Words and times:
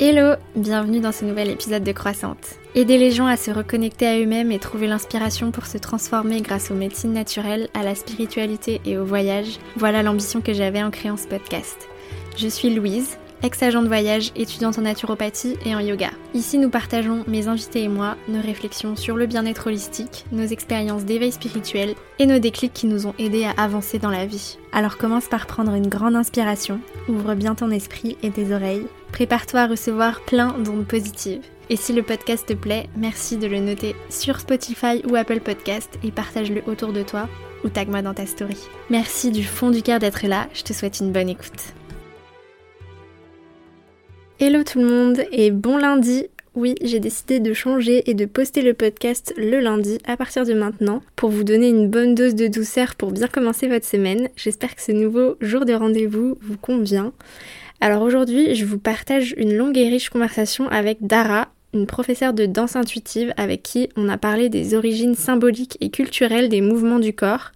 Hello, 0.00 0.36
bienvenue 0.54 1.00
dans 1.00 1.10
ce 1.10 1.24
nouvel 1.24 1.50
épisode 1.50 1.82
de 1.82 1.90
Croissante. 1.90 2.54
Aider 2.76 2.98
les 2.98 3.10
gens 3.10 3.26
à 3.26 3.36
se 3.36 3.50
reconnecter 3.50 4.06
à 4.06 4.16
eux-mêmes 4.16 4.52
et 4.52 4.60
trouver 4.60 4.86
l'inspiration 4.86 5.50
pour 5.50 5.66
se 5.66 5.76
transformer 5.76 6.40
grâce 6.40 6.70
aux 6.70 6.76
médecines 6.76 7.12
naturelles, 7.12 7.68
à 7.74 7.82
la 7.82 7.96
spiritualité 7.96 8.80
et 8.84 8.96
au 8.96 9.04
voyage, 9.04 9.58
voilà 9.74 10.04
l'ambition 10.04 10.40
que 10.40 10.52
j'avais 10.52 10.84
en 10.84 10.92
créant 10.92 11.16
ce 11.16 11.26
podcast. 11.26 11.88
Je 12.36 12.46
suis 12.46 12.72
Louise, 12.72 13.18
ex-agent 13.42 13.82
de 13.82 13.88
voyage, 13.88 14.30
étudiante 14.36 14.78
en 14.78 14.82
naturopathie 14.82 15.56
et 15.66 15.74
en 15.74 15.80
yoga. 15.80 16.10
Ici, 16.32 16.58
nous 16.58 16.70
partageons, 16.70 17.24
mes 17.26 17.48
invités 17.48 17.82
et 17.82 17.88
moi, 17.88 18.14
nos 18.28 18.40
réflexions 18.40 18.94
sur 18.94 19.16
le 19.16 19.26
bien-être 19.26 19.66
holistique, 19.66 20.26
nos 20.30 20.46
expériences 20.46 21.06
d'éveil 21.06 21.32
spirituel 21.32 21.96
et 22.20 22.26
nos 22.26 22.38
déclics 22.38 22.72
qui 22.72 22.86
nous 22.86 23.08
ont 23.08 23.14
aidés 23.18 23.46
à 23.46 23.60
avancer 23.60 23.98
dans 23.98 24.10
la 24.10 24.26
vie. 24.26 24.58
Alors 24.70 24.96
commence 24.96 25.26
par 25.26 25.48
prendre 25.48 25.74
une 25.74 25.88
grande 25.88 26.14
inspiration, 26.14 26.78
ouvre 27.08 27.34
bien 27.34 27.56
ton 27.56 27.72
esprit 27.72 28.16
et 28.22 28.30
tes 28.30 28.54
oreilles 28.54 28.86
Prépare-toi 29.12 29.60
à 29.60 29.66
recevoir 29.66 30.20
plein 30.22 30.58
d'ondes 30.58 30.86
positives. 30.86 31.42
Et 31.70 31.76
si 31.76 31.92
le 31.92 32.02
podcast 32.02 32.46
te 32.46 32.52
plaît, 32.52 32.88
merci 32.96 33.36
de 33.36 33.46
le 33.46 33.58
noter 33.58 33.94
sur 34.08 34.40
Spotify 34.40 35.02
ou 35.08 35.16
Apple 35.16 35.40
Podcast 35.40 35.98
et 36.02 36.10
partage-le 36.10 36.62
autour 36.66 36.92
de 36.92 37.02
toi 37.02 37.28
ou 37.64 37.68
tag-moi 37.68 38.02
dans 38.02 38.14
ta 38.14 38.26
story. 38.26 38.56
Merci 38.90 39.30
du 39.30 39.44
fond 39.44 39.70
du 39.70 39.82
cœur 39.82 39.98
d'être 39.98 40.26
là, 40.26 40.48
je 40.54 40.62
te 40.62 40.72
souhaite 40.72 41.00
une 41.00 41.12
bonne 41.12 41.28
écoute. 41.28 41.74
Hello 44.40 44.62
tout 44.62 44.78
le 44.78 44.86
monde 44.86 45.24
et 45.32 45.50
bon 45.50 45.76
lundi 45.76 46.26
oui, 46.58 46.74
j'ai 46.82 46.98
décidé 46.98 47.38
de 47.38 47.52
changer 47.52 48.10
et 48.10 48.14
de 48.14 48.24
poster 48.24 48.62
le 48.62 48.74
podcast 48.74 49.32
le 49.36 49.60
lundi 49.60 49.98
à 50.04 50.16
partir 50.16 50.44
de 50.44 50.54
maintenant 50.54 51.02
pour 51.14 51.30
vous 51.30 51.44
donner 51.44 51.68
une 51.68 51.88
bonne 51.88 52.16
dose 52.16 52.34
de 52.34 52.48
douceur 52.48 52.96
pour 52.96 53.12
bien 53.12 53.28
commencer 53.28 53.68
votre 53.68 53.86
semaine. 53.86 54.28
J'espère 54.34 54.74
que 54.74 54.82
ce 54.82 54.90
nouveau 54.90 55.36
jour 55.40 55.64
de 55.66 55.72
rendez-vous 55.72 56.36
vous 56.40 56.56
convient. 56.56 57.12
Alors 57.80 58.02
aujourd'hui, 58.02 58.56
je 58.56 58.64
vous 58.64 58.78
partage 58.78 59.34
une 59.36 59.54
longue 59.54 59.78
et 59.78 59.88
riche 59.88 60.10
conversation 60.10 60.68
avec 60.68 60.98
Dara, 61.00 61.48
une 61.74 61.86
professeure 61.86 62.32
de 62.32 62.44
danse 62.44 62.74
intuitive 62.74 63.32
avec 63.36 63.62
qui 63.62 63.88
on 63.96 64.08
a 64.08 64.16
parlé 64.16 64.48
des 64.48 64.74
origines 64.74 65.14
symboliques 65.14 65.76
et 65.80 65.90
culturelles 65.90 66.48
des 66.48 66.60
mouvements 66.60 66.98
du 66.98 67.12
corps 67.12 67.52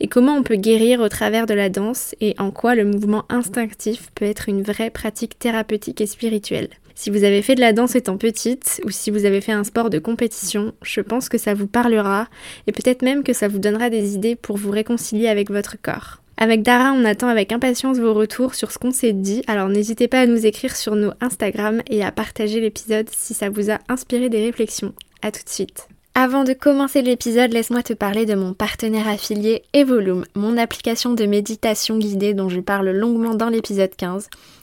et 0.00 0.08
comment 0.08 0.34
on 0.34 0.42
peut 0.42 0.56
guérir 0.56 1.00
au 1.00 1.08
travers 1.08 1.46
de 1.46 1.52
la 1.52 1.68
danse 1.68 2.14
et 2.20 2.34
en 2.38 2.50
quoi 2.50 2.74
le 2.74 2.84
mouvement 2.84 3.24
instinctif 3.28 4.10
peut 4.14 4.24
être 4.24 4.48
une 4.48 4.62
vraie 4.62 4.90
pratique 4.90 5.38
thérapeutique 5.38 6.00
et 6.00 6.06
spirituelle. 6.06 6.68
Si 6.94 7.10
vous 7.10 7.24
avez 7.24 7.42
fait 7.42 7.54
de 7.54 7.60
la 7.60 7.74
danse 7.74 7.96
étant 7.96 8.16
petite 8.16 8.80
ou 8.84 8.90
si 8.90 9.10
vous 9.10 9.26
avez 9.26 9.42
fait 9.42 9.52
un 9.52 9.64
sport 9.64 9.90
de 9.90 9.98
compétition, 9.98 10.72
je 10.82 11.02
pense 11.02 11.28
que 11.28 11.36
ça 11.36 11.52
vous 11.52 11.66
parlera 11.66 12.28
et 12.66 12.72
peut-être 12.72 13.02
même 13.02 13.22
que 13.22 13.34
ça 13.34 13.48
vous 13.48 13.58
donnera 13.58 13.90
des 13.90 14.14
idées 14.14 14.36
pour 14.36 14.56
vous 14.56 14.70
réconcilier 14.70 15.28
avec 15.28 15.50
votre 15.50 15.76
corps. 15.80 16.22
Avec 16.38 16.62
Dara, 16.62 16.92
on 16.92 17.06
attend 17.06 17.28
avec 17.28 17.50
impatience 17.50 17.98
vos 17.98 18.12
retours 18.12 18.54
sur 18.54 18.70
ce 18.70 18.78
qu'on 18.78 18.90
s'est 18.90 19.14
dit, 19.14 19.42
alors 19.46 19.68
n'hésitez 19.68 20.06
pas 20.06 20.20
à 20.20 20.26
nous 20.26 20.44
écrire 20.44 20.76
sur 20.76 20.94
nos 20.94 21.12
Instagram 21.22 21.80
et 21.88 22.04
à 22.04 22.12
partager 22.12 22.60
l'épisode 22.60 23.08
si 23.10 23.32
ça 23.32 23.48
vous 23.48 23.70
a 23.70 23.78
inspiré 23.88 24.28
des 24.28 24.44
réflexions. 24.44 24.92
A 25.22 25.32
tout 25.32 25.42
de 25.42 25.48
suite. 25.48 25.88
Avant 26.14 26.44
de 26.44 26.52
commencer 26.52 27.02
l'épisode, 27.02 27.52
laisse-moi 27.52 27.82
te 27.82 27.92
parler 27.92 28.26
de 28.26 28.34
mon 28.34 28.54
partenaire 28.54 29.08
affilié 29.08 29.62
Evolume, 29.72 30.24
mon 30.34 30.56
application 30.56 31.12
de 31.12 31.24
méditation 31.26 31.98
guidée 31.98 32.32
dont 32.32 32.48
je 32.48 32.60
parle 32.60 32.90
longuement 32.90 33.34
dans 33.34 33.50
l'épisode 33.50 33.94
15. 33.94 34.28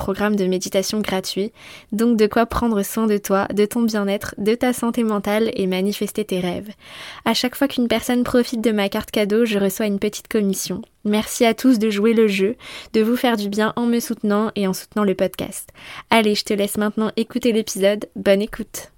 programmes 0.00 0.34
de 0.34 0.46
méditation 0.46 1.00
gratuits, 1.00 1.52
donc 1.92 2.16
de 2.16 2.26
quoi 2.26 2.46
prendre 2.46 2.82
soin 2.82 3.06
de 3.06 3.18
toi, 3.18 3.46
de 3.52 3.66
ton 3.66 3.82
bien-être, 3.82 4.34
de 4.38 4.54
ta 4.54 4.72
santé 4.72 5.04
mentale 5.04 5.50
et 5.54 5.66
manifester 5.66 6.24
tes 6.24 6.40
rêves. 6.40 6.70
À 7.26 7.34
chaque 7.34 7.54
fois 7.54 7.68
qu'une 7.68 7.86
personne 7.86 8.24
profite 8.24 8.62
de 8.62 8.72
ma 8.72 8.88
carte 8.88 9.10
cadeau, 9.10 9.44
je 9.44 9.58
reçois 9.58 9.86
une 9.86 9.98
petite 9.98 10.28
commission. 10.28 10.80
Merci 11.04 11.44
à 11.44 11.52
tous 11.52 11.78
de 11.78 11.90
jouer 11.90 12.14
le 12.14 12.28
jeu, 12.28 12.56
de 12.94 13.02
vous 13.02 13.16
faire 13.16 13.36
du 13.36 13.50
bien 13.50 13.74
en 13.76 13.84
me 13.84 14.00
soutenant 14.00 14.50
et 14.56 14.66
en 14.66 14.72
soutenant 14.72 15.04
le 15.04 15.14
podcast. 15.14 15.68
Allez, 16.08 16.34
je 16.34 16.44
te 16.44 16.54
laisse 16.54 16.78
maintenant 16.78 17.12
écouter 17.16 17.52
l'épisode. 17.52 18.08
Bonne 18.16 18.42
écoute. 18.42 18.90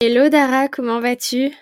Hello 0.00 0.30
Dara, 0.30 0.68
comment 0.68 1.00
vas-tu? 1.00 1.52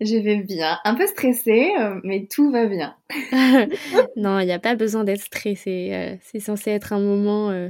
Je 0.00 0.16
vais 0.16 0.36
bien, 0.36 0.78
un 0.84 0.94
peu 0.94 1.06
stressée, 1.06 1.72
euh, 1.78 2.00
mais 2.04 2.26
tout 2.30 2.50
va 2.50 2.66
bien. 2.66 2.96
non, 4.16 4.38
il 4.40 4.46
n'y 4.46 4.52
a 4.52 4.58
pas 4.58 4.74
besoin 4.74 5.04
d'être 5.04 5.20
stressé. 5.20 5.90
Euh, 5.92 6.16
c'est 6.22 6.40
censé 6.40 6.70
être 6.70 6.92
un 6.92 7.00
moment 7.00 7.50
euh, 7.50 7.68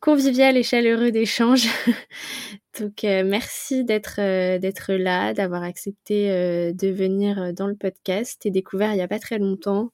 convivial 0.00 0.56
et 0.56 0.62
chaleureux 0.62 1.10
d'échange. 1.10 1.66
Donc, 2.80 3.02
merci 3.02 3.84
d'être 3.84 4.20
d'être 4.58 4.92
là, 4.92 5.34
d'avoir 5.34 5.64
accepté 5.64 6.28
de 6.72 6.88
venir 6.88 7.52
dans 7.52 7.66
le 7.66 7.74
podcast. 7.74 8.38
T'es 8.40 8.50
découvert 8.50 8.92
il 8.92 8.96
n'y 8.96 9.02
a 9.02 9.08
pas 9.08 9.18
très 9.18 9.38
longtemps 9.38 9.90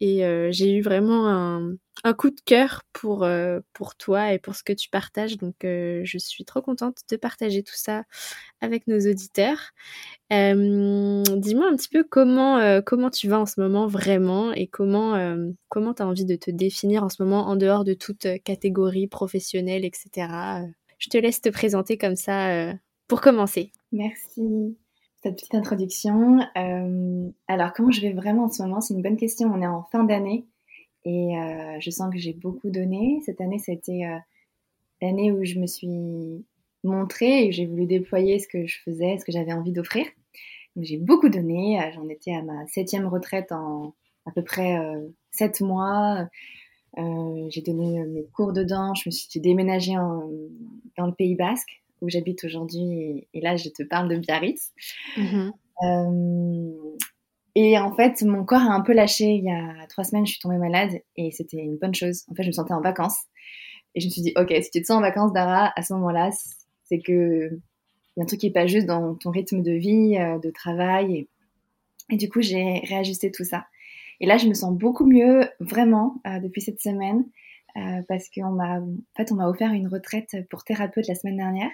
et 0.00 0.22
j'ai 0.52 0.74
eu 0.74 0.80
vraiment 0.80 1.28
un, 1.28 2.14
coup 2.14 2.30
de 2.30 2.40
cœur 2.44 2.82
pour, 2.92 3.28
pour 3.74 3.94
toi 3.96 4.32
et 4.32 4.38
pour 4.38 4.54
ce 4.54 4.62
que 4.62 4.72
tu 4.72 4.88
partages. 4.88 5.36
Donc, 5.36 5.56
je 5.62 6.16
suis 6.18 6.44
trop 6.44 6.62
contente 6.62 6.98
de 7.10 7.16
partager 7.16 7.62
tout 7.62 7.76
ça 7.76 8.04
avec 8.60 8.86
nos 8.86 8.98
auditeurs. 8.98 9.72
Dis-moi 10.30 11.68
un 11.68 11.76
petit 11.76 11.88
peu 11.90 12.04
comment, 12.04 12.80
comment 12.82 13.10
tu 13.10 13.28
vas 13.28 13.40
en 13.40 13.46
ce 13.46 13.60
moment 13.60 13.86
vraiment 13.86 14.52
et 14.52 14.66
comment 14.66 15.36
comment 15.68 15.94
tu 15.94 16.02
as 16.02 16.06
envie 16.06 16.24
de 16.24 16.36
te 16.36 16.50
définir 16.50 17.04
en 17.04 17.08
ce 17.08 17.22
moment 17.22 17.48
en 17.48 17.56
dehors 17.56 17.84
de 17.84 17.94
toute 17.94 18.26
catégorie 18.44 19.06
professionnelle, 19.06 19.84
etc. 19.84 20.28
Je 20.98 21.08
te 21.08 21.18
laisse 21.18 21.40
te 21.40 21.50
présenter 21.50 21.98
comme 21.98 22.16
ça 22.16 22.72
pour 23.06 23.20
commencer. 23.20 23.72
Merci 23.92 24.76
cette 25.22 25.36
petite 25.36 25.54
introduction. 25.54 26.40
alors, 27.48 27.72
comment 27.74 27.90
je 27.90 28.00
vais 28.00 28.12
vraiment 28.12 28.44
en 28.44 28.50
ce 28.50 28.62
moment? 28.62 28.80
C'est 28.80 28.94
une 28.94 29.02
bonne 29.02 29.16
question. 29.16 29.50
On 29.52 29.60
est 29.60 29.66
en 29.66 29.82
fin 29.92 30.04
d'année 30.04 30.46
et 31.04 31.34
je 31.80 31.90
sens 31.90 32.12
que 32.12 32.18
j'ai 32.18 32.32
beaucoup 32.32 32.70
donné. 32.70 33.20
Cette 33.26 33.40
année, 33.40 33.58
c'était 33.58 34.02
l'année 35.02 35.30
où 35.32 35.44
je 35.44 35.58
me 35.58 35.66
suis 35.66 36.44
montrée 36.84 37.46
et 37.46 37.52
j'ai 37.52 37.66
voulu 37.66 37.86
déployer 37.86 38.38
ce 38.38 38.48
que 38.48 38.66
je 38.66 38.78
faisais, 38.82 39.18
ce 39.18 39.24
que 39.24 39.32
j'avais 39.32 39.52
envie 39.52 39.72
d'offrir 39.72 40.06
j'ai 40.76 40.96
beaucoup 40.98 41.28
donné. 41.28 41.80
Euh, 41.80 41.90
j'en 41.94 42.08
étais 42.08 42.32
à 42.32 42.42
ma 42.42 42.66
septième 42.66 43.06
retraite 43.06 43.52
en 43.52 43.94
à 44.26 44.30
peu 44.32 44.42
près 44.42 44.78
euh, 44.78 45.08
sept 45.30 45.60
mois. 45.60 46.28
Euh, 46.98 47.46
j'ai 47.50 47.62
donné 47.62 48.04
mes 48.04 48.24
cours 48.32 48.52
de 48.52 48.64
danse. 48.64 49.02
Je 49.04 49.08
me 49.08 49.10
suis 49.10 49.40
déménagée 49.40 49.94
dans 49.94 51.06
le 51.06 51.12
Pays 51.12 51.36
Basque 51.36 51.79
où 52.00 52.08
j'habite 52.08 52.44
aujourd'hui. 52.44 53.28
Et, 53.32 53.40
là, 53.40 53.56
je 53.56 53.68
te 53.68 53.82
parle 53.82 54.08
de 54.08 54.16
Biarritz. 54.16 54.72
Mm-hmm. 55.16 56.96
et 57.54 57.78
en 57.78 57.94
fait, 57.94 58.22
mon 58.22 58.44
corps 58.44 58.62
a 58.62 58.74
un 58.74 58.80
peu 58.80 58.92
lâché. 58.92 59.34
Il 59.34 59.44
y 59.44 59.50
a 59.50 59.86
trois 59.88 60.04
semaines, 60.04 60.26
je 60.26 60.32
suis 60.32 60.40
tombée 60.40 60.58
malade 60.58 61.00
et 61.16 61.30
c'était 61.30 61.58
une 61.58 61.76
bonne 61.76 61.94
chose. 61.94 62.24
En 62.30 62.34
fait, 62.34 62.42
je 62.42 62.48
me 62.48 62.52
sentais 62.52 62.74
en 62.74 62.80
vacances. 62.80 63.18
Et 63.94 64.00
je 64.00 64.06
me 64.06 64.10
suis 64.10 64.22
dit, 64.22 64.32
ok, 64.36 64.52
si 64.62 64.70
tu 64.70 64.80
te 64.80 64.86
sens 64.86 64.98
en 64.98 65.00
vacances, 65.00 65.32
Dara, 65.32 65.72
à 65.74 65.82
ce 65.82 65.92
moment-là, 65.94 66.30
c'est 66.84 67.00
que 67.00 67.60
y 68.16 68.20
a 68.20 68.24
un 68.24 68.26
truc 68.26 68.40
qui 68.40 68.46
est 68.46 68.52
pas 68.52 68.66
juste 68.66 68.86
dans 68.86 69.14
ton 69.14 69.30
rythme 69.30 69.62
de 69.62 69.72
vie, 69.72 70.16
euh, 70.16 70.38
de 70.38 70.50
travail. 70.50 71.28
Et, 72.10 72.16
du 72.16 72.28
coup, 72.28 72.40
j'ai 72.40 72.80
réajusté 72.88 73.30
tout 73.30 73.44
ça. 73.44 73.66
Et 74.20 74.26
là, 74.26 74.36
je 74.36 74.46
me 74.46 74.54
sens 74.54 74.76
beaucoup 74.76 75.06
mieux, 75.06 75.48
vraiment, 75.60 76.20
euh, 76.26 76.40
depuis 76.40 76.60
cette 76.60 76.80
semaine, 76.80 77.24
euh, 77.76 78.02
parce 78.08 78.28
qu'on 78.28 78.50
m'a, 78.50 78.80
en 78.80 78.96
fait, 79.16 79.32
on 79.32 79.36
m'a 79.36 79.48
offert 79.48 79.72
une 79.72 79.88
retraite 79.88 80.36
pour 80.50 80.64
thérapeute 80.64 81.06
la 81.06 81.14
semaine 81.14 81.36
dernière. 81.36 81.70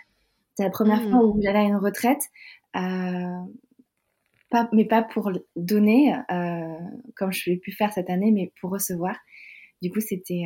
C'est 0.56 0.64
la 0.64 0.70
première 0.70 1.02
mmh. 1.02 1.10
fois 1.10 1.24
où 1.24 1.40
j'allais 1.42 1.58
à 1.58 1.64
une 1.64 1.76
retraite, 1.76 2.22
pas, 2.72 4.68
mais 4.72 4.84
pas 4.84 5.02
pour 5.02 5.30
donner, 5.54 6.14
comme 7.14 7.32
je 7.32 7.50
l'ai 7.50 7.56
pu 7.56 7.72
faire 7.72 7.92
cette 7.92 8.10
année, 8.10 8.32
mais 8.32 8.52
pour 8.60 8.70
recevoir. 8.70 9.16
Du 9.82 9.90
coup, 9.90 10.00
c'était, 10.00 10.44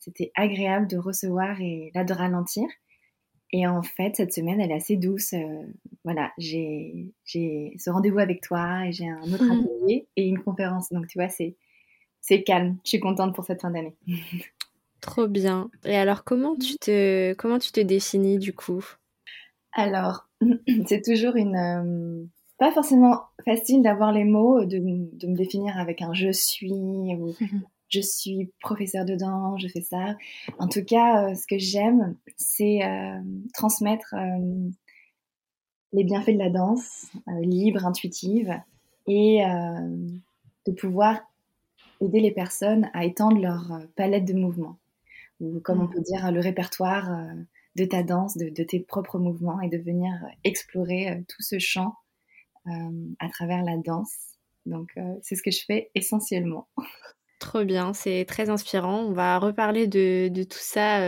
c'était 0.00 0.32
agréable 0.34 0.88
de 0.88 0.98
recevoir 0.98 1.60
et 1.60 1.92
là 1.94 2.04
de 2.04 2.12
ralentir. 2.12 2.66
Et 3.50 3.66
en 3.66 3.82
fait, 3.82 4.16
cette 4.16 4.34
semaine, 4.34 4.60
elle 4.60 4.70
est 4.70 4.74
assez 4.74 4.96
douce. 4.96 5.32
Euh, 5.32 5.62
voilà, 6.04 6.32
j'ai 6.36 7.12
ce 7.24 7.90
rendez-vous 7.90 8.18
avec 8.18 8.42
toi 8.42 8.86
et 8.86 8.92
j'ai 8.92 9.08
un 9.08 9.22
autre 9.32 9.44
mmh. 9.44 9.64
atelier 9.64 10.06
et 10.16 10.26
une 10.26 10.42
conférence. 10.42 10.92
Donc, 10.92 11.06
tu 11.06 11.18
vois, 11.18 11.28
c'est 11.28 12.42
calme. 12.42 12.76
Je 12.84 12.90
suis 12.90 13.00
contente 13.00 13.34
pour 13.34 13.44
cette 13.44 13.62
fin 13.62 13.70
d'année. 13.70 13.96
Trop 15.00 15.28
bien. 15.28 15.70
Et 15.84 15.96
alors, 15.96 16.24
comment 16.24 16.56
tu 16.56 16.76
te, 16.76 17.32
comment 17.34 17.58
tu 17.58 17.72
te 17.72 17.80
définis 17.80 18.38
du 18.38 18.52
coup? 18.52 18.84
Alors, 19.72 20.28
c'est 20.86 21.02
toujours 21.02 21.36
une. 21.36 21.56
Euh, 21.56 22.24
pas 22.58 22.72
forcément 22.72 23.20
facile 23.44 23.82
d'avoir 23.82 24.10
les 24.12 24.24
mots, 24.24 24.64
de, 24.64 24.78
de, 24.78 25.26
me 25.28 25.36
définir 25.36 25.78
avec 25.78 26.02
un 26.02 26.12
je 26.12 26.32
suis 26.32 26.72
ou, 26.72 27.32
je 27.88 28.00
suis 28.00 28.50
professeur 28.60 29.04
de 29.04 29.14
danse, 29.14 29.60
je 29.62 29.68
fais 29.68 29.80
ça. 29.80 30.16
En 30.58 30.66
tout 30.66 30.84
cas, 30.84 31.34
ce 31.36 31.46
que 31.46 31.58
j'aime, 31.58 32.16
c'est 32.36 32.80
transmettre 33.54 34.12
les 35.92 36.02
bienfaits 36.02 36.32
de 36.32 36.38
la 36.38 36.50
danse, 36.50 37.06
libre, 37.40 37.86
intuitive, 37.86 38.60
et 39.06 39.42
de 40.66 40.72
pouvoir 40.72 41.20
aider 42.00 42.20
les 42.20 42.32
personnes 42.32 42.90
à 42.92 43.04
étendre 43.04 43.40
leur 43.40 43.80
palette 43.96 44.24
de 44.24 44.34
mouvements, 44.34 44.78
ou 45.40 45.60
comme 45.60 45.80
on 45.80 45.84
mmh. 45.84 45.90
peut 45.90 46.02
dire, 46.02 46.32
le 46.32 46.40
répertoire 46.40 47.08
de 47.78 47.84
ta 47.84 48.02
danse, 48.02 48.36
de, 48.36 48.64
tes 48.64 48.80
propres 48.80 49.18
mouvements, 49.18 49.60
et 49.60 49.68
de 49.68 49.78
venir 49.78 50.12
explorer 50.44 51.24
tout 51.28 51.42
ce 51.42 51.58
champ 51.58 51.94
à 52.66 53.28
travers 53.30 53.62
la 53.62 53.76
danse. 53.78 54.14
Donc, 54.66 54.90
c'est 55.22 55.36
ce 55.36 55.42
que 55.42 55.50
je 55.50 55.64
fais 55.66 55.90
essentiellement. 55.94 56.68
Trop 57.38 57.64
bien, 57.64 57.92
c'est 57.94 58.24
très 58.24 58.50
inspirant. 58.50 59.04
On 59.04 59.12
va 59.12 59.38
reparler 59.38 59.86
de, 59.86 60.28
tout 60.42 60.58
ça 60.58 61.00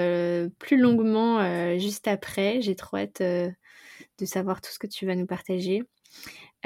plus 0.60 0.78
longuement 0.78 1.76
juste 1.78 2.06
après. 2.06 2.60
J'ai 2.60 2.76
trop 2.76 2.98
hâte 2.98 3.20
de 3.20 4.24
savoir 4.24 4.60
tout 4.60 4.70
ce 4.70 4.78
que 4.78 4.86
tu 4.86 5.06
vas 5.06 5.16
nous 5.16 5.26
partager. 5.26 5.82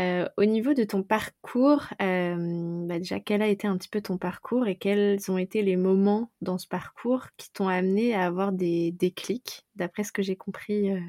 Euh, 0.00 0.28
au 0.36 0.44
niveau 0.44 0.74
de 0.74 0.82
ton 0.82 1.04
parcours, 1.04 1.84
euh, 2.02 2.86
bah, 2.86 2.98
déjà, 2.98 3.20
quel 3.20 3.42
a 3.42 3.46
été 3.46 3.68
un 3.68 3.76
petit 3.76 3.88
peu 3.88 4.00
ton 4.00 4.18
parcours 4.18 4.66
et 4.66 4.76
quels 4.76 5.18
ont 5.30 5.38
été 5.38 5.62
les 5.62 5.76
moments 5.76 6.30
dans 6.40 6.58
ce 6.58 6.66
parcours 6.66 7.28
qui 7.36 7.52
t'ont 7.52 7.68
amené 7.68 8.12
à 8.14 8.26
avoir 8.26 8.52
des 8.52 8.90
déclics 8.90 9.64
D'après 9.76 10.02
ce 10.02 10.10
que 10.10 10.22
j'ai 10.22 10.34
compris, 10.34 10.90
euh, 10.90 11.00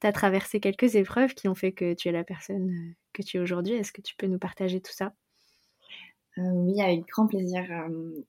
tu 0.00 0.06
as 0.06 0.12
traversé 0.12 0.58
quelques 0.58 0.94
épreuves 0.94 1.34
qui 1.34 1.48
ont 1.48 1.54
fait 1.54 1.72
que 1.72 1.92
tu 1.92 2.08
es 2.08 2.12
la 2.12 2.24
personne 2.24 2.94
que 3.12 3.22
tu 3.22 3.36
es 3.36 3.40
aujourd'hui. 3.40 3.74
Est-ce 3.74 3.92
que 3.92 4.00
tu 4.00 4.16
peux 4.16 4.26
nous 4.26 4.38
partager 4.38 4.80
tout 4.80 4.92
ça? 4.92 5.12
Oui, 6.38 6.80
avec 6.80 7.04
grand 7.08 7.26
plaisir. 7.26 7.64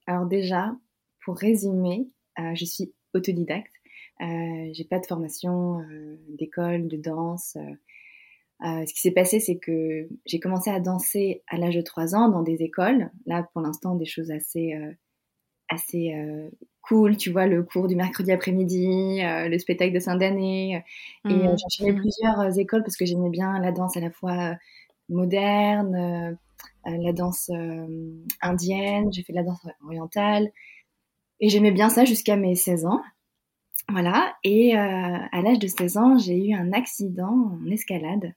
alors 0.07 0.25
déjà, 0.25 0.75
pour 1.23 1.37
résumer, 1.37 2.09
je 2.55 2.65
suis 2.65 2.91
autodidacte. 3.13 3.71
j'ai 4.19 4.87
pas 4.89 4.97
de 4.97 5.05
formation 5.05 5.85
d'école 6.27 6.87
de 6.87 6.97
danse. 6.97 7.55
Euh, 8.65 8.85
ce 8.85 8.93
qui 8.93 8.99
s'est 8.99 9.11
passé, 9.11 9.39
c'est 9.39 9.57
que 9.57 10.09
j'ai 10.25 10.39
commencé 10.39 10.69
à 10.69 10.79
danser 10.79 11.43
à 11.47 11.57
l'âge 11.57 11.75
de 11.75 11.81
3 11.81 12.15
ans 12.15 12.29
dans 12.29 12.41
des 12.41 12.61
écoles. 12.61 13.09
Là, 13.25 13.47
pour 13.53 13.61
l'instant, 13.61 13.95
des 13.95 14.05
choses 14.05 14.31
assez, 14.31 14.73
euh, 14.73 14.91
assez 15.69 16.13
euh, 16.13 16.49
cool. 16.81 17.15
Tu 17.15 17.31
vois, 17.31 17.47
le 17.47 17.63
cours 17.63 17.87
du 17.87 17.95
mercredi 17.95 18.31
après-midi, 18.31 19.21
le 19.21 19.57
spectacle 19.57 19.93
de 19.93 19.99
fin 19.99 20.15
d'année. 20.15 20.83
Et 21.25 21.33
mmh. 21.33 21.55
j'ai 21.57 21.65
enchaîné 21.65 21.91
mmh. 21.93 22.01
plusieurs 22.01 22.59
écoles 22.59 22.83
parce 22.83 22.97
que 22.97 23.05
j'aimais 23.05 23.29
bien 23.29 23.59
la 23.59 23.71
danse 23.71 23.95
à 23.95 24.01
la 24.01 24.11
fois 24.11 24.55
moderne, 25.07 26.37
la 26.85 27.13
danse 27.13 27.49
indienne, 28.41 29.11
j'ai 29.13 29.23
fait 29.23 29.33
de 29.33 29.37
la 29.37 29.43
danse 29.43 29.65
orientale. 29.85 30.49
Et 31.39 31.47
j'aimais 31.47 31.71
bien 31.71 31.89
ça 31.89 32.03
jusqu'à 32.03 32.35
mes 32.35 32.55
16 32.55 32.85
ans. 32.85 33.01
Voilà, 33.91 34.35
et 34.43 34.75
à 34.75 35.41
l'âge 35.41 35.59
de 35.59 35.67
16 35.67 35.97
ans, 35.97 36.17
j'ai 36.17 36.35
eu 36.49 36.53
un 36.53 36.73
accident 36.73 37.57
en 37.59 37.71
escalade 37.71 38.33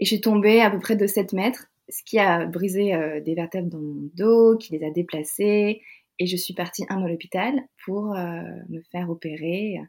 et 0.00 0.04
je 0.04 0.10
suis 0.10 0.20
tombée 0.20 0.60
à 0.60 0.70
peu 0.70 0.78
près 0.78 0.96
de 0.96 1.06
7 1.06 1.32
mètres, 1.32 1.66
ce 1.88 2.02
qui 2.04 2.18
a 2.18 2.46
brisé 2.46 2.94
euh, 2.94 3.20
des 3.20 3.34
vertèbres 3.34 3.70
dans 3.70 3.80
mon 3.80 4.10
dos, 4.14 4.56
qui 4.56 4.76
les 4.76 4.84
a 4.84 4.90
déplacées. 4.90 5.82
Et 6.18 6.26
je 6.26 6.36
suis 6.36 6.54
partie 6.54 6.84
un 6.88 7.02
à 7.02 7.08
l'hôpital 7.08 7.60
pour 7.84 8.14
euh, 8.14 8.42
me 8.68 8.80
faire 8.92 9.10
opérer 9.10 9.80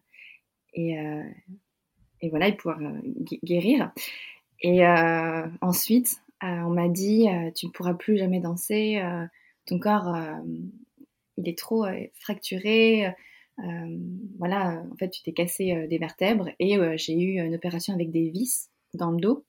et, 0.73 0.99
euh, 0.99 1.23
et 2.21 2.29
voilà, 2.29 2.47
et 2.47 2.55
pouvoir 2.55 2.79
guérir. 3.43 3.91
Et 4.61 4.83
ensuite, 5.61 6.15
on 6.41 6.69
m'a 6.71 6.87
dit, 6.87 7.27
tu 7.55 7.67
ne 7.67 7.71
pourras 7.71 7.93
plus 7.93 8.17
jamais 8.17 8.39
danser, 8.39 8.99
ton 9.67 9.77
corps, 9.77 10.17
il 11.37 11.47
est 11.47 11.57
trop 11.57 11.85
fracturé. 12.15 13.13
voilà, 14.39 14.83
en 14.91 14.95
fait, 14.95 15.09
tu 15.09 15.21
t'es 15.21 15.33
cassé 15.33 15.85
des 15.87 15.97
vertèbres 15.99 16.49
et 16.57 16.79
j'ai 16.97 17.13
eu 17.13 17.39
une 17.39 17.53
opération 17.53 17.93
avec 17.93 18.09
des 18.09 18.29
vis 18.29 18.69
dans 18.95 19.11
le 19.11 19.19
dos 19.19 19.45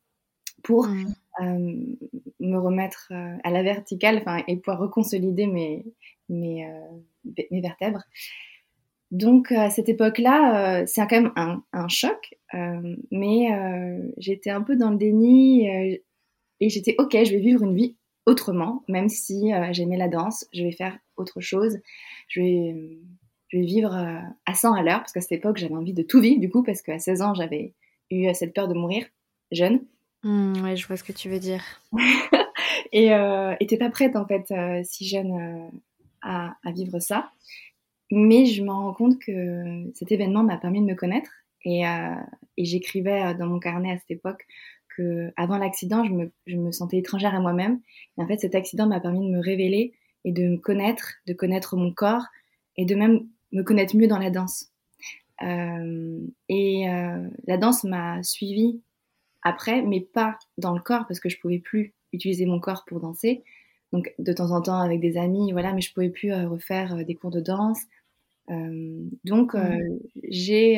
pour 0.63 0.89
mmh. 0.89 1.15
euh, 1.43 1.97
me 2.41 2.59
remettre 2.59 3.09
euh, 3.11 3.37
à 3.45 3.51
la 3.51 3.63
verticale 3.63 4.23
et 4.49 4.57
pouvoir 4.57 4.79
reconsolider 4.79 5.47
mes, 5.47 5.85
mes, 6.29 6.67
euh, 6.67 7.41
mes 7.51 7.61
vertèbres. 7.61 8.03
Donc 9.13 9.53
à 9.53 9.71
cette 9.71 9.89
époque-là, 9.89 10.85
c'est 10.87 11.07
quand 11.07 11.23
même 11.23 11.63
un, 11.73 11.89
choc, 11.89 12.35
mais 13.13 13.47
j'étais 14.19 14.51
un 14.51 14.63
peu 14.63 14.75
dans 14.75 14.91
le 14.91 14.97
déni 14.97 15.65
et 15.69 16.03
j'étais 16.69 16.97
ok, 16.99 17.13
je 17.13 17.31
vais 17.31 17.39
vivre 17.39 17.63
une 17.63 17.77
vie 17.77 17.97
autrement, 18.27 18.83
même 18.89 19.09
si 19.09 19.53
j'aimais 19.71 19.97
la 19.97 20.09
danse, 20.09 20.45
je 20.53 20.65
vais 20.65 20.73
faire 20.73 20.99
autre 21.17 21.41
chose, 21.41 21.79
je 22.27 22.41
vais, 22.41 22.99
je 23.47 23.59
vais 23.59 23.65
vivre 23.65 23.95
à 23.95 24.55
100 24.55 24.75
à 24.75 24.83
l'heure, 24.83 24.99
parce 24.99 25.13
qu'à 25.13 25.21
cette 25.21 25.39
époque 25.39 25.59
j'avais 25.59 25.77
envie 25.77 25.95
de 25.95 26.03
tout 26.03 26.21
vivre 26.21 26.41
du 26.41 26.51
coup, 26.51 26.65
parce 26.65 26.83
qu'à 26.83 26.99
16 26.99 27.23
ans 27.23 27.35
j'avais 27.35 27.75
eu 28.11 28.29
cette 28.35 28.55
peur 28.55 28.67
de 28.67 28.75
mourir 28.75 29.07
jeune. 29.53 29.87
Mmh, 30.27 30.65
ouais, 30.65 30.75
je 30.75 30.85
vois 30.89 30.97
ce 30.97 31.05
que 31.05 31.13
tu 31.13 31.29
veux 31.29 31.39
dire. 31.39 31.63
et 32.93 33.15
euh, 33.15 33.55
t'es 33.69 33.77
pas 33.77 33.91
prête 33.91 34.17
en 34.17 34.27
fait, 34.27 34.51
euh, 34.51 34.81
si 34.83 35.07
jeune, 35.07 35.31
euh, 35.33 35.69
à, 36.21 36.73
vivre 36.73 36.99
ça. 36.99 37.31
Mais 38.11 38.45
je 38.45 38.65
me 38.65 38.73
rends 38.73 38.93
compte 38.93 39.21
que 39.21 39.85
cet 39.95 40.11
événement 40.11 40.43
m'a 40.43 40.57
permis 40.57 40.81
de 40.81 40.87
me 40.87 40.97
connaître 40.97 41.31
et, 41.65 41.87
euh, 41.87 42.15
j'écrivais 42.59 43.35
dans 43.37 43.47
mon 43.47 43.61
carnet 43.61 43.93
à 43.93 43.99
cette 43.99 44.11
époque 44.11 44.45
que 44.97 45.33
avant 45.37 45.59
l'accident, 45.59 46.05
je 46.05 46.11
me, 46.11 46.33
je 46.47 46.57
me, 46.57 46.73
sentais 46.73 46.99
étrangère 46.99 47.35
à 47.35 47.41
moi-même. 47.41 47.81
Et 48.19 48.23
en 48.23 48.27
fait, 48.27 48.39
cet 48.39 48.57
accident 48.57 48.89
m'a 48.89 48.99
permis 48.99 49.25
de 49.25 49.33
me 49.33 49.41
révéler 49.41 49.93
et 50.25 50.33
de 50.33 50.43
me 50.49 50.57
connaître, 50.57 51.15
de 51.29 51.35
connaître 51.35 51.77
mon 51.77 51.93
corps 51.93 52.25
et 52.77 52.85
de 52.85 52.97
même 52.97 53.29
me 53.53 53.63
connaître 53.63 53.97
mieux 53.97 54.09
dans 54.09 54.19
la 54.19 54.31
danse. 54.31 54.73
et 55.41 56.87
la 57.47 57.57
danse 57.59 57.85
m'a 57.85 58.25
suivie 58.25 58.81
après, 59.47 59.83
mais 59.83 60.01
pas 60.01 60.39
dans 60.59 60.75
le 60.75 60.81
corps 60.81 61.07
parce 61.07 61.21
que 61.21 61.29
je 61.29 61.39
pouvais 61.39 61.59
plus 61.59 61.95
utiliser 62.13 62.47
mon 62.47 62.61
corps 62.61 62.85
pour 62.87 63.01
danser. 63.01 63.45
Donc 63.93 64.13
de 64.19 64.33
temps 64.33 64.51
en 64.51 64.61
temps 64.61 64.81
avec 64.81 65.01
des 65.01 65.17
amis, 65.17 65.53
voilà, 65.53 65.73
mais 65.73 65.81
je 65.81 65.93
pouvais 65.93 66.11
plus 66.11 66.33
euh, 66.33 66.49
refaire 66.49 66.97
euh, 66.97 67.05
des 67.05 67.15
cours 67.15 67.31
de 67.31 67.41
danse. 67.41 67.81
Euh, 68.51 69.09
donc 69.25 69.55
mmh. 69.55 69.99
j'ai, 70.29 70.75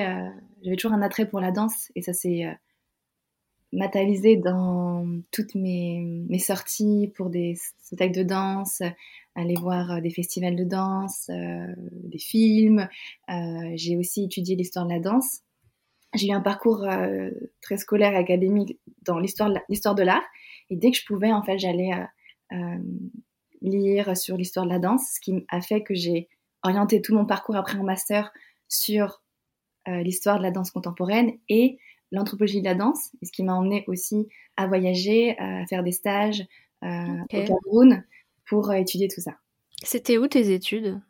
j'avais 0.62 0.76
toujours 0.76 0.92
un 0.92 1.02
attrait 1.02 1.28
pour 1.28 1.40
la 1.40 1.50
danse 1.50 1.90
et 1.94 2.02
ça 2.02 2.14
s'est 2.14 2.46
matérialisé 3.72 4.36
dans 4.36 5.06
toutes 5.30 5.54
mes, 5.54 6.00
mes, 6.28 6.38
sorties 6.38 7.12
pour 7.14 7.28
des 7.28 7.56
spectacles 7.82 8.16
de 8.16 8.22
danse, 8.22 8.80
aller 9.34 9.54
voir 9.54 10.00
des 10.00 10.08
festivals 10.08 10.56
de 10.56 10.64
danse, 10.64 11.28
des 11.28 12.18
films. 12.18 12.88
j'ai 13.74 13.98
aussi 13.98 14.24
étudié 14.24 14.56
l'histoire 14.56 14.86
de 14.86 14.92
la 14.92 15.00
danse 15.00 15.42
j'ai 16.14 16.28
eu 16.28 16.32
un 16.32 16.40
parcours 16.40 16.84
euh, 16.84 17.30
très 17.60 17.76
scolaire 17.76 18.12
et 18.12 18.16
académique 18.16 18.78
dans 19.02 19.18
l'histoire 19.18 19.50
de 19.50 20.02
l'art. 20.02 20.24
Et 20.70 20.76
dès 20.76 20.90
que 20.90 20.96
je 20.96 21.04
pouvais, 21.04 21.32
en 21.32 21.42
fait, 21.42 21.58
j'allais 21.58 21.90
euh, 21.92 22.56
euh, 22.56 22.78
lire 23.60 24.16
sur 24.16 24.36
l'histoire 24.36 24.66
de 24.66 24.70
la 24.70 24.78
danse, 24.78 25.02
ce 25.14 25.20
qui 25.20 25.44
a 25.48 25.60
fait 25.60 25.82
que 25.82 25.94
j'ai 25.94 26.28
orienté 26.62 27.02
tout 27.02 27.14
mon 27.14 27.26
parcours 27.26 27.56
après 27.56 27.78
en 27.78 27.84
master 27.84 28.32
sur 28.68 29.22
l'histoire 29.86 30.36
de 30.36 30.42
la 30.42 30.50
danse 30.50 30.70
contemporaine 30.70 31.32
et 31.48 31.78
l'anthropologie 32.12 32.60
de 32.60 32.66
la 32.66 32.74
danse, 32.74 33.10
ce 33.22 33.32
qui 33.32 33.42
m'a 33.42 33.54
emmené 33.54 33.84
aussi 33.86 34.28
à 34.58 34.66
voyager, 34.66 35.34
à 35.38 35.64
faire 35.64 35.82
des 35.82 35.92
stages 35.92 36.44
au 36.82 37.24
Cameroun 37.30 38.04
pour 38.44 38.70
étudier 38.74 39.08
tout 39.08 39.22
ça. 39.22 39.38
C'était 39.82 40.18
où 40.18 40.26
tes 40.26 40.52
études? 40.52 41.00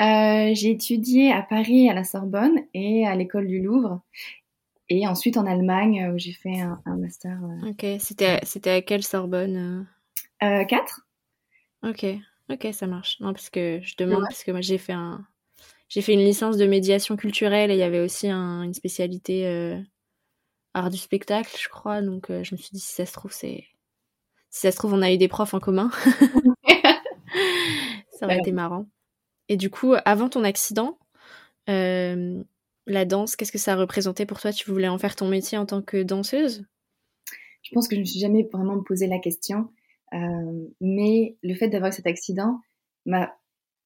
Euh, 0.00 0.54
j'ai 0.54 0.70
étudié 0.70 1.32
à 1.32 1.42
Paris 1.42 1.90
à 1.90 1.94
la 1.94 2.04
Sorbonne 2.04 2.60
et 2.72 3.06
à 3.06 3.16
l'école 3.16 3.48
du 3.48 3.60
Louvre. 3.60 4.00
Et 4.88 5.06
ensuite 5.06 5.36
en 5.36 5.44
Allemagne 5.44 6.10
où 6.12 6.18
j'ai 6.18 6.32
fait 6.32 6.60
un, 6.60 6.80
master. 6.96 7.38
Euh, 7.42 7.70
ok, 7.70 8.00
c'était, 8.00 8.70
à 8.70 8.82
quelle 8.82 9.02
Sorbonne 9.02 9.86
euh, 10.42 10.64
4. 10.64 11.00
Ok, 11.82 12.06
ok, 12.48 12.68
ça 12.72 12.86
marche. 12.86 13.18
Non, 13.20 13.32
parce 13.32 13.50
que 13.50 13.80
je 13.82 13.96
demande, 13.96 14.22
parce 14.22 14.44
que 14.44 14.52
moi 14.52 14.60
j'ai 14.60 14.78
fait 14.78 14.92
un. 14.92 15.26
Fait 15.90 16.12
une 16.12 16.24
licence 16.24 16.58
de 16.58 16.66
médiation 16.66 17.16
culturelle 17.16 17.70
et 17.70 17.74
il 17.74 17.80
y 17.80 17.82
avait 17.82 18.00
aussi 18.00 18.30
une 18.30 18.74
spécialité 18.74 19.46
euh, 19.46 19.80
art 20.74 20.90
du 20.90 20.98
spectacle, 20.98 21.56
je 21.60 21.68
crois. 21.68 22.02
Donc 22.02 22.26
je 22.28 22.54
me 22.54 22.58
suis 22.58 22.70
dit, 22.72 22.80
si 22.80 22.94
ça 22.94 23.04
se 23.04 23.12
trouve, 23.12 23.32
c'est. 23.32 23.64
Si 24.50 24.60
ça 24.60 24.70
se 24.70 24.76
trouve, 24.76 24.94
on 24.94 25.02
a 25.02 25.12
eu 25.12 25.18
des 25.18 25.28
profs 25.28 25.54
en 25.54 25.60
commun. 25.60 25.90
ça 28.18 28.26
aurait 28.26 28.38
été 28.38 28.52
marrant. 28.52 28.86
Et 29.48 29.56
du 29.56 29.70
coup, 29.70 29.94
avant 30.04 30.28
ton 30.28 30.44
accident, 30.44 30.98
euh, 31.68 32.42
la 32.86 33.04
danse, 33.04 33.36
qu'est-ce 33.36 33.52
que 33.52 33.58
ça 33.58 33.76
représentait 33.76 34.26
pour 34.26 34.40
toi? 34.40 34.52
Tu 34.52 34.70
voulais 34.70 34.88
en 34.88 34.98
faire 34.98 35.16
ton 35.16 35.28
métier 35.28 35.58
en 35.58 35.66
tant 35.66 35.82
que 35.82 36.02
danseuse? 36.02 36.64
Je 37.62 37.70
pense 37.74 37.88
que 37.88 37.94
je 37.94 38.00
ne 38.00 38.04
me 38.04 38.06
suis 38.06 38.20
jamais 38.20 38.48
vraiment 38.52 38.82
posé 38.82 39.06
la 39.06 39.18
question. 39.18 39.68
Euh, 40.14 40.66
mais 40.80 41.36
le 41.42 41.54
fait 41.54 41.68
d'avoir 41.68 41.92
cet 41.92 42.06
accident 42.06 42.60
m'a 43.04 43.34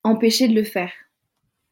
empêché 0.04 0.48
de 0.48 0.54
le 0.54 0.62
faire. 0.62 0.92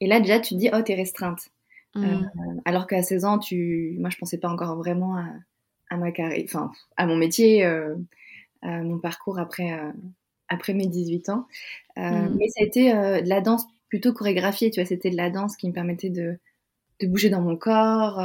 Et 0.01 0.07
là, 0.07 0.19
déjà, 0.21 0.41
tu 0.41 0.55
te 0.55 0.59
dis, 0.59 0.71
oh, 0.73 0.83
t'es 0.83 0.95
restreinte. 0.95 1.51
Mmh. 1.95 2.05
Euh, 2.05 2.61
alors 2.65 2.87
qu'à 2.87 3.03
16 3.03 3.25
ans, 3.25 3.39
tu... 3.39 3.97
moi, 4.01 4.11
je 4.11 4.19
pensais 4.19 4.39
pas 4.39 4.49
encore 4.49 4.77
vraiment 4.77 5.17
à, 5.91 5.97
ma 5.97 6.13
carrière, 6.13 6.45
enfin, 6.45 6.71
à 6.97 7.07
mon 7.07 7.17
métier, 7.17 7.65
à 7.65 8.83
mon 8.83 8.99
parcours 8.99 9.41
après, 9.41 9.77
après 10.49 10.73
mes 10.73 10.87
18 10.87 11.29
ans. 11.31 11.47
Mm. 11.97 12.37
Mais 12.37 12.49
ça 12.49 12.63
a 12.63 12.65
été 12.65 12.93
de 12.93 13.29
la 13.29 13.41
danse 13.41 13.67
plutôt 13.91 14.15
chorégraphiée, 14.15 14.71
tu 14.71 14.81
vois, 14.81 14.87
c'était 14.87 15.11
de 15.11 15.17
la 15.17 15.29
danse 15.29 15.57
qui 15.57 15.69
me 15.69 15.75
permettait 15.75 16.09
de, 16.09 16.39
de 17.01 17.07
bouger 17.07 17.29
dans 17.29 17.43
mon 17.43 17.57
corps. 17.57 18.23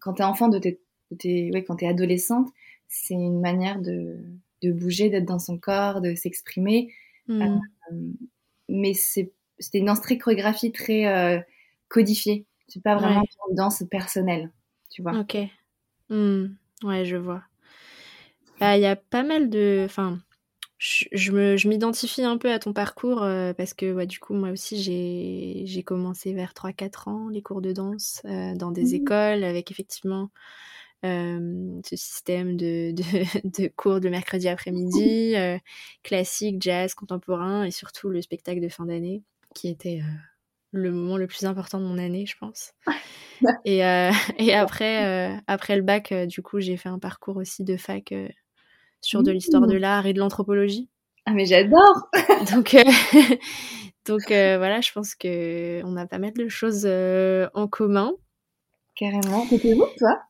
quand 0.00 0.14
t'es 0.14 0.22
enfant, 0.22 0.48
de 0.48 0.58
t'es, 0.58 1.50
ouais, 1.52 1.64
quand 1.64 1.76
t'es 1.76 1.88
adolescente, 1.88 2.48
c'est 2.86 3.14
une 3.14 3.40
manière 3.40 3.80
de, 3.80 4.18
de 4.62 4.70
bouger, 4.70 5.10
d'être 5.10 5.24
dans 5.24 5.40
son 5.40 5.58
corps, 5.58 6.00
de 6.00 6.14
s'exprimer. 6.14 6.92
Mm. 7.26 7.58
mais 8.68 8.94
c'est, 8.94 9.32
c'était 9.58 9.78
une 9.78 9.86
danse 9.86 10.00
très 10.00 10.18
chorégraphiée, 10.18 10.70
très 10.70 11.44
codifiée. 11.88 12.44
C'est 12.68 12.82
pas 12.82 12.96
vraiment 12.96 13.24
une 13.48 13.56
danse 13.56 13.82
personnelle, 13.90 14.50
tu 14.90 15.02
vois. 15.02 15.18
Ok. 15.18 15.36
Hmm. 16.08 16.46
Ouais, 16.82 17.04
je 17.04 17.16
vois. 17.16 17.42
Bah, 18.60 18.76
il 18.76 18.82
y 18.82 18.86
a 18.86 18.96
pas 18.96 19.22
mal 19.22 19.50
de. 19.50 19.82
Enfin, 19.84 20.18
je, 20.78 21.68
m'identifie 21.68 22.22
un 22.22 22.36
peu 22.36 22.52
à 22.52 22.58
ton 22.58 22.72
parcours 22.72 23.22
euh, 23.22 23.52
parce 23.54 23.72
que 23.72 23.92
ouais, 23.92 24.06
du 24.06 24.18
coup, 24.18 24.34
moi 24.34 24.50
aussi, 24.50 24.82
j'ai 25.64 25.82
commencé 25.82 26.34
vers 26.34 26.52
3-4 26.52 27.08
ans 27.08 27.28
les 27.28 27.42
cours 27.42 27.62
de 27.62 27.72
danse 27.72 28.20
euh, 28.26 28.54
dans 28.54 28.70
des 28.70 28.92
mmh. 28.92 28.94
écoles 28.94 29.44
avec 29.44 29.70
effectivement 29.70 30.30
euh, 31.04 31.80
ce 31.84 31.96
système 31.96 32.56
de, 32.56 32.92
de, 32.92 33.02
de, 33.62 33.68
cours 33.68 34.00
de 34.00 34.08
mercredi 34.08 34.48
après-midi, 34.48 35.34
classique, 36.02 36.60
jazz, 36.60 36.94
contemporain 36.94 37.64
et 37.64 37.70
surtout 37.70 38.10
le 38.10 38.20
spectacle 38.20 38.60
de 38.60 38.68
fin 38.68 38.84
d'année 38.84 39.22
qui 39.54 39.68
était 39.68 40.02
le 40.72 40.92
moment 40.92 41.16
le 41.16 41.26
plus 41.26 41.46
important 41.46 41.80
de 41.80 41.86
mon 41.86 41.96
année, 41.96 42.26
je 42.26 42.36
pense. 42.38 42.74
et, 43.64 43.78
et 44.38 44.54
après, 44.54 45.40
après 45.46 45.76
le 45.76 45.82
bac, 45.82 46.12
du 46.26 46.42
coup, 46.42 46.60
j'ai 46.60 46.76
fait 46.76 46.90
un 46.90 46.98
parcours 46.98 47.38
aussi 47.38 47.64
de 47.64 47.78
fac 47.78 48.12
sur 49.00 49.22
de 49.22 49.30
l'histoire 49.30 49.66
de 49.66 49.76
mmh. 49.76 49.80
l'art 49.80 50.06
et 50.06 50.12
de 50.12 50.18
l'anthropologie. 50.18 50.88
Ah 51.26 51.32
mais 51.32 51.46
j'adore 51.46 52.08
Donc, 52.54 52.76
donc 54.06 54.22
voilà, 54.28 54.80
je 54.80 54.92
pense 54.92 55.14
que 55.14 55.82
on 55.84 55.96
a 55.96 56.06
pas 56.06 56.18
mal 56.18 56.32
de 56.32 56.48
choses 56.48 56.86
en 56.86 57.68
commun. 57.68 58.12
Carrément. 58.94 59.46
T'étais 59.46 59.74
où, 59.74 59.84
toi? 59.98 60.22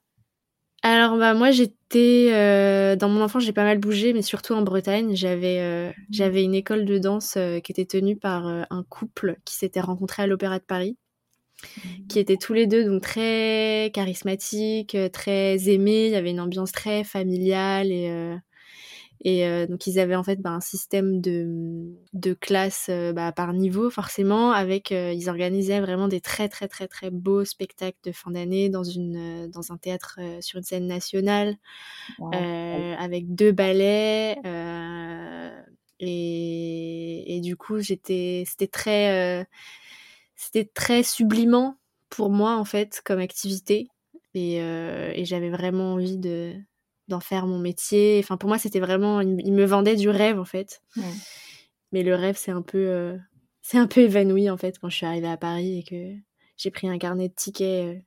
Alors 0.88 1.16
bah 1.18 1.35
moi 1.35 1.50
j'étais 1.50 2.28
euh, 2.32 2.94
dans 2.94 3.08
mon 3.08 3.20
enfance 3.20 3.42
j'ai 3.42 3.52
pas 3.52 3.64
mal 3.64 3.78
bougé 3.78 4.12
mais 4.12 4.23
surtout 4.23 4.52
en 4.52 4.62
Bretagne 4.62 5.16
j'avais 5.16 5.58
euh, 5.58 5.90
j'avais 6.11 6.44
une 6.44 6.54
école 6.54 6.85
de 6.85 6.99
danse 6.99 7.35
euh, 7.37 7.58
qui 7.58 7.73
était 7.73 7.87
tenue 7.87 8.16
par 8.16 8.46
un 8.46 8.85
couple 8.88 9.37
qui 9.44 9.56
s'était 9.56 9.80
rencontré 9.80 10.23
à 10.23 10.26
l'Opéra 10.28 10.61
de 10.61 10.64
Paris 10.64 10.96
qui 12.08 12.20
étaient 12.20 12.37
tous 12.37 12.52
les 12.52 12.68
deux 12.68 12.85
donc 12.85 13.02
très 13.02 13.90
charismatiques 13.94 14.96
très 15.12 15.68
aimés 15.68 16.06
il 16.06 16.12
y 16.12 16.16
avait 16.16 16.30
une 16.30 16.40
ambiance 16.40 16.70
très 16.70 17.02
familiale 17.02 17.90
et 17.90 18.37
et 19.23 19.46
euh, 19.46 19.66
donc 19.66 19.87
ils 19.87 19.99
avaient 19.99 20.14
en 20.14 20.23
fait 20.23 20.40
bah, 20.40 20.50
un 20.50 20.61
système 20.61 21.20
de, 21.20 21.87
de 22.12 22.35
classe 22.35 22.87
euh, 22.90 23.12
bah, 23.12 23.32
par 23.32 23.52
niveau 23.52 23.90
forcément, 23.90 24.52
avec 24.52 24.92
euh, 24.92 25.12
ils 25.12 25.28
organisaient 25.28 25.80
vraiment 25.80 26.08
des 26.08 26.20
très 26.20 26.49
très 26.49 26.68
très 26.68 26.87
très 26.87 27.11
beaux 27.11 27.44
spectacles 27.44 27.99
de 28.04 28.12
fin 28.12 28.30
d'année 28.30 28.68
dans 28.68 28.85
une 28.85 29.50
dans 29.50 29.73
un 29.73 29.78
théâtre 29.78 30.18
sur 30.40 30.58
une 30.58 30.64
scène 30.64 30.87
nationale, 30.87 31.56
avec 32.32 33.35
deux 33.35 33.52
ballets. 33.52 34.37
Et, 35.99 37.37
et, 37.37 37.40
du 37.40 37.56
coup 37.56 37.78
j'étais 37.78 38.44
c'était 38.46 38.66
très 38.66 39.46
c'était 40.35 40.66
très 40.66 41.02
sublimant 41.02 41.78
pour 42.11 42.28
moi 42.30 42.56
en 42.56 42.66
fait 42.66 43.00
comme 43.02 43.18
activité 43.18 43.88
et, 44.35 44.56
et 44.56 45.25
j'avais 45.25 45.49
vraiment 45.49 45.94
envie 45.94 46.18
de 46.18 46.54
d'en 47.08 47.20
faire 47.20 47.46
mon 47.46 47.58
métier. 47.58 48.20
Enfin, 48.22 48.36
pour 48.36 48.48
moi, 48.48 48.58
c'était 48.58 48.80
vraiment, 48.80 49.20
il, 49.20 49.52
me 49.52 49.64
vendait 49.64 49.96
du 49.96 50.08
rêve 50.08 50.38
en 50.38 50.44
fait. 50.44 50.82
Mais 51.92 52.02
le 52.02 52.14
rêve, 52.14 52.36
c'est 52.36 52.50
un 52.50 52.62
peu, 52.62 52.78
euh, 52.78 53.16
c'est 53.62 53.78
un 53.78 53.86
peu 53.86 54.00
évanoui 54.00 54.50
en 54.50 54.56
fait 54.56 54.78
quand 54.78 54.88
je 54.88 54.96
suis 54.96 55.06
arrivée 55.06 55.28
à 55.28 55.36
Paris 55.36 55.78
et 55.78 55.82
que 55.84 56.12
j'ai 56.56 56.70
pris 56.70 56.88
un 56.88 56.98
carnet 56.98 57.28
de 57.28 57.34
tickets 57.34 57.96
euh, 57.96 58.00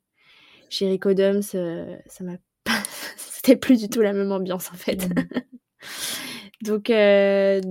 chez 0.70 0.90
Rico. 0.90 1.10
Euh, 1.10 1.42
ça 1.42 2.24
m'a, 2.24 2.38
c'était 3.18 3.56
plus 3.56 3.80
du 3.80 3.90
tout 3.90 4.02
la 4.02 4.14
même 4.14 4.32
ambiance 4.32 4.70
en 4.72 4.76
fait. 4.76 5.08
donc, 6.62 6.92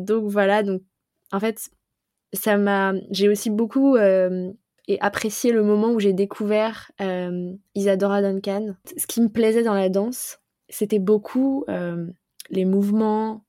donc 0.07 0.31
voilà. 0.31 0.63
Donc, 0.63 0.83
en 1.31 1.41
fait, 1.41 1.71
ça 2.33 2.57
m'a, 2.57 2.95
j'ai 3.11 3.29
aussi 3.29 3.51
beaucoup 3.51 3.97
et 3.97 4.99
apprécié 5.01 5.53
le 5.53 5.63
moment 5.63 5.91
où 5.91 6.01
j'ai 6.01 6.15
découvert 6.15 6.91
Isadora 7.75 8.23
Duncan. 8.23 8.75
Ce 8.97 9.07
qui 9.07 9.21
me 9.21 9.29
plaisait 9.29 9.63
dans 9.63 9.75
la 9.75 9.91
danse, 9.91 10.39
c'était 10.69 10.99
beaucoup 10.99 11.65
euh, 11.69 12.07
les 12.51 12.65
mouvements 12.65 13.45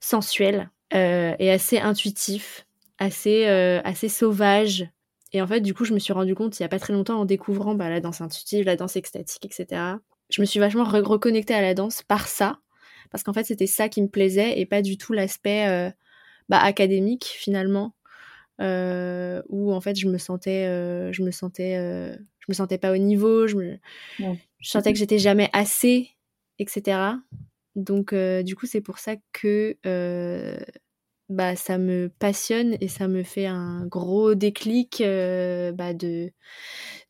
sensuels 0.00 0.70
euh, 0.94 1.34
et 1.38 1.50
assez 1.50 1.78
intuitifs, 1.78 2.66
assez, 2.98 3.46
euh, 3.46 3.80
assez 3.84 4.08
sauvages. 4.08 4.88
Et 5.32 5.42
en 5.42 5.46
fait, 5.46 5.60
du 5.60 5.74
coup, 5.74 5.84
je 5.84 5.92
me 5.92 5.98
suis 5.98 6.12
rendu 6.12 6.34
compte 6.34 6.58
il 6.58 6.62
n'y 6.62 6.66
a 6.66 6.68
pas 6.68 6.78
très 6.78 6.92
longtemps 6.92 7.20
en 7.20 7.24
découvrant 7.24 7.74
bah, 7.74 7.90
la 7.90 8.00
danse 8.00 8.20
intuitive, 8.20 8.64
la 8.64 8.76
danse 8.76 8.96
extatique, 8.96 9.44
etc. 9.44 9.82
Je 10.30 10.40
me 10.40 10.46
suis 10.46 10.60
vachement 10.60 10.84
reconnectée 10.84 11.54
à 11.54 11.60
la 11.60 11.74
danse 11.74 12.02
par 12.02 12.28
ça, 12.28 12.60
parce 13.10 13.22
qu'en 13.22 13.32
fait, 13.32 13.44
c'était 13.44 13.66
ça 13.66 13.88
qui 13.88 14.02
me 14.02 14.08
plaisait 14.08 14.58
et 14.58 14.66
pas 14.66 14.82
du 14.82 14.96
tout 14.96 15.12
l'aspect 15.12 15.92
bah, 16.48 16.58
académique 16.58 17.24
finalement, 17.24 17.94
où 18.60 19.72
en 19.72 19.80
fait 19.80 19.96
je 19.96 20.08
me 20.08 20.18
sentais, 20.18 20.64
je 21.12 21.22
me 21.22 21.30
sentais, 21.30 21.76
je 21.76 22.46
me 22.48 22.54
sentais 22.54 22.78
pas 22.78 22.92
au 22.92 22.96
niveau, 22.96 23.46
je 23.46 23.56
me, 23.56 23.78
je 24.18 24.70
sentais 24.70 24.92
que 24.92 24.98
j'étais 24.98 25.18
jamais 25.18 25.50
assez 25.52 26.15
etc. 26.58 27.18
Donc, 27.76 28.12
euh, 28.14 28.42
du 28.42 28.56
coup, 28.56 28.66
c'est 28.66 28.80
pour 28.80 28.98
ça 28.98 29.16
que 29.32 29.76
euh, 29.84 30.58
bah, 31.28 31.56
ça 31.56 31.76
me 31.76 32.08
passionne 32.18 32.76
et 32.80 32.88
ça 32.88 33.06
me 33.06 33.22
fait 33.22 33.46
un 33.46 33.86
gros 33.86 34.34
déclic 34.34 35.02
euh, 35.02 35.72
bah, 35.72 35.92
de, 35.92 36.32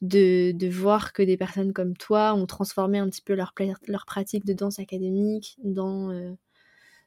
de, 0.03 0.51
de, 0.53 0.69
voir 0.69 1.13
que 1.13 1.23
des 1.23 1.37
personnes 1.37 1.73
comme 1.73 1.97
toi 1.97 2.35
ont 2.35 2.47
transformé 2.47 2.99
un 2.99 3.09
petit 3.09 3.23
peu 3.23 3.35
leur, 3.35 3.55
leur 3.87 4.07
pratique 4.07 4.45
de 4.45 4.55
danse 4.55 4.81
académique 4.81 5.57
dans, 5.63 6.37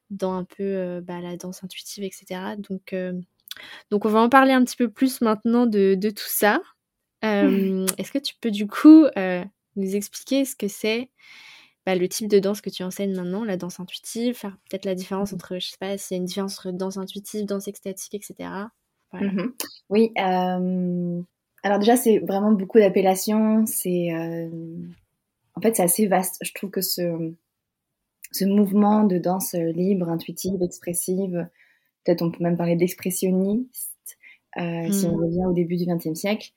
dans 0.09 0.33
un 0.33 0.45
peu 0.45 1.01
bah, 1.01 1.19
la 1.19 1.35
danse 1.35 1.61
intuitive, 1.63 2.05
etc. 2.05 2.55
Donc, 2.57 2.95
donc, 3.91 4.05
on 4.05 4.09
va 4.09 4.21
en 4.21 4.29
parler 4.29 4.53
un 4.53 4.63
petit 4.63 4.77
peu 4.77 4.89
plus 4.89 5.19
maintenant 5.19 5.65
de, 5.65 5.95
de 5.95 6.09
tout 6.09 6.29
ça. 6.29 6.61
Est-ce 7.21 8.11
que 8.13 8.19
tu 8.19 8.35
peux 8.39 8.51
du 8.51 8.67
coup 8.67 9.05
nous 9.75 9.95
expliquer 9.95 10.45
ce 10.45 10.55
que 10.55 10.69
c'est 10.69 11.09
bah, 11.89 11.95
le 11.95 12.07
type 12.07 12.27
de 12.27 12.37
danse 12.37 12.61
que 12.61 12.69
tu 12.69 12.83
enseignes 12.83 13.15
maintenant, 13.15 13.43
la 13.43 13.57
danse 13.57 13.79
intuitive, 13.79 14.35
faire 14.35 14.55
peut-être 14.69 14.85
la 14.85 14.93
différence 14.93 15.33
entre, 15.33 15.55
je 15.55 15.69
sais 15.69 15.77
pas, 15.79 15.97
s'il 15.97 16.15
y 16.15 16.19
a 16.19 16.21
une 16.21 16.25
différence 16.25 16.59
entre 16.59 16.71
danse 16.71 16.97
intuitive, 16.97 17.45
danse 17.45 17.67
extatique, 17.67 18.13
etc. 18.13 18.49
Mmh 19.11 19.47
oui, 19.89 20.11
euh, 20.19 21.19
alors 21.63 21.79
déjà, 21.79 21.97
c'est 21.97 22.19
vraiment 22.19 22.51
beaucoup 22.51 22.77
d'appellations. 22.77 23.65
C'est, 23.65 24.13
euh, 24.13 24.49
en 25.55 25.61
fait, 25.61 25.77
c'est 25.77 25.81
assez 25.81 26.05
vaste. 26.05 26.37
Je 26.43 26.53
trouve 26.53 26.69
que 26.69 26.81
ce, 26.81 27.33
ce 28.31 28.45
mouvement 28.45 29.03
de 29.03 29.17
danse 29.17 29.55
libre, 29.55 30.09
intuitive, 30.09 30.61
expressive, 30.61 31.49
peut-être 32.03 32.21
on 32.21 32.29
peut 32.29 32.43
même 32.43 32.57
parler 32.57 32.75
d'expressionniste, 32.75 34.19
euh, 34.57 34.91
si 34.91 35.07
on 35.07 35.17
mmh. 35.17 35.23
revient 35.23 35.45
au 35.47 35.53
début 35.53 35.75
du 35.75 35.85
XXe 35.87 36.13
siècle, 36.13 36.51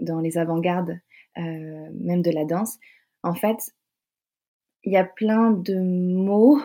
dans 0.00 0.18
les 0.20 0.36
avant-gardes 0.36 0.98
même 1.36 2.22
de 2.22 2.30
la 2.32 2.44
danse, 2.44 2.78
en 3.26 3.34
fait, 3.34 3.74
il 4.84 4.92
y 4.92 4.96
a 4.96 5.04
plein 5.04 5.50
de 5.50 5.74
mots, 5.80 6.60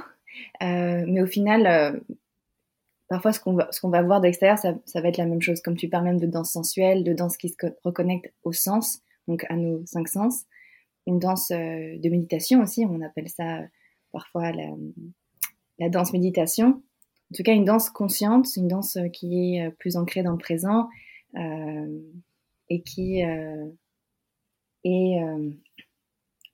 euh, 0.62 1.04
mais 1.08 1.22
au 1.22 1.26
final, 1.26 1.66
euh, 1.66 2.00
parfois, 3.10 3.34
ce 3.34 3.40
qu'on 3.40 3.56
va, 3.90 4.02
voir 4.04 4.22
de 4.22 4.28
l'extérieur, 4.28 4.60
ça, 4.60 5.02
va 5.02 5.08
être 5.08 5.18
la 5.18 5.26
même 5.26 5.42
chose. 5.42 5.62
Comme 5.62 5.76
tu 5.76 5.90
parles 5.90 6.06
même 6.06 6.20
de 6.20 6.28
danse 6.28 6.52
sensuelle, 6.52 7.04
de 7.04 7.14
danse 7.14 7.36
qui 7.36 7.50
se 7.50 7.56
reconnecte 7.84 8.32
au 8.44 8.54
sens, 8.54 9.02
donc 9.28 9.46
à 9.50 9.56
nos 9.56 9.84
cinq 9.86 10.08
sens. 10.08 10.46
Une 11.08 11.18
danse 11.18 11.50
euh, 11.50 11.98
de 11.98 12.10
méditation 12.10 12.62
aussi, 12.62 12.86
on 12.88 13.02
appelle 13.02 13.28
ça 13.28 13.62
parfois 14.12 14.52
la, 14.52 15.90
danse 15.90 16.14
méditation. 16.14 16.68
En 16.68 17.36
tout 17.36 17.44
cas, 17.44 17.54
une 17.54 17.66
danse 17.66 17.90
consciente, 17.90 18.56
une 18.56 18.68
danse 18.68 19.00
qui 19.14 19.56
est 19.56 19.72
plus 19.80 19.98
ancrée 19.98 20.22
dans 20.22 20.34
le 20.34 20.38
présent 20.38 20.90
et 22.70 22.82
qui 22.84 23.22
est 24.84 25.24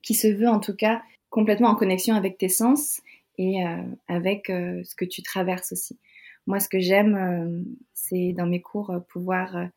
qui 0.08 0.14
se 0.14 0.30
veut 0.30 0.48
en 0.48 0.62
tout 0.62 0.74
cas 0.74 1.02
complètement 1.30 1.68
en 1.68 1.76
connexion 1.76 2.16
avec 2.16 2.38
tes 2.38 2.48
sens 2.48 3.02
et 3.38 3.68
euh, 3.68 3.84
avec 4.08 4.50
euh, 4.50 4.82
ce 4.86 4.96
que 4.96 5.04
tu 5.04 5.22
traverses 5.22 5.74
aussi. 5.74 6.00
Moi, 6.46 6.62
ce 6.62 6.70
que 6.70 6.80
j'aime, 6.80 7.16
euh, 7.16 7.62
c'est 7.94 8.32
dans 8.32 8.46
mes 8.46 8.62
cours 8.62 8.94
pouvoir 9.10 9.68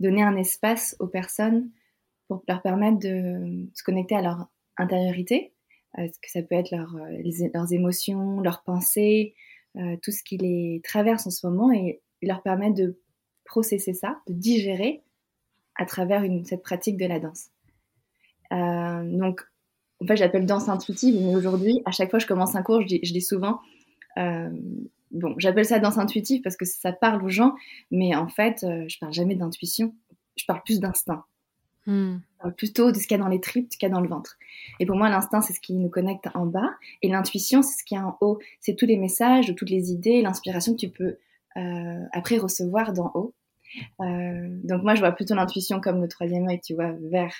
donner 0.00 0.24
un 0.24 0.36
espace 0.36 0.96
aux 0.98 1.06
personnes 1.06 1.70
pour 2.26 2.42
leur 2.48 2.62
permettre 2.62 2.98
de 2.98 3.68
se 3.74 3.84
connecter 3.84 4.16
à 4.16 4.22
leur 4.22 4.48
intériorité, 4.76 5.52
ce 5.96 6.18
que 6.20 6.30
ça 6.30 6.42
peut 6.42 6.56
être 6.56 6.72
leur, 6.72 6.96
leurs 7.54 7.72
émotions, 7.72 8.40
leurs 8.40 8.62
pensées, 8.62 9.34
tout 9.74 10.10
ce 10.12 10.22
qui 10.22 10.36
les 10.36 10.80
traverse 10.84 11.26
en 11.26 11.30
ce 11.30 11.46
moment 11.46 11.72
et 11.72 12.00
leur 12.22 12.42
permettre 12.42 12.74
de 12.74 13.00
processer 13.44 13.94
ça, 13.94 14.20
de 14.28 14.34
digérer 14.34 15.02
à 15.74 15.86
travers 15.86 16.22
cette 16.44 16.62
pratique 16.62 16.96
de 16.96 17.06
la 17.06 17.18
danse. 17.18 17.48
Euh, 18.52 19.02
donc, 19.04 19.42
en 20.02 20.06
fait, 20.06 20.16
j'appelle 20.16 20.46
danse 20.46 20.68
intuitive, 20.68 21.16
mais 21.20 21.34
aujourd'hui, 21.34 21.82
à 21.84 21.90
chaque 21.90 22.10
fois 22.10 22.18
que 22.18 22.22
je 22.22 22.28
commence 22.28 22.54
un 22.54 22.62
cours, 22.62 22.82
je 22.82 22.86
dis, 22.86 23.00
je 23.02 23.12
dis 23.12 23.20
souvent, 23.20 23.60
euh, 24.16 24.50
bon, 25.10 25.34
j'appelle 25.38 25.64
ça 25.64 25.78
danse 25.78 25.98
intuitive 25.98 26.40
parce 26.42 26.56
que 26.56 26.64
ça 26.64 26.92
parle 26.92 27.22
aux 27.24 27.28
gens, 27.28 27.54
mais 27.90 28.14
en 28.14 28.28
fait, 28.28 28.60
je 28.62 28.98
parle 28.98 29.12
jamais 29.12 29.34
d'intuition, 29.34 29.94
je 30.36 30.44
parle 30.46 30.62
plus 30.64 30.80
d'instinct. 30.80 31.24
Hmm. 31.86 32.18
Plutôt 32.56 32.92
de 32.92 32.96
ce 32.98 33.06
qu'il 33.06 33.16
y 33.16 33.20
a 33.20 33.22
dans 33.22 33.30
les 33.30 33.40
tripes, 33.40 33.68
de 33.68 33.72
ce 33.72 33.78
qu'il 33.78 33.88
y 33.88 33.90
a 33.90 33.94
dans 33.94 34.02
le 34.02 34.08
ventre. 34.08 34.36
Et 34.78 34.86
pour 34.86 34.96
moi, 34.96 35.08
l'instinct, 35.08 35.40
c'est 35.40 35.54
ce 35.54 35.60
qui 35.60 35.74
nous 35.74 35.88
connecte 35.88 36.28
en 36.34 36.46
bas, 36.46 36.70
et 37.02 37.08
l'intuition, 37.08 37.62
c'est 37.62 37.78
ce 37.80 37.84
qui 37.84 37.94
est 37.94 37.98
en 37.98 38.16
haut. 38.20 38.38
C'est 38.60 38.76
tous 38.76 38.86
les 38.86 38.96
messages, 38.98 39.52
toutes 39.56 39.70
les 39.70 39.90
idées, 39.90 40.22
l'inspiration 40.22 40.74
que 40.74 40.80
tu 40.80 40.90
peux 40.90 41.16
euh, 41.56 42.04
après 42.12 42.38
recevoir 42.38 42.92
d'en 42.92 43.10
haut. 43.14 43.34
Euh, 44.00 44.48
donc 44.64 44.82
moi, 44.82 44.94
je 44.94 45.00
vois 45.00 45.12
plutôt 45.12 45.34
l'intuition 45.34 45.80
comme 45.80 46.00
le 46.00 46.08
troisième 46.08 46.46
œil, 46.48 46.60
tu 46.60 46.74
vois, 46.74 46.92
vers, 47.10 47.34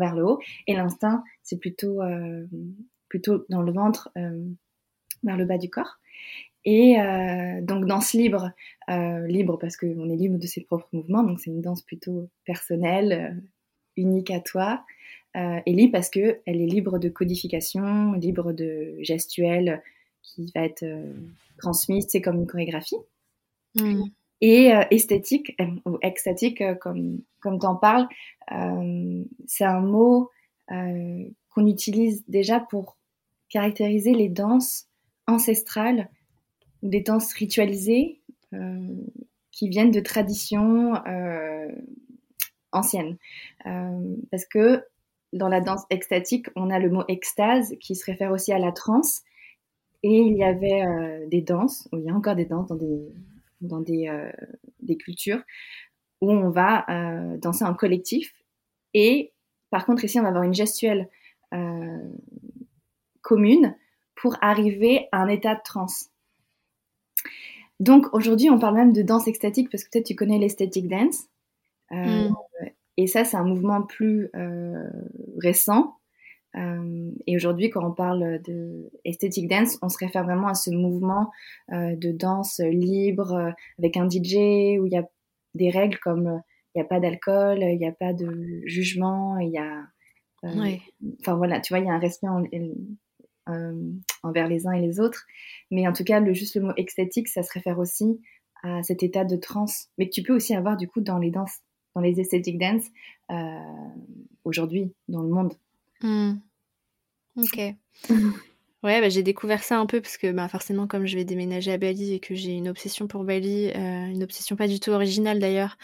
vers 0.00 0.16
le 0.16 0.24
haut. 0.24 0.40
Et 0.66 0.74
l'instinct, 0.74 1.22
c'est 1.42 1.58
plutôt, 1.58 2.02
euh, 2.02 2.46
plutôt 3.08 3.44
dans 3.48 3.62
le 3.62 3.72
ventre, 3.72 4.10
vers 5.22 5.36
le 5.36 5.44
bas 5.44 5.58
du 5.58 5.70
corps. 5.70 5.98
Et 6.64 6.96
donc 7.62 7.86
danse 7.86 8.12
libre, 8.12 8.52
libre 8.88 9.58
parce 9.58 9.76
qu'on 9.76 10.10
est 10.10 10.16
libre 10.16 10.38
de 10.38 10.46
ses 10.46 10.60
propres 10.60 10.88
mouvements, 10.92 11.22
donc 11.22 11.40
c'est 11.40 11.50
une 11.50 11.62
danse 11.62 11.82
plutôt 11.82 12.28
personnelle, 12.44 13.42
unique 13.96 14.30
à 14.30 14.40
toi, 14.40 14.84
et 15.34 15.72
libre 15.72 15.92
parce 15.92 16.10
que 16.10 16.38
elle 16.44 16.60
est 16.60 16.66
libre 16.66 16.98
de 16.98 17.08
codification, 17.08 18.12
libre 18.12 18.52
de 18.52 18.96
gestuelle 19.00 19.82
qui 20.22 20.52
va 20.54 20.64
être 20.64 20.84
transmise, 21.56 22.06
c'est 22.08 22.20
comme 22.20 22.36
une 22.36 22.46
chorégraphie. 22.46 22.96
Mmh. 23.76 24.02
Et 24.42 24.72
esthétique 24.90 25.54
ou 25.84 25.98
extatique, 26.00 26.62
comme 26.80 27.20
comme 27.40 27.58
t'en 27.58 27.76
parles, 27.76 28.08
c'est 29.46 29.64
un 29.64 29.80
mot 29.80 30.30
qu'on 30.68 31.66
utilise 31.66 32.24
déjà 32.26 32.60
pour 32.60 32.96
caractériser 33.50 34.14
les 34.14 34.28
danses 34.28 34.86
ancestrales 35.26 36.08
des 36.82 37.00
danses 37.00 37.32
ritualisées 37.34 38.20
euh, 38.54 38.94
qui 39.50 39.68
viennent 39.68 39.90
de 39.90 40.00
traditions 40.00 40.94
euh, 41.06 41.68
anciennes. 42.72 43.16
Euh, 43.66 44.16
parce 44.30 44.46
que 44.46 44.84
dans 45.32 45.48
la 45.48 45.60
danse 45.60 45.82
extatique, 45.90 46.46
on 46.56 46.70
a 46.70 46.78
le 46.78 46.90
mot 46.90 47.04
extase 47.08 47.74
qui 47.80 47.94
se 47.94 48.04
réfère 48.04 48.32
aussi 48.32 48.52
à 48.52 48.58
la 48.58 48.72
transe. 48.72 49.22
Et 50.02 50.20
il 50.20 50.36
y 50.36 50.44
avait 50.44 51.26
des 51.30 51.42
danses, 51.42 51.86
ou 51.92 51.98
il 51.98 52.06
y 52.06 52.10
a 52.10 52.14
encore 52.14 52.34
des 52.34 52.46
danses 52.46 52.68
dans 52.68 52.74
des, 52.74 53.02
dans 53.60 53.80
des, 53.80 54.10
des 54.80 54.96
cultures, 54.96 55.42
où 56.20 56.30
on 56.30 56.50
va 56.50 56.86
danser 57.38 57.64
en 57.64 57.74
collectif. 57.74 58.34
Et 58.94 59.32
par 59.70 59.86
contre, 59.86 60.04
ici, 60.04 60.18
on 60.18 60.22
va 60.22 60.28
avoir 60.28 60.44
une 60.44 60.54
gestuelle 60.54 61.08
commune 63.22 63.76
pour 64.14 64.36
arriver 64.40 65.08
à 65.12 65.22
un 65.22 65.28
état 65.28 65.54
de 65.54 65.60
transe. 65.64 66.10
Donc 67.80 68.12
aujourd'hui, 68.12 68.50
on 68.50 68.58
parle 68.58 68.76
même 68.76 68.92
de 68.92 69.02
danse 69.02 69.26
extatique 69.26 69.70
parce 69.70 69.84
que 69.84 69.90
peut-être 69.90 70.06
tu 70.06 70.14
connais 70.14 70.38
l'esthétique 70.38 70.88
dance. 70.88 71.24
Euh, 71.92 72.28
mm. 72.28 72.34
Et 72.98 73.06
ça, 73.06 73.24
c'est 73.24 73.38
un 73.38 73.44
mouvement 73.44 73.82
plus 73.82 74.28
euh, 74.36 74.90
récent. 75.38 75.96
Euh, 76.56 77.10
et 77.26 77.36
aujourd'hui, 77.36 77.70
quand 77.70 77.86
on 77.86 77.92
parle 77.92 78.40
de 78.42 78.90
aesthetic 79.04 79.48
dance, 79.48 79.78
on 79.82 79.88
se 79.88 79.98
réfère 79.98 80.24
vraiment 80.24 80.48
à 80.48 80.54
ce 80.54 80.70
mouvement 80.70 81.30
de 81.70 82.10
danse 82.10 82.58
libre 82.60 83.52
avec 83.78 83.96
un 83.96 84.08
DJ 84.08 84.78
où 84.78 84.86
il 84.86 84.92
y 84.92 84.96
a 84.96 85.08
des 85.54 85.70
règles 85.70 85.98
comme 85.98 86.42
il 86.74 86.78
n'y 86.78 86.82
a 86.82 86.88
pas 86.88 87.00
d'alcool, 87.00 87.58
il 87.62 87.78
n'y 87.78 87.86
a 87.86 87.92
pas 87.92 88.12
de 88.12 88.62
jugement, 88.64 89.38
il 89.38 89.50
y 89.50 89.58
a. 89.58 89.86
Enfin 90.42 91.34
voilà, 91.36 91.60
tu 91.60 91.72
vois, 91.72 91.80
il 91.80 91.86
y 91.86 91.90
a 91.90 91.92
un 91.92 91.98
respect 91.98 92.28
en, 92.28 92.42
euh, 93.50 93.92
envers 94.22 94.48
les 94.48 94.66
uns 94.66 94.72
et 94.72 94.80
les 94.80 95.00
autres. 95.00 95.26
Mais 95.70 95.86
en 95.88 95.92
tout 95.92 96.04
cas, 96.04 96.20
le, 96.20 96.32
juste 96.32 96.56
le 96.56 96.62
mot 96.62 96.72
extatique, 96.76 97.28
ça 97.28 97.42
se 97.42 97.52
réfère 97.52 97.78
aussi 97.78 98.20
à 98.62 98.82
cet 98.82 99.02
état 99.02 99.24
de 99.24 99.36
transe, 99.36 99.88
mais 99.96 100.06
que 100.06 100.12
tu 100.12 100.22
peux 100.22 100.34
aussi 100.34 100.54
avoir 100.54 100.76
du 100.76 100.86
coup 100.86 101.00
dans 101.00 101.18
les 101.18 101.30
danses, 101.30 101.60
dans 101.94 102.02
les 102.02 102.20
aesthetic 102.20 102.58
dance 102.58 102.84
euh, 103.30 103.58
aujourd'hui 104.44 104.92
dans 105.08 105.22
le 105.22 105.28
monde. 105.28 105.54
Hmm. 106.02 106.34
Ok. 107.36 107.60
Ouais, 108.82 109.02
bah, 109.02 109.10
j'ai 109.10 109.22
découvert 109.22 109.62
ça 109.62 109.78
un 109.78 109.84
peu 109.84 110.00
parce 110.00 110.16
que 110.16 110.32
bah, 110.32 110.48
forcément, 110.48 110.86
comme 110.86 111.04
je 111.04 111.14
vais 111.14 111.24
déménager 111.24 111.70
à 111.70 111.76
Bali 111.76 112.14
et 112.14 112.18
que 112.18 112.34
j'ai 112.34 112.52
une 112.52 112.66
obsession 112.66 113.06
pour 113.08 113.24
Bali, 113.24 113.68
euh, 113.68 114.06
une 114.06 114.22
obsession 114.22 114.56
pas 114.56 114.68
du 114.68 114.80
tout 114.80 114.90
originale 114.90 115.38
d'ailleurs, 115.38 115.76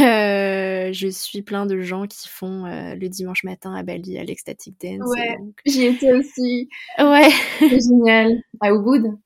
euh, 0.00 0.92
je 0.92 1.08
suis 1.08 1.42
plein 1.42 1.66
de 1.66 1.80
gens 1.80 2.06
qui 2.06 2.28
font 2.28 2.64
euh, 2.66 2.94
le 2.94 3.08
dimanche 3.08 3.42
matin 3.42 3.74
à 3.74 3.82
Bali 3.82 4.18
à 4.18 4.22
l'Ecstatic 4.22 4.80
Dance. 4.80 5.10
Ouais, 5.10 5.36
j'y 5.66 5.86
étais 5.86 6.12
aussi. 6.12 6.68
Ouais. 7.00 7.28
C'est 7.58 7.80
génial. 7.80 8.40
À 8.60 8.72
Ubud 8.72 9.18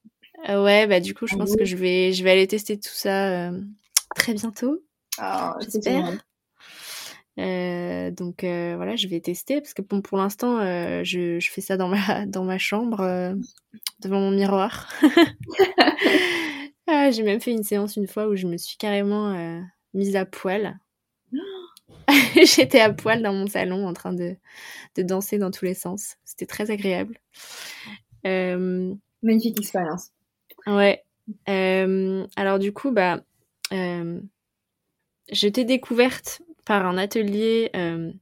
Ouais, 0.48 0.86
bah 0.86 1.00
du 1.00 1.12
coup, 1.12 1.26
je 1.26 1.36
pense 1.36 1.54
que 1.54 1.66
je 1.66 1.76
vais, 1.76 2.14
je 2.14 2.24
vais 2.24 2.30
aller 2.30 2.46
tester 2.46 2.78
tout 2.78 2.94
ça 2.94 3.52
très 4.16 4.32
bientôt. 4.32 4.78
Oh, 5.22 5.50
J'espère. 5.60 6.18
Euh, 7.38 8.10
donc 8.10 8.44
euh, 8.44 8.74
voilà, 8.76 8.94
je 8.96 9.08
vais 9.08 9.20
tester 9.20 9.60
parce 9.60 9.72
que 9.72 9.82
bon, 9.82 10.02
pour 10.02 10.18
l'instant, 10.18 10.58
euh, 10.58 11.02
je, 11.02 11.40
je, 11.40 11.50
fais 11.50 11.62
ça 11.62 11.76
dans 11.76 11.88
ma, 11.88 12.26
dans 12.26 12.44
ma 12.44 12.58
chambre, 12.58 13.34
devant 14.00 14.20
mon 14.20 14.30
miroir. 14.30 14.92
ah, 16.86 17.10
J'ai 17.10 17.22
même 17.22 17.40
fait 17.40 17.52
une 17.52 17.64
séance 17.64 17.96
une 17.96 18.06
fois 18.06 18.28
où 18.28 18.36
je 18.36 18.46
me 18.46 18.56
suis 18.56 18.76
carrément 18.76 19.60
mise 19.94 20.16
à 20.16 20.26
poil. 20.26 20.78
J'étais 22.34 22.80
à 22.80 22.92
poil 22.92 23.22
dans 23.22 23.32
mon 23.32 23.46
salon 23.46 23.86
en 23.86 23.92
train 23.92 24.12
de, 24.12 24.36
de 24.96 25.02
danser 25.02 25.38
dans 25.38 25.50
tous 25.50 25.64
les 25.64 25.74
sens. 25.74 26.16
C'était 26.24 26.46
très 26.46 26.70
agréable. 26.70 27.18
Magnifique 28.24 29.58
expérience. 29.58 30.10
Ouais. 30.66 31.04
alors 31.46 32.58
du 32.58 32.72
coup, 32.72 32.90
bah, 32.90 33.22
je 33.70 35.48
t'ai 35.48 35.64
découverte 35.64 36.42
par 36.64 36.86
un 36.86 36.96
atelier 36.98 37.70
euh, 37.76 38.12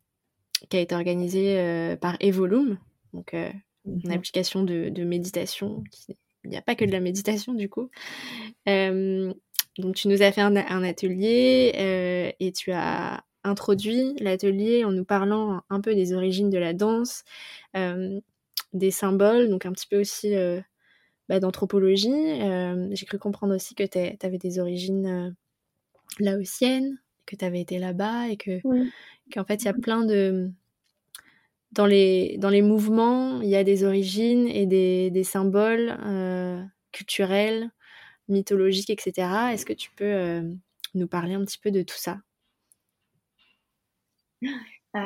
qui 0.69 0.77
a 0.77 0.81
été 0.81 0.95
organisé 0.95 1.59
euh, 1.59 1.97
par 1.97 2.17
Evolume, 2.21 2.79
donc 3.13 3.35
euh, 3.35 3.51
une 3.87 4.03
mhm. 4.05 4.13
application 4.13 4.63
de, 4.63 5.05
méditation. 5.05 5.85
Il 6.45 6.51
n'y 6.51 6.57
a 6.57 6.63
pas 6.63 6.75
que 6.75 6.85
de 6.85 6.93
la 6.93 7.01
méditation 7.01 7.53
du 7.53 7.69
coup. 7.69 7.91
donc 8.67 9.95
tu 9.95 10.09
nous 10.09 10.23
as 10.23 10.33
fait 10.33 10.41
un, 10.41 10.57
atelier 10.57 12.35
et 12.39 12.53
tu 12.53 12.73
as 12.73 13.25
introduit 13.45 14.15
l'atelier 14.21 14.85
en 14.85 14.93
nous 14.93 15.05
parlant 15.05 15.63
un 15.71 15.81
peu 15.81 15.95
des 15.95 16.13
origines 16.15 16.51
de 16.51 16.59
la 16.59 16.73
danse, 16.73 17.25
des 17.75 18.91
symboles, 18.91 19.51
donc 19.51 19.67
un 19.67 19.73
petit 19.73 19.87
peu 19.87 20.01
aussi 20.01 20.35
bah, 21.29 21.41
d'anthropologie. 21.41 22.41
J'ai 22.93 23.07
cru 23.07 23.19
comprendre 23.19 23.55
aussi 23.55 23.75
que 23.75 23.85
tu 23.85 24.27
avais 24.27 24.39
des 24.39 24.59
origines 24.59 25.37
laotiennes, 26.19 26.99
que 27.31 27.37
tu 27.37 27.45
avais 27.45 27.61
été 27.61 27.79
là-bas 27.79 28.29
et 28.29 28.37
que 28.37 28.61
qu'en 29.33 29.45
fait 29.45 29.63
il 29.63 29.67
y 29.67 29.69
a 29.69 29.73
plein 29.73 30.05
de 30.05 30.51
dans 31.73 31.87
les 31.87 32.37
dans 32.39 32.51
les 32.51 32.63
mouvements 32.63 33.41
il 33.41 33.49
y 33.49 33.57
a 33.57 33.63
des 33.63 33.85
origines 33.85 34.49
et 34.49 34.67
des, 34.67 35.11
des 35.11 35.25
symboles 35.25 35.97
euh, 36.05 36.63
culturels 36.91 37.71
mythologiques 38.29 38.91
etc 38.91 39.29
est-ce 39.53 39.65
que 39.65 39.73
tu 39.73 39.91
peux 39.93 40.05
euh, 40.05 40.43
nous 40.95 41.07
parler 41.07 41.35
un 41.35 41.45
petit 41.45 41.59
peu 41.59 41.71
de 41.71 41.83
tout 41.83 41.97
ça? 41.97 42.19
Euh, 44.97 44.99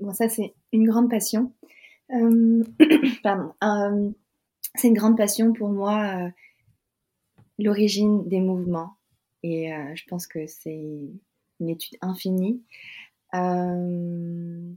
bon 0.00 0.14
ça 0.14 0.28
c'est 0.30 0.54
une 0.72 0.88
grande 0.88 1.10
passion. 1.10 1.52
Pardon. 3.22 3.52
C'est 4.76 4.88
une 4.88 4.94
grande 4.94 5.16
passion 5.16 5.52
pour 5.52 5.68
moi 5.68 6.30
l'origine 7.58 8.26
des 8.28 8.40
mouvements. 8.40 8.96
Et 9.42 9.70
je 9.94 10.04
pense 10.06 10.26
que 10.28 10.46
c'est 10.46 11.10
une 11.60 11.68
étude 11.68 11.96
infinie. 12.00 12.62
Euh, 13.34 14.72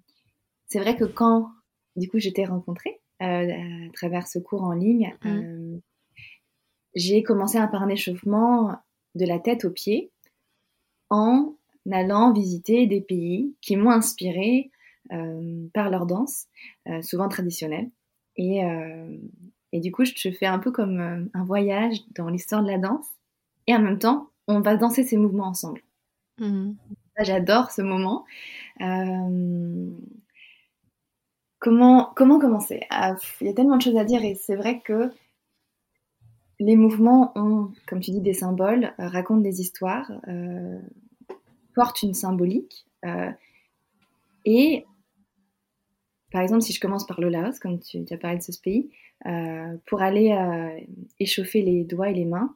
c'est 0.68 0.80
vrai 0.80 0.96
que 0.96 1.06
quand, 1.06 1.50
du 1.96 2.10
coup, 2.10 2.20
j'étais 2.20 2.46
rencontrée 2.46 3.02
euh, 3.22 3.86
à 3.88 3.92
travers 3.94 4.28
ce 4.28 4.40
cours 4.40 4.64
en 4.64 4.74
ligne, 4.74 5.16
mmh. 5.24 5.28
euh, 5.28 5.78
j'ai 6.96 7.24
commencé 7.24 7.58
par 7.72 7.84
un 7.84 7.90
échauffement 7.90 8.76
de 9.16 9.26
la 9.26 9.40
tête 9.40 9.66
aux 9.66 9.72
pieds 9.72 10.12
en 11.10 11.56
allant 11.92 12.34
visiter 12.34 12.88
des 12.88 13.02
pays 13.02 13.56
qui 13.62 13.76
m'ont 13.76 13.92
inspirée 13.92 14.72
par 15.74 15.90
leur 15.90 16.06
danse, 16.06 16.46
souvent 17.02 17.30
traditionnelle. 17.30 17.90
Et, 18.36 18.62
et, 19.72 19.80
du 19.80 19.92
coup, 19.92 20.04
je 20.06 20.30
fais 20.30 20.46
un 20.46 20.60
peu 20.60 20.72
comme 20.72 21.30
un 21.34 21.44
voyage 21.46 21.98
dans 22.14 22.30
l'histoire 22.30 22.62
de 22.62 22.70
la 22.70 22.78
danse. 22.78 23.08
Et 23.66 23.74
en 23.74 23.82
même 23.82 23.98
temps, 23.98 24.30
on 24.48 24.60
va 24.60 24.78
danser 24.78 25.04
ces 25.04 25.18
mouvements 25.18 25.48
ensemble. 25.48 25.82
Mmh. 26.40 26.74
J'adore 27.20 27.72
ce 27.72 27.82
moment. 27.82 28.26
Euh, 28.82 29.90
comment, 31.60 32.12
comment 32.16 32.40
commencer? 32.40 32.82
Ah, 32.90 33.16
Il 33.42 33.48
y 33.48 33.50
a 33.50 33.54
tellement 33.54 33.78
de 33.78 33.82
choses 33.82 33.98
à 33.98 34.06
dire 34.06 34.24
et 34.24 34.36
c'est 34.36 34.56
vrai 34.56 34.80
que 34.80 35.12
les 36.60 36.76
mouvements 36.76 37.32
ont, 37.38 37.72
comme 37.88 38.00
tu 38.00 38.12
dis, 38.12 38.22
des 38.22 38.34
symboles, 38.34 38.94
euh, 39.00 39.08
racontent 39.08 39.42
des 39.42 39.62
histoires, 39.62 40.12
euh, 40.28 40.80
portent 41.76 42.02
une 42.04 42.14
symbolique. 42.14 42.86
et 44.46 44.86
par 46.32 46.42
exemple, 46.42 46.62
si 46.62 46.74
je 46.74 46.80
commence 46.80 47.08
par 47.08 47.20
le 47.20 47.30
Laos, 47.30 47.60
comme 47.60 47.80
tu, 47.80 48.06
as 48.12 48.18
parlé 48.18 48.38
de 48.38 48.44
ce 48.44 48.52
pays, 48.60 48.92
pour 49.88 50.02
aller 50.02 50.36
échauffer 51.20 51.62
les 51.62 51.84
doigts 51.84 52.10
et 52.10 52.14
les 52.14 52.26
mains, 52.26 52.56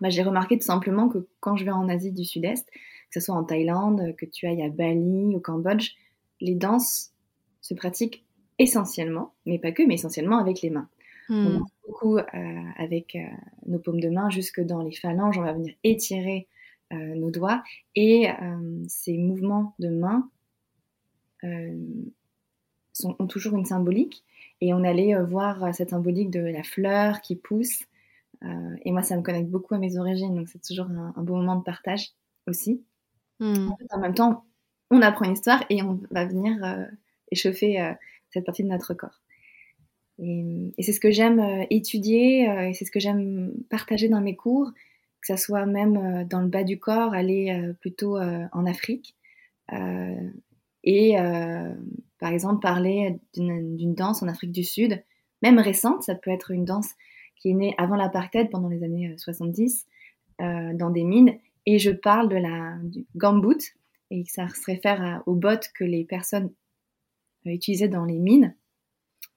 bah, 0.00 0.10
j'ai 0.10 0.22
remarqué 0.22 0.58
tout 0.58 0.64
simplement 0.64 1.08
que 1.08 1.26
quand 1.40 1.56
je 1.56 1.64
vais 1.64 1.70
en 1.70 1.88
Asie 1.88 2.12
du 2.12 2.24
Sud-Est, 2.24 2.68
que 3.14 3.20
ce 3.20 3.26
soit 3.26 3.36
en 3.36 3.44
Thaïlande, 3.44 4.16
que 4.16 4.26
tu 4.26 4.46
ailles 4.46 4.62
à 4.62 4.68
Bali, 4.68 5.36
au 5.36 5.40
Cambodge, 5.40 5.92
les 6.40 6.56
danses 6.56 7.12
se 7.60 7.72
pratiquent 7.72 8.24
essentiellement, 8.58 9.34
mais 9.46 9.60
pas 9.60 9.70
que, 9.70 9.84
mais 9.84 9.94
essentiellement 9.94 10.38
avec 10.38 10.62
les 10.62 10.70
mains. 10.70 10.88
On 11.28 11.34
hmm. 11.34 11.58
danse 11.58 11.70
beaucoup 11.86 12.18
euh, 12.18 12.24
avec 12.76 13.14
euh, 13.14 13.20
nos 13.66 13.78
paumes 13.78 14.00
de 14.00 14.08
main 14.08 14.30
jusque 14.30 14.60
dans 14.60 14.82
les 14.82 14.92
phalanges, 14.92 15.38
on 15.38 15.42
va 15.42 15.52
venir 15.52 15.74
étirer 15.84 16.48
euh, 16.92 17.14
nos 17.14 17.30
doigts 17.30 17.62
et 17.94 18.28
ces 18.88 19.16
mouvements 19.16 19.74
de 19.78 19.88
main 19.88 20.28
sont, 22.92 23.16
ont 23.18 23.26
toujours 23.26 23.54
une 23.54 23.64
symbolique 23.64 24.24
et 24.60 24.74
on 24.74 24.82
allait 24.82 25.14
voir 25.22 25.74
cette 25.74 25.90
symbolique 25.90 26.30
de 26.30 26.40
la 26.40 26.62
fleur 26.62 27.20
qui 27.20 27.36
pousse 27.36 27.84
et 28.42 28.92
moi 28.92 29.02
ça 29.02 29.16
me 29.16 29.22
connecte 29.22 29.50
beaucoup 29.50 29.74
à 29.74 29.78
mes 29.78 29.98
origines 29.98 30.34
donc 30.34 30.48
c'est 30.48 30.62
toujours 30.62 30.86
un, 30.86 31.12
un, 31.16 31.22
beau 31.22 31.34
moment 31.34 31.56
de 31.56 31.64
partage 31.64 32.12
aussi. 32.46 32.82
Hmm. 33.40 33.70
En, 33.90 33.98
même 33.98 34.14
temps, 34.14 34.44
on 34.90 35.02
apprend 35.02 35.26
une 35.26 35.32
histoire 35.32 35.64
et 35.70 35.82
on 35.82 36.00
va 36.10 36.24
venir 36.24 36.56
échauffer 37.30 37.94
cette 38.30 38.44
partie 38.44 38.62
de 38.62 38.68
notre 38.68 38.94
corps. 38.94 39.20
Et, 40.18 40.82
c'est 40.82 40.92
ce 40.92 41.00
que 41.00 41.10
j'aime 41.10 41.40
euh, 41.40 41.64
étudier, 41.70 42.48
euh, 42.48 42.68
et 42.68 42.74
c'est 42.74 42.84
ce 42.84 42.90
que 42.90 43.00
j'aime 43.00 43.52
partager 43.70 44.08
dans 44.08 44.20
mes 44.20 44.36
cours, 44.36 44.70
que 45.20 45.26
ça 45.26 45.36
soit 45.36 45.66
même 45.66 45.96
euh, 45.96 46.24
dans 46.24 46.40
le 46.40 46.48
bas 46.48 46.64
du 46.64 46.78
corps, 46.78 47.14
aller 47.14 47.72
plutôt 47.80 48.18
en 48.18 48.66
Afrique. 48.66 49.16
et 50.84 51.16
par 52.18 52.32
exemple, 52.32 52.60
parler 52.60 53.18
d'une 53.34 53.94
danse 53.94 54.22
en 54.22 54.28
Afrique 54.28 54.52
du 54.52 54.64
Sud, 54.64 55.02
même 55.42 55.58
récente, 55.58 56.02
ça 56.02 56.14
peut 56.14 56.30
être 56.30 56.50
une 56.50 56.64
danse 56.64 56.90
qui 57.36 57.50
est 57.50 57.54
née 57.54 57.74
avant 57.78 57.96
l'apartheid, 57.96 58.50
pendant 58.50 58.68
les 58.68 58.82
années 58.82 59.14
70, 59.18 59.86
dans 60.38 60.90
des 60.90 61.04
mines. 61.04 61.38
Et 61.66 61.78
je 61.78 61.90
parle 61.90 62.28
de 62.28 62.36
la, 62.36 62.76
du 62.82 63.06
gambut, 63.16 63.74
et 64.10 64.24
ça 64.26 64.48
se 64.48 64.64
réfère 64.66 65.22
aux 65.26 65.34
bottes 65.34 65.70
que 65.74 65.84
les 65.84 66.04
personnes 66.04 66.52
utilisaient 67.44 67.88
dans 67.88 68.04
les 68.04 68.18
mines 68.18 68.54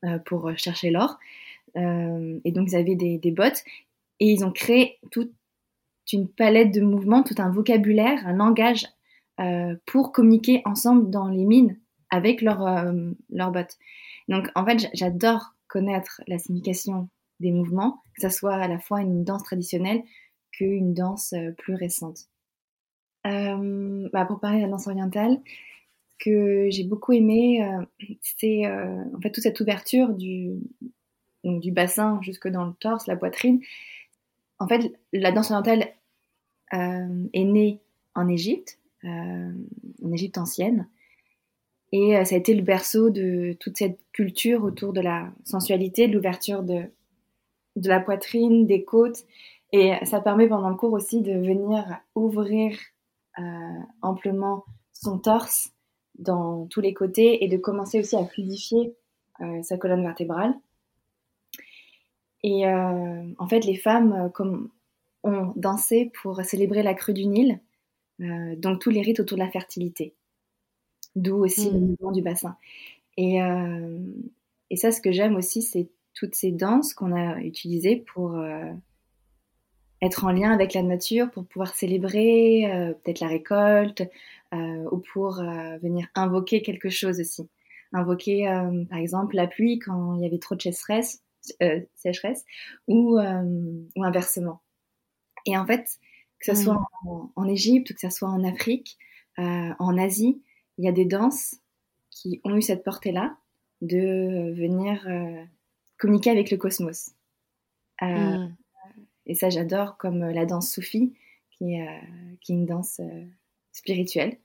euh, 0.05 0.19
pour 0.19 0.51
chercher 0.57 0.91
l'or. 0.91 1.17
Euh, 1.75 2.39
et 2.43 2.51
donc, 2.51 2.69
ils 2.71 2.75
avaient 2.75 2.95
des, 2.95 3.31
bottes 3.31 3.63
et 4.19 4.31
ils 4.31 4.45
ont 4.45 4.51
créé 4.51 4.99
toute 5.11 5.31
une 6.11 6.27
palette 6.27 6.73
de 6.73 6.81
mouvements, 6.81 7.23
tout 7.23 7.35
un 7.37 7.51
vocabulaire, 7.51 8.25
un 8.25 8.33
langage 8.33 8.87
euh, 9.39 9.75
pour 9.85 10.11
communiquer 10.11 10.61
ensemble 10.65 11.09
dans 11.09 11.27
les 11.27 11.45
mines 11.45 11.77
avec 12.09 12.41
leurs 12.41 12.93
leur 13.29 13.51
bottes. 13.51 13.77
Donc, 14.29 14.49
en 14.55 14.65
fait, 14.65 14.89
j'adore 14.93 15.53
connaître 15.67 16.21
la 16.27 16.37
signification 16.37 17.09
des 17.39 17.51
mouvements, 17.51 18.01
que 18.15 18.21
ce 18.21 18.29
soit 18.29 18.55
à 18.55 18.67
la 18.67 18.79
fois 18.79 19.01
une 19.01 19.23
danse 19.23 19.43
traditionnelle 19.43 20.03
qu'une 20.57 20.93
danse 20.93 21.33
plus 21.57 21.75
récente. 21.75 22.27
Euh, 23.25 24.09
bah 24.13 24.25
pour 24.25 24.39
parler 24.39 24.59
de 24.59 24.63
la 24.63 24.69
danse 24.69 24.87
orientale, 24.87 25.39
que 26.19 26.67
j'ai 26.69 26.83
beaucoup 26.83 27.13
aimé, 27.13 27.63
euh, 27.63 27.83
c'est 28.21 28.65
euh, 28.65 29.03
en 29.15 29.21
fait 29.21 29.31
toute 29.31 29.43
cette 29.43 29.59
ouverture 29.59 30.09
du, 30.13 30.59
bassin 31.71 32.19
jusque 32.21 32.47
dans 32.47 32.65
le 32.65 32.73
torse, 32.79 33.07
la 33.07 33.15
poitrine. 33.15 33.61
En 34.59 34.67
fait, 34.67 34.91
la 35.13 35.31
danse 35.31 35.51
orientale 35.51 35.87
euh, 36.73 37.27
est 37.33 37.43
née 37.43 37.79
en 38.15 38.27
Égypte, 38.27 38.79
en 39.03 40.11
Égypte 40.11 40.37
ancienne, 40.37 40.87
et 41.91 42.13
ça 42.25 42.35
a 42.35 42.37
été 42.37 42.53
le 42.53 42.63
berceau 42.63 43.09
de 43.09 43.55
toute 43.59 43.77
cette 43.77 43.99
culture 44.11 44.63
autour 44.63 44.91
de 44.91 44.99
la 44.99 45.31
sensualité, 45.45 46.07
de 46.07 46.13
l'ouverture 46.13 46.63
de 46.63 46.89
la 47.75 47.99
poitrine, 47.99 48.65
des 48.65 48.83
côtes, 48.83 49.23
et 49.71 49.93
ça 50.05 50.21
permet 50.21 50.47
pendant 50.47 50.69
le 50.69 50.75
cours 50.75 50.93
aussi 50.93 51.21
de 51.21 51.33
venir 51.33 51.99
ouvrir 52.15 52.77
amplement 54.01 54.65
son 54.93 55.19
torse 55.19 55.71
dans 56.17 56.65
tous 56.65 56.81
les 56.81 56.93
côtés 56.93 57.43
et 57.43 57.47
de 57.47 57.57
commencer 57.57 57.99
aussi 57.99 58.15
à 58.15 58.25
fluidifier 58.25 58.95
euh, 59.41 59.61
sa 59.61 59.77
colonne 59.77 60.01
vertébrale. 60.01 60.55
Et 62.43 62.67
euh, 62.67 63.23
en 63.37 63.47
fait, 63.47 63.65
les 63.65 63.75
femmes 63.75 64.13
euh, 64.13 64.29
comme, 64.29 64.69
ont 65.23 65.53
dansé 65.55 66.11
pour 66.21 66.43
célébrer 66.43 66.83
la 66.83 66.93
crue 66.93 67.13
du 67.13 67.25
Nil, 67.25 67.59
donc 68.19 68.81
tous 68.81 68.89
les 68.89 69.01
rites 69.01 69.19
autour 69.19 69.37
de 69.37 69.43
la 69.43 69.51
fertilité, 69.51 70.15
d'où 71.15 71.35
aussi 71.35 71.69
le 71.69 71.77
hmm. 71.77 71.87
mouvement 71.89 72.11
du 72.11 72.23
bassin. 72.23 72.57
Et, 73.15 73.37
et 74.69 74.75
ça, 74.75 74.91
ce 74.91 75.01
que 75.01 75.11
j'aime 75.11 75.35
aussi, 75.35 75.61
c'est 75.61 75.87
toutes 76.15 76.33
ces 76.33 76.51
danses 76.51 76.95
qu'on 76.95 77.11
a 77.11 77.39
utilisées 77.41 77.97
pour 77.97 78.41
être 80.01 80.25
en 80.25 80.31
lien 80.31 80.51
avec 80.51 80.73
la 80.73 80.83
nature, 80.83 81.31
pour 81.31 81.45
pouvoir 81.45 81.73
célébrer 81.73 82.93
peut-être 83.03 83.19
la 83.19 83.27
récolte, 83.27 84.03
euh, 84.53 84.87
ou 84.91 84.99
pour 84.99 85.39
euh, 85.39 85.77
venir 85.79 86.07
invoquer 86.15 86.61
quelque 86.61 86.89
chose 86.89 87.19
aussi. 87.19 87.49
Invoquer, 87.91 88.47
euh, 88.47 88.85
par 88.85 88.97
exemple, 88.97 89.35
la 89.35 89.45
pluie 89.45 89.77
quand 89.79 90.15
il 90.15 90.21
y 90.21 90.25
avait 90.25 90.39
trop 90.39 90.55
de 90.55 90.61
sécheresse, 90.61 91.21
sécheresse 91.95 92.45
ou, 92.87 93.19
ou 93.19 94.03
inversement. 94.03 94.61
Et 95.45 95.57
en 95.57 95.65
fait, 95.65 95.99
que 96.39 96.55
ce 96.55 96.63
soit 96.63 96.75
mm. 97.03 97.29
en, 97.35 97.47
Égypte 97.47 97.91
ou 97.91 97.93
que 97.93 97.99
ce 97.99 98.09
soit 98.09 98.29
en 98.29 98.43
Afrique, 98.45 98.97
en 99.37 99.97
Asie, 99.97 100.41
il 100.77 100.85
y 100.85 100.87
a 100.87 100.93
des 100.93 101.05
danses 101.05 101.55
qui 102.09 102.41
ont 102.43 102.55
eu 102.55 102.61
cette 102.61 102.83
portée-là 102.83 103.37
de 103.81 104.53
venir 104.53 105.05
communiquer 105.97 106.31
avec 106.31 106.51
le 106.51 106.57
cosmos. 106.57 107.11
Mm. 108.01 108.55
Et 109.27 109.35
ça, 109.35 109.49
j'adore, 109.49 109.97
comme 109.97 110.19
la 110.19 110.45
danse 110.45 110.71
soufie, 110.71 111.13
qui, 111.51 111.73
est, 111.73 112.01
qui 112.41 112.53
est 112.53 112.55
une 112.55 112.65
danse 112.65 112.99
spirituelle 113.77 114.37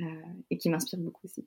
euh, 0.00 0.04
et 0.50 0.58
qui 0.58 0.70
m'inspire 0.70 0.98
beaucoup 0.98 1.22
aussi. 1.24 1.44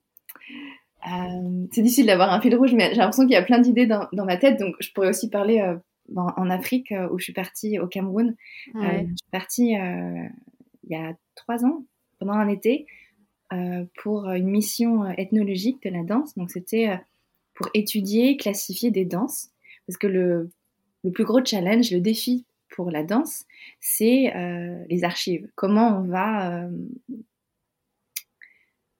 Euh, 1.07 1.65
c'est 1.71 1.81
difficile 1.81 2.07
d'avoir 2.07 2.33
un 2.33 2.41
fil 2.41 2.55
rouge, 2.55 2.73
mais 2.73 2.89
j'ai 2.91 2.97
l'impression 2.97 3.23
qu'il 3.23 3.33
y 3.33 3.37
a 3.37 3.43
plein 3.43 3.59
d'idées 3.59 3.87
dans, 3.87 4.09
ma 4.11 4.37
tête, 4.37 4.59
donc 4.59 4.75
je 4.79 4.91
pourrais 4.91 5.09
aussi 5.09 5.29
parler 5.29 5.61
euh, 5.61 5.77
en, 6.15 6.49
Afrique 6.49 6.93
où 7.11 7.17
je 7.17 7.23
suis 7.23 7.33
partie 7.33 7.79
au 7.79 7.87
Cameroun. 7.87 8.35
je 8.73 9.05
suis 9.05 9.31
partie 9.31 9.71
il 9.71 10.89
y 10.89 10.95
a 10.95 11.13
trois 11.35 11.63
ans, 11.63 11.85
pendant 12.19 12.33
un 12.33 12.49
été, 12.49 12.87
pour 14.01 14.29
une 14.31 14.49
mission 14.49 15.05
ethnologique 15.11 15.81
de 15.83 15.89
la 15.89 16.03
danse. 16.03 16.35
Donc 16.35 16.49
c'était 16.51 16.99
pour 17.53 17.69
étudier, 17.73 18.35
classifier 18.37 18.89
des 18.89 19.05
danses, 19.05 19.51
parce 19.87 19.97
que 19.97 20.07
le, 20.07 20.49
le, 21.03 21.11
plus 21.11 21.23
gros 21.23 21.45
challenge, 21.45 21.91
le 21.91 22.01
défi 22.01 22.45
pour 22.69 22.91
la 22.91 23.03
danse, 23.03 23.45
c'est 23.79 24.33
les 24.87 25.03
archives. 25.03 25.49
Comment 25.55 25.99
on 25.99 26.03
va 26.03 26.69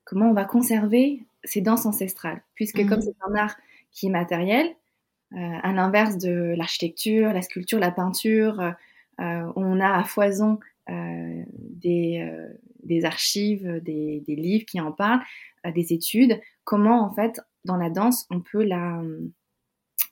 comment 0.09 0.31
on 0.31 0.33
va 0.33 0.45
conserver 0.45 1.23
ces 1.43 1.61
danses 1.61 1.85
ancestrales, 1.85 2.41
puisque 2.55 2.85
comme 2.87 2.97
mhm. 2.97 3.01
c'est 3.01 3.15
un 3.27 3.35
art 3.35 3.55
qui 3.91 4.07
est 4.07 4.09
matériel, 4.09 4.67
euh, 5.33 5.37
à 5.37 5.71
l'inverse 5.71 6.17
de 6.17 6.55
l'architecture, 6.57 7.31
la 7.31 7.43
sculpture, 7.43 7.79
la 7.79 7.91
peinture, 7.91 8.59
euh, 8.59 9.53
on 9.55 9.79
a 9.79 9.93
à 9.93 10.03
foison 10.03 10.59
euh, 10.89 11.43
des, 11.59 13.05
archives, 13.05 13.79
des, 13.83 14.23
livres 14.27 14.65
qui 14.65 14.81
en 14.81 14.91
parlent, 14.91 15.21
des 15.75 15.93
études, 15.93 16.41
comment 16.63 17.05
en 17.05 17.13
fait 17.13 17.39
dans 17.65 17.77
la 17.77 17.91
danse 17.91 18.25
on 18.31 18.41
peut 18.41 18.63
la, 18.63 19.01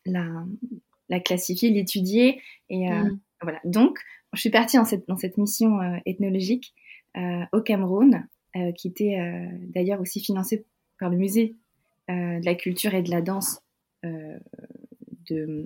la, 0.06 1.20
classifier, 1.22 1.72
l'étudier. 1.72 2.40
Et 2.70 2.88
mhm. 2.88 3.20
Voilà. 3.42 3.60
Donc, 3.64 4.00
je 4.34 4.42
suis 4.42 4.50
partie 4.50 4.78
dans 4.78 4.86
cette, 4.86 5.08
dans 5.08 5.18
cette 5.18 5.38
mission 5.38 5.80
ethnologique 6.06 6.74
au 7.52 7.62
Cameroun 7.62 8.28
euh, 8.58 8.72
qui 8.72 8.88
était 8.88 9.20
euh, 9.20 9.46
d'ailleurs 9.68 10.00
aussi 10.00 10.20
financé 10.20 10.66
par 11.00 11.10
le 11.10 11.18
musée 11.18 11.56
euh, 12.10 12.40
de 12.40 12.46
la 12.46 12.56
culture 12.56 12.94
et 12.94 13.04
de 13.04 13.12
la 13.12 13.22
danse 13.22 13.62
de, 14.04 15.66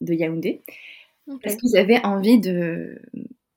de, 0.00 0.14
Yaoundé, 0.14 0.62
parce 1.42 1.56
qu'ils 1.56 1.76
avaient 1.76 2.02
envie 2.04 2.38
de, 2.38 3.02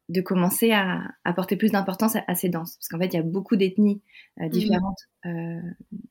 de 0.10 0.22
commencer 0.22 0.72
à 0.72 1.04
apporter 1.24 1.56
plus 1.56 1.72
d'importance 1.72 2.16
à, 2.16 2.36
ces 2.36 2.50
danses. 2.50 2.78
Parce 2.78 2.88
qu'en 2.88 2.98
fait, 2.98 3.14
il 3.14 3.14
y 3.14 3.20
a 3.20 3.24
beaucoup 3.24 3.56
d'ethnies 3.56 4.02
mmh. 4.38 4.50
différentes 4.50 5.08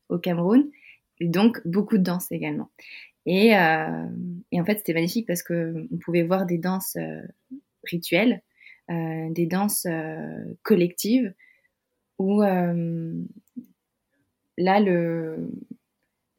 au 0.09 0.18
Cameroun, 0.18 0.70
et 1.18 1.27
donc 1.27 1.61
beaucoup 1.66 1.99
de 1.99 2.05
danses 2.05 2.31
également. 2.31 2.70
Et, 3.27 3.49
et 3.51 4.61
en 4.61 4.65
fait, 4.65 4.79
c'était 4.79 4.95
magnifique 4.95 5.27
parce 5.27 5.43
qu'on 5.43 5.89
pouvait 6.01 6.23
voir 6.23 6.47
des 6.47 6.59
danses 6.59 6.97
rituelles, 7.85 8.43
des 8.89 9.47
danses 9.47 9.87
collectives, 10.62 11.35
où 12.19 12.43
euh, 12.43 13.12
là, 14.57 14.81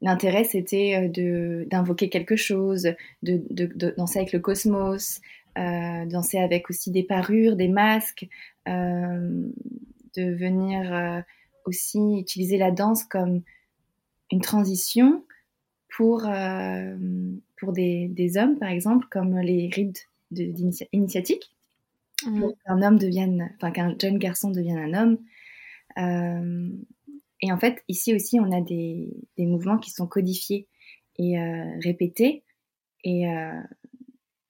l'intérêt 0.00 0.44
c'était 0.44 1.10
euh, 1.18 1.64
d'invoquer 1.66 2.08
quelque 2.08 2.36
chose, 2.36 2.94
de, 3.22 3.92
danser 3.96 4.18
avec 4.18 4.32
le 4.32 4.40
cosmos, 4.40 5.20
euh, 5.56 6.06
danser 6.06 6.38
avec 6.38 6.70
aussi 6.70 6.90
des 6.90 7.02
parures, 7.02 7.56
des 7.56 7.68
masques, 7.68 8.28
euh, 8.68 9.48
de 10.16 10.34
venir 10.34 11.24
aussi 11.64 12.18
utiliser 12.18 12.58
la 12.58 12.70
danse 12.70 13.04
comme 13.04 13.42
une 14.32 14.40
transition 14.40 15.24
pour, 15.96 16.26
pour 17.56 17.72
des, 17.72 18.08
des, 18.08 18.36
hommes, 18.36 18.58
par 18.58 18.68
exemple, 18.68 19.06
comme 19.10 19.38
les 19.38 19.68
rides 19.72 19.98
initiatiques, 20.92 21.54
mmh. 22.24 22.42
qu'un 22.64 22.82
homme 22.82 22.98
devienne, 22.98 23.50
enfin 23.56 23.70
qu'un 23.70 23.96
jeune 24.00 24.18
garçon 24.18 24.50
devienne 24.50 24.94
un 24.94 25.02
homme. 25.02 25.18
et 27.40 27.52
en 27.52 27.58
fait, 27.58 27.82
ici 27.88 28.14
aussi, 28.14 28.38
on 28.38 28.52
a 28.52 28.60
des, 28.60 29.08
des 29.36 29.46
mouvements 29.46 29.78
qui 29.78 29.90
sont 29.90 30.06
codifiés 30.06 30.68
et 31.16 31.36
répétés. 31.82 32.44
Et, 33.04 33.24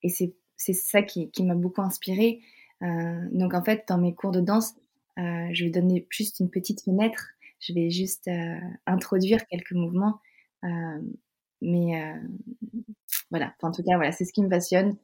et 0.03 0.09
c'est 0.09 0.73
ça 0.73 1.01
qui, 1.01 1.31
qui 1.31 1.43
m'a 1.43 1.55
beaucoup 1.55 1.81
inspirée. 1.81 2.41
donc 2.81 3.53
en 3.53 3.63
fait, 3.63 3.85
dans 3.87 3.97
mes 3.97 4.13
cours 4.13 4.31
de 4.31 4.41
danse, 4.41 4.75
je 5.17 5.63
vais 5.63 5.71
donner 5.71 6.05
juste 6.11 6.39
une 6.39 6.49
petite 6.49 6.83
fenêtre 6.83 7.29
je 7.59 7.73
vais 7.73 7.89
juste 7.89 8.27
euh, 8.27 8.57
introduire 8.85 9.45
quelques 9.47 9.73
mouvements. 9.73 10.19
Euh, 10.63 11.01
mais 11.61 12.01
euh, 12.01 12.19
voilà, 13.29 13.53
en 13.61 13.71
tout 13.71 13.83
cas, 13.83 13.95
voilà, 13.95 14.11
c'est 14.11 14.25
ce 14.25 14.33
qui 14.33 14.41
me 14.41 14.49
passionne. 14.49 14.95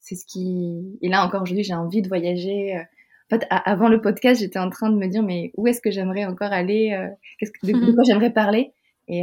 c'est 0.00 0.16
ce 0.16 0.24
qui. 0.26 0.98
Et 1.02 1.08
là 1.08 1.24
encore 1.24 1.42
aujourd'hui, 1.42 1.64
j'ai 1.64 1.74
envie 1.74 2.02
de 2.02 2.08
voyager. 2.08 2.76
En 2.78 3.36
fait, 3.36 3.46
avant 3.50 3.88
le 3.88 4.00
podcast, 4.00 4.40
j'étais 4.40 4.58
en 4.58 4.70
train 4.70 4.90
de 4.90 4.96
me 4.96 5.08
dire, 5.08 5.22
mais 5.22 5.52
où 5.56 5.66
est-ce 5.66 5.80
que 5.80 5.90
j'aimerais 5.90 6.24
encore 6.24 6.52
aller 6.52 6.96
que, 7.40 7.46
de, 7.66 7.72
quoi 7.94 8.04
j'aimerais 8.04 8.32
parler? 8.32 8.72
Et, 9.08 9.22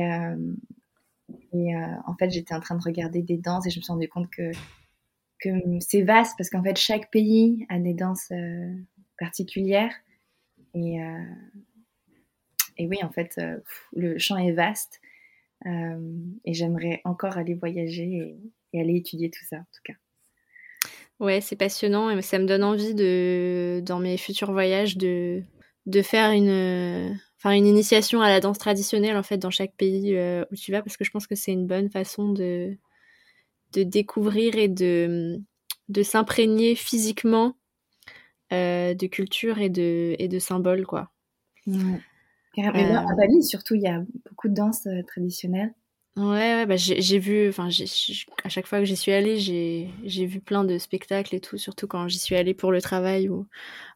et 1.53 1.75
en 2.05 2.15
fait, 2.19 2.31
j'étais 2.31 2.53
en 2.53 2.59
train 2.59 2.75
de 2.75 2.83
regarder 2.83 3.21
des 3.21 3.37
danses 3.37 3.65
et 3.65 3.69
je 3.69 3.79
me 3.79 3.83
suis 3.83 3.93
rendu 3.93 4.09
compte 4.09 4.29
que, 4.29 4.51
que 5.39 5.49
c'est 5.79 6.01
vaste 6.01 6.35
parce 6.37 6.49
qu'en 6.49 6.63
fait, 6.63 6.77
chaque 6.77 7.11
pays 7.11 7.65
a 7.69 7.79
des 7.79 7.93
danses 7.93 8.31
particulières. 9.17 9.93
Et, 10.73 11.01
euh, 11.01 11.23
et 12.77 12.87
oui, 12.87 12.97
en 13.03 13.09
fait, 13.09 13.35
euh, 13.37 13.59
le 13.95 14.17
champ 14.17 14.37
est 14.37 14.51
vaste 14.51 14.99
euh, 15.01 15.02
et 15.65 16.54
j'aimerais 16.54 17.02
encore 17.06 17.38
aller 17.38 17.54
voyager 17.54 18.38
et, 18.73 18.80
aller 18.80 18.95
étudier 18.95 19.30
tout 19.30 19.43
ça, 19.49 19.58
en 19.58 19.67
tout 19.71 19.82
cas. 19.84 19.93
Ouais, 21.19 21.41
c'est 21.41 21.56
passionnant 21.56 22.10
et 22.10 22.21
ça 22.21 22.39
me 22.39 22.45
donne 22.45 22.63
envie 22.63 22.95
de, 22.95 23.82
dans 23.86 23.99
mes 23.99 24.17
futurs 24.17 24.52
voyages, 24.52 24.97
de, 24.97 25.43
de 25.86 26.02
faire 26.02 26.32
une, 26.32 27.17
enfin 27.38 27.52
une 27.52 27.67
initiation 27.67 28.21
à 28.21 28.30
la 28.30 28.39
danse 28.39 28.58
traditionnelle 28.58 29.15
en 29.15 29.23
fait 29.23 29.38
dans 29.38 29.52
chaque 29.52 29.76
pays 29.76 30.17
où 30.52 30.56
tu 30.56 30.71
vas 30.71 30.82
parce 30.82 30.97
que 30.97 31.06
je 31.06 31.12
pense 31.12 31.28
que 31.28 31.36
c'est 31.36 31.54
une 31.54 31.67
bonne 31.67 31.89
façon 31.89 32.34
de, 32.34 32.76
de 33.73 33.84
découvrir 33.84 34.56
et 34.56 34.67
de, 34.67 35.39
de 35.89 36.04
s'imprégner 36.04 36.76
physiquement 36.76 37.56
euh, 38.52 38.93
de 38.93 39.08
culture 39.08 39.60
et 39.60 39.69
de, 39.69 40.15
et 40.19 40.28
de 40.28 40.39
symboles, 40.39 40.86
quoi. 40.86 41.12
Ouais. 42.57 42.91
Euh, 42.91 42.97
à 42.97 43.15
Bali, 43.15 43.43
surtout, 43.43 43.75
il 43.75 43.81
y 43.81 43.87
a 43.87 44.03
beaucoup 44.29 44.47
de 44.47 44.53
danse 44.53 44.85
euh, 44.85 45.01
traditionnelle. 45.03 45.73
Ouais, 46.15 46.23
ouais 46.23 46.65
bah 46.67 46.75
j'ai 46.77 47.17
vu, 47.17 47.49
enfin, 47.49 47.69
à 48.43 48.49
chaque 48.49 48.67
fois 48.67 48.77
que 48.77 48.85
j'y 48.85 48.95
suis 48.95 49.11
allée, 49.11 49.39
j'ai 49.39 50.25
vu 50.27 50.39
plein 50.39 50.63
de 50.63 50.77
spectacles 50.77 51.33
et 51.33 51.39
tout, 51.39 51.57
surtout 51.57 51.87
quand 51.87 52.07
j'y 52.07 52.19
suis 52.19 52.35
allée 52.35 52.53
pour 52.53 52.71
le 52.71 52.83
travail, 52.83 53.29
ou 53.29 53.47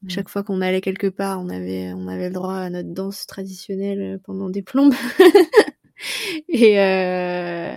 à 0.03 0.09
chaque 0.09 0.27
fois 0.27 0.41
qu'on 0.41 0.61
allait 0.61 0.81
quelque 0.81 1.05
part, 1.05 1.39
on 1.39 1.49
avait, 1.49 1.93
on 1.93 2.07
avait 2.07 2.29
le 2.29 2.33
droit 2.33 2.55
à 2.55 2.71
notre 2.71 2.91
danse 2.91 3.27
traditionnelle 3.27 4.19
pendant 4.23 4.49
des 4.49 4.63
plombes. 4.63 4.95
et 6.49 6.81
euh, 6.81 7.75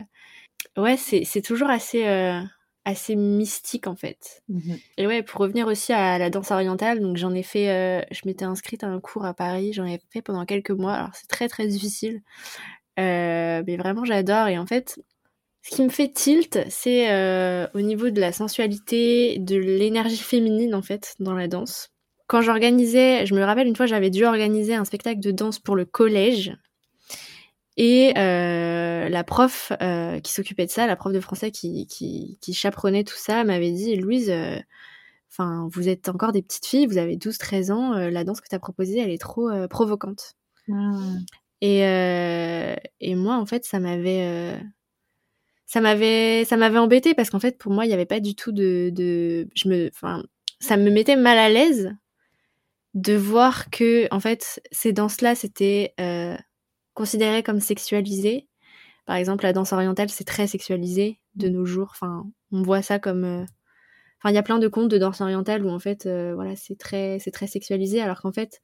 ouais, 0.78 0.96
c'est 0.96 1.42
toujours 1.42 1.68
assez, 1.68 2.06
assez 2.84 3.16
mystique 3.16 3.86
en 3.86 3.96
fait. 3.96 4.42
Mmh 4.48 4.74
et 4.96 5.06
ouais, 5.06 5.22
pour 5.22 5.40
revenir 5.40 5.66
aussi 5.66 5.92
à 5.92 6.18
la 6.18 6.30
danse 6.30 6.50
orientale, 6.50 7.00
donc 7.00 7.16
j'en 7.16 7.34
ai 7.34 7.42
fait, 7.42 7.70
euh, 7.70 8.04
je 8.10 8.22
m'étais 8.24 8.44
inscrite 8.44 8.84
à 8.84 8.88
un 8.88 9.00
cours 9.00 9.24
à 9.24 9.34
Paris, 9.34 9.72
j'en 9.72 9.84
ai 9.84 10.00
fait 10.10 10.22
pendant 10.22 10.44
quelques 10.46 10.70
mois. 10.70 10.94
Alors 10.94 11.10
c'est 11.14 11.28
très 11.28 11.48
très 11.48 11.66
difficile, 11.66 12.22
euh, 12.98 13.62
mais 13.66 13.76
vraiment 13.76 14.04
j'adore. 14.04 14.48
Et 14.48 14.58
en 14.58 14.66
fait, 14.66 15.00
ce 15.62 15.76
qui 15.76 15.82
me 15.82 15.90
fait 15.90 16.08
tilt, 16.08 16.58
c'est 16.68 17.10
euh, 17.10 17.66
au 17.74 17.80
niveau 17.80 18.10
de 18.10 18.20
la 18.20 18.32
sensualité, 18.32 19.38
de 19.38 19.56
l'énergie 19.56 20.16
féminine 20.16 20.74
en 20.74 20.82
fait 20.82 21.14
dans 21.20 21.34
la 21.34 21.48
danse. 21.48 21.90
Quand 22.26 22.42
j'organisais, 22.42 23.26
je 23.26 23.34
me 23.34 23.42
rappelle 23.42 23.66
une 23.66 23.76
fois, 23.76 23.86
j'avais 23.86 24.10
dû 24.10 24.24
organiser 24.24 24.74
un 24.74 24.84
spectacle 24.84 25.20
de 25.20 25.32
danse 25.32 25.58
pour 25.58 25.76
le 25.76 25.84
collège. 25.84 26.56
Et 27.76 28.12
euh, 28.18 29.08
la 29.08 29.24
prof 29.24 29.72
euh, 29.80 30.20
qui 30.20 30.32
s'occupait 30.32 30.66
de 30.66 30.70
ça, 30.70 30.86
la 30.86 30.96
prof 30.96 31.12
de 31.12 31.20
français 31.20 31.50
qui, 31.50 31.86
qui, 31.86 32.38
qui 32.40 32.52
chaperonnait 32.52 33.04
tout 33.04 33.16
ça, 33.16 33.44
m'avait 33.44 33.70
dit 33.70 33.96
Louise, 33.96 34.30
euh, 34.30 34.58
vous 35.72 35.88
êtes 35.88 36.08
encore 36.08 36.32
des 36.32 36.42
petites 36.42 36.66
filles, 36.66 36.86
vous 36.86 36.98
avez 36.98 37.16
12-13 37.16 37.72
ans, 37.72 37.94
la 37.94 38.24
danse 38.24 38.42
que 38.42 38.48
tu 38.48 38.54
as 38.54 38.58
proposée, 38.58 38.98
elle 38.98 39.10
est 39.10 39.20
trop 39.20 39.50
provocante. 39.68 40.34
Ah. 40.70 40.98
Et, 41.62 41.78
et 43.00 43.14
moi, 43.14 43.36
en 43.36 43.46
fait, 43.46 43.64
ça 43.64 43.80
m'avait 43.80 44.60
ça 45.64 45.80
m'avait 45.80 46.44
ça 46.44 46.58
m'avait 46.58 46.78
embêté 46.78 47.14
parce 47.14 47.30
qu'en 47.30 47.38
fait 47.38 47.56
pour 47.56 47.72
moi 47.72 47.84
il 47.84 47.88
n'y 47.88 47.94
avait 47.94 48.04
pas 48.04 48.18
du 48.18 48.34
tout 48.34 48.50
de, 48.50 48.90
de 48.92 49.48
je 49.54 49.68
me 49.68 49.88
enfin 49.94 50.24
ça 50.58 50.76
me 50.76 50.90
mettait 50.90 51.14
mal 51.14 51.38
à 51.38 51.48
l'aise 51.48 51.94
de 52.94 53.14
voir 53.14 53.70
que 53.70 54.08
en 54.10 54.18
fait 54.18 54.60
ces 54.72 54.92
danses 54.92 55.20
là 55.20 55.36
c'était 55.36 55.94
considéré 57.00 57.42
comme 57.42 57.60
sexualisé. 57.60 58.46
Par 59.06 59.16
exemple, 59.16 59.44
la 59.44 59.54
danse 59.54 59.72
orientale, 59.72 60.10
c'est 60.10 60.26
très 60.26 60.46
sexualisé 60.46 61.18
de 61.34 61.48
nos 61.48 61.64
jours. 61.64 61.88
Enfin, 61.92 62.30
on 62.52 62.60
voit 62.60 62.82
ça 62.82 62.98
comme. 62.98 63.24
Euh, 63.24 63.44
enfin, 64.18 64.30
il 64.30 64.34
y 64.34 64.38
a 64.38 64.42
plein 64.42 64.58
de 64.58 64.68
contes 64.68 64.90
de 64.90 64.98
danse 64.98 65.22
orientale 65.22 65.64
où 65.64 65.70
en 65.70 65.78
fait, 65.78 66.04
euh, 66.04 66.34
voilà, 66.34 66.56
c'est 66.56 66.76
très, 66.76 67.18
c'est 67.18 67.30
très 67.30 67.46
sexualisé, 67.46 68.02
alors 68.02 68.20
qu'en 68.20 68.32
fait, 68.32 68.60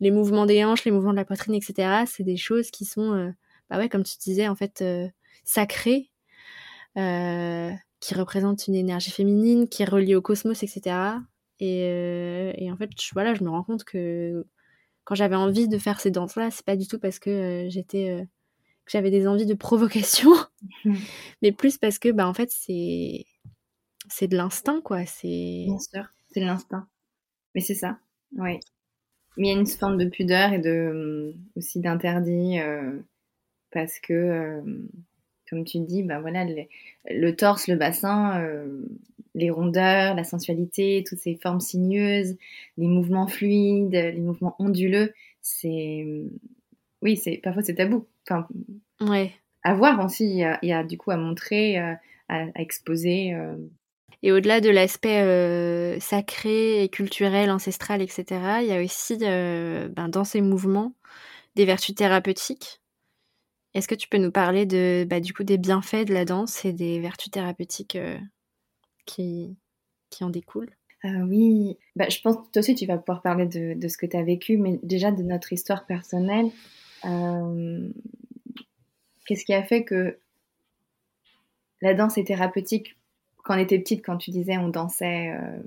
les 0.00 0.10
mouvements 0.10 0.46
des 0.46 0.64
hanches, 0.64 0.86
les 0.86 0.92
mouvements 0.92 1.10
de 1.10 1.16
la 1.16 1.26
poitrine, 1.26 1.54
etc., 1.54 2.04
c'est 2.06 2.22
des 2.22 2.38
choses 2.38 2.70
qui 2.70 2.86
sont, 2.86 3.12
euh, 3.12 3.30
bah 3.68 3.76
ouais, 3.76 3.90
comme 3.90 4.02
tu 4.02 4.16
disais, 4.16 4.48
en 4.48 4.56
fait, 4.56 4.82
sacrées, 5.44 6.10
qui 6.96 8.14
représentent 8.14 8.66
une 8.66 8.76
énergie 8.76 9.10
féminine, 9.10 9.68
qui 9.68 9.82
est 9.82 9.90
reliée 9.90 10.14
au 10.14 10.22
cosmos, 10.22 10.62
etc. 10.62 11.18
Et, 11.60 11.84
et 12.64 12.72
en 12.72 12.76
fait, 12.78 12.90
je, 12.98 13.10
voilà, 13.12 13.34
je 13.34 13.44
me 13.44 13.50
rends 13.50 13.62
compte 13.62 13.84
que 13.84 14.46
quand 15.04 15.14
j'avais 15.14 15.36
envie 15.36 15.68
de 15.68 15.78
faire 15.78 16.00
ces 16.00 16.10
danses-là, 16.10 16.50
c'est 16.50 16.64
pas 16.64 16.76
du 16.76 16.86
tout 16.86 16.98
parce 16.98 17.18
que 17.18 17.30
euh, 17.30 17.70
j'étais 17.70 18.10
euh, 18.10 18.22
que 18.22 18.90
j'avais 18.90 19.10
des 19.10 19.26
envies 19.26 19.46
de 19.46 19.54
provocation, 19.54 20.32
mmh. 20.84 20.94
mais 21.42 21.52
plus 21.52 21.78
parce 21.78 21.98
que 21.98 22.10
bah 22.10 22.26
en 22.26 22.34
fait 22.34 22.50
c'est 22.50 23.26
c'est 24.08 24.28
de 24.28 24.36
l'instinct 24.36 24.80
quoi. 24.82 25.06
C'est 25.06 25.64
bien 25.66 25.78
sûr, 25.78 26.04
c'est 26.30 26.40
de 26.40 26.46
l'instinct. 26.46 26.88
Mais 27.54 27.60
c'est 27.60 27.74
ça, 27.74 27.98
oui. 28.36 28.58
Mais 29.36 29.48
il 29.48 29.52
y 29.52 29.56
a 29.56 29.58
une 29.58 29.66
forme 29.66 29.98
de 29.98 30.08
pudeur 30.08 30.52
et 30.52 30.58
de 30.58 31.34
aussi 31.56 31.80
d'interdit 31.80 32.60
euh, 32.60 32.98
parce 33.70 33.98
que 33.98 34.62
comme 35.50 35.64
tu 35.64 35.80
dis, 35.80 36.02
bah 36.02 36.20
voilà, 36.20 36.46
le, 37.10 37.36
torse, 37.36 37.68
le 37.68 37.76
bassin, 37.76 38.42
les 39.34 39.50
rondeurs, 39.50 40.14
la 40.14 40.24
sensualité, 40.24 41.04
toutes 41.06 41.18
ces 41.18 41.36
formes 41.36 41.60
sinueuses, 41.60 42.36
les 42.76 42.86
mouvements 42.86 43.26
fluides, 43.26 43.92
les 43.92 44.20
mouvements 44.20 44.54
onduleux, 44.58 45.12
c'est 45.40 46.06
oui, 47.04 47.16
c'est 47.16 47.36
parfois 47.42 47.62
c'est 47.62 47.74
tabou. 47.74 48.06
Enfin, 48.26 48.48
ouais. 49.00 49.32
À 49.62 49.74
voir 49.74 50.04
aussi, 50.04 50.24
il 50.24 50.58
y, 50.62 50.72
a, 50.72 50.84
du 50.84 50.98
coup 50.98 51.10
à 51.10 51.16
montrer, 51.16 51.78
euh, 51.78 51.94
à, 52.28 52.46
exposer. 52.56 53.34
Euh. 53.34 53.56
Et 54.22 54.32
au-delà 54.32 54.60
de 54.60 54.70
l'aspect 54.70 55.20
euh, 55.20 56.00
sacré 56.00 56.82
et 56.82 56.88
culturel, 56.88 57.50
ancestral, 57.50 58.02
etc., 58.02 58.24
il 58.62 58.66
y 58.66 58.72
a 58.72 58.82
aussi 58.82 59.16
ben, 59.18 60.08
dans 60.08 60.24
ces 60.24 60.40
mouvements 60.40 60.94
des 61.56 61.66
vertus 61.66 61.94
thérapeutiques. 61.94 62.80
Est-ce 63.74 63.88
que 63.88 63.94
tu 63.94 64.08
peux 64.08 64.18
nous 64.18 64.32
parler 64.32 64.66
de, 64.66 65.06
bah, 65.08 65.20
du 65.20 65.34
coup, 65.34 65.44
des 65.44 65.58
bienfaits 65.58 66.06
de 66.06 66.14
la 66.14 66.24
danse 66.24 66.64
et 66.64 66.72
des 66.72 67.00
vertus 67.00 67.30
thérapeutiques 67.30 67.98
qui, 69.04 69.56
qui 70.10 70.24
en 70.24 70.30
découlent 70.30 70.74
euh, 71.04 71.22
Oui, 71.22 71.76
bah, 71.96 72.08
je 72.08 72.20
pense 72.20 72.36
que 72.36 72.52
toi 72.52 72.60
aussi 72.60 72.74
tu 72.74 72.86
vas 72.86 72.98
pouvoir 72.98 73.22
parler 73.22 73.46
de, 73.46 73.74
de 73.74 73.88
ce 73.88 73.98
que 73.98 74.06
tu 74.06 74.16
as 74.16 74.22
vécu, 74.22 74.56
mais 74.56 74.78
déjà 74.82 75.10
de 75.10 75.22
notre 75.22 75.52
histoire 75.52 75.86
personnelle. 75.86 76.50
Euh, 77.04 77.88
qu'est-ce 79.26 79.44
qui 79.44 79.54
a 79.54 79.62
fait 79.62 79.84
que 79.84 80.18
la 81.80 81.94
danse 81.94 82.18
est 82.18 82.24
thérapeutique 82.24 82.96
quand 83.42 83.56
on 83.56 83.58
était 83.58 83.78
petite, 83.78 84.04
quand 84.04 84.16
tu 84.16 84.30
disais 84.30 84.56
on 84.56 84.68
dansait 84.68 85.30
euh, 85.32 85.58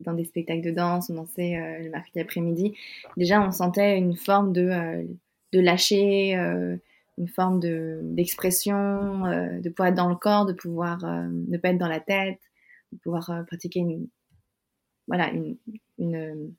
dans 0.00 0.12
des 0.12 0.24
spectacles 0.24 0.62
de 0.62 0.70
danse, 0.70 1.08
on 1.08 1.14
dansait 1.14 1.80
le 1.80 1.88
mercredi 1.88 2.20
après-midi, 2.20 2.74
déjà 3.16 3.40
on 3.40 3.50
sentait 3.50 3.96
une 3.96 4.16
forme 4.16 4.52
de, 4.52 5.08
de 5.52 5.60
lâcher, 5.60 6.36
une 7.18 7.28
forme 7.28 7.60
d'expression, 8.14 9.26
euh, 9.26 9.60
de 9.60 9.68
pouvoir 9.68 9.88
être 9.88 9.96
dans 9.96 10.08
le 10.08 10.14
corps, 10.14 10.46
de 10.46 10.52
pouvoir 10.52 11.04
euh, 11.04 11.28
ne 11.28 11.58
pas 11.58 11.70
être 11.70 11.78
dans 11.78 11.88
la 11.88 12.00
tête, 12.00 12.40
de 12.92 12.98
pouvoir 12.98 13.30
euh, 13.30 13.42
pratiquer 13.42 13.80
une, 13.80 14.08
voilà, 15.08 15.30
une, 15.32 15.56
une, 15.98 16.54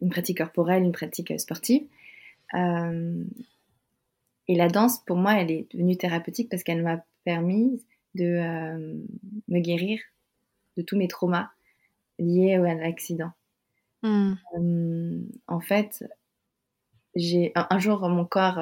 une, 0.00 0.10
pratique 0.10 0.38
corporelle, 0.38 0.82
une 0.82 0.92
pratique 0.92 1.38
sportive. 1.38 1.86
et 2.54 4.54
la 4.54 4.68
danse, 4.68 5.00
pour 5.04 5.16
moi, 5.16 5.34
elle 5.34 5.50
est 5.50 5.70
devenue 5.72 5.96
thérapeutique 5.96 6.48
parce 6.48 6.62
qu'elle 6.62 6.82
m'a 6.82 7.04
permis 7.24 7.82
de 8.14 9.04
me 9.48 9.60
guérir 9.60 10.00
de 10.76 10.82
tous 10.82 10.96
mes 10.96 11.08
traumas 11.08 11.50
liés 12.18 12.54
à 12.54 12.74
l'accident. 12.74 13.32
Hmm. 14.02 14.34
en 15.48 15.60
fait, 15.60 16.04
j'ai 17.16 17.52
un, 17.56 17.78
jour 17.80 18.08
mon 18.08 18.24
corps 18.24 18.60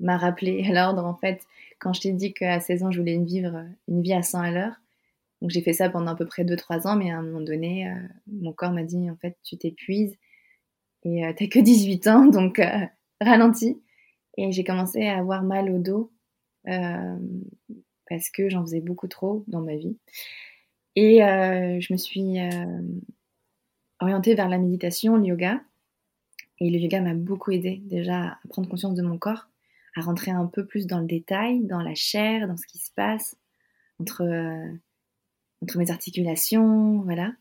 m'a 0.00 0.16
rappelé 0.16 0.64
à 0.68 0.72
l'ordre, 0.72 1.04
en 1.04 1.14
fait, 1.14 1.42
quand 1.78 1.92
je 1.92 2.02
t'ai 2.02 2.12
dit 2.12 2.32
qu'à 2.32 2.60
16 2.60 2.84
ans, 2.84 2.90
je 2.90 2.98
voulais 2.98 3.18
vivre 3.18 3.64
une 3.88 4.02
vie 4.02 4.14
à 4.14 4.22
100 4.22 4.40
à 4.40 4.50
l'heure. 4.50 4.74
Donc 5.44 5.50
j'ai 5.50 5.60
fait 5.60 5.74
ça 5.74 5.90
pendant 5.90 6.12
à 6.12 6.16
peu 6.16 6.24
près 6.24 6.44
2-3 6.44 6.86
ans, 6.86 6.96
mais 6.96 7.10
à 7.10 7.18
un 7.18 7.22
moment 7.22 7.42
donné, 7.42 7.86
euh, 7.86 7.94
mon 8.28 8.54
corps 8.54 8.72
m'a 8.72 8.82
dit, 8.82 9.10
en 9.10 9.16
fait, 9.16 9.36
tu 9.42 9.58
t'épuises 9.58 10.16
et 11.02 11.26
euh, 11.26 11.32
t'as 11.36 11.48
que 11.48 11.58
18 11.58 12.06
ans, 12.06 12.24
donc 12.32 12.58
euh, 12.58 12.86
ralentis. 13.20 13.78
Et 14.38 14.50
j'ai 14.52 14.64
commencé 14.64 15.06
à 15.06 15.18
avoir 15.18 15.42
mal 15.42 15.70
au 15.70 15.78
dos 15.78 16.10
parce 16.64 18.30
que 18.30 18.48
j'en 18.48 18.62
faisais 18.62 18.80
beaucoup 18.80 19.06
trop 19.06 19.44
dans 19.48 19.60
ma 19.60 19.76
vie. 19.76 19.98
Et 20.96 21.18
je 21.18 21.92
me 21.92 21.98
suis 21.98 22.38
orientée 24.00 24.34
vers 24.34 24.48
la 24.48 24.56
méditation, 24.56 25.16
le 25.16 25.26
yoga. 25.26 25.60
Et 26.58 26.70
le 26.70 26.78
yoga 26.78 27.02
m'a 27.02 27.14
beaucoup 27.14 27.50
aidé 27.50 27.82
déjà 27.84 28.28
à 28.28 28.38
prendre 28.48 28.68
conscience 28.68 28.94
de 28.94 29.02
mon 29.02 29.18
corps, 29.18 29.48
à 29.96 30.00
rentrer 30.00 30.30
un 30.30 30.46
peu 30.46 30.66
plus 30.66 30.86
dans 30.86 31.00
le 31.00 31.06
détail, 31.06 31.64
dans 31.64 31.80
la 31.80 31.94
chair, 31.94 32.48
dans 32.48 32.56
ce 32.56 32.66
qui 32.66 32.78
se 32.78 32.90
passe 32.92 33.36
entre, 34.00 34.22
euh, 34.22 34.72
entre 35.62 35.78
mes 35.78 35.90
articulations, 35.90 37.00
voilà. 37.02 37.32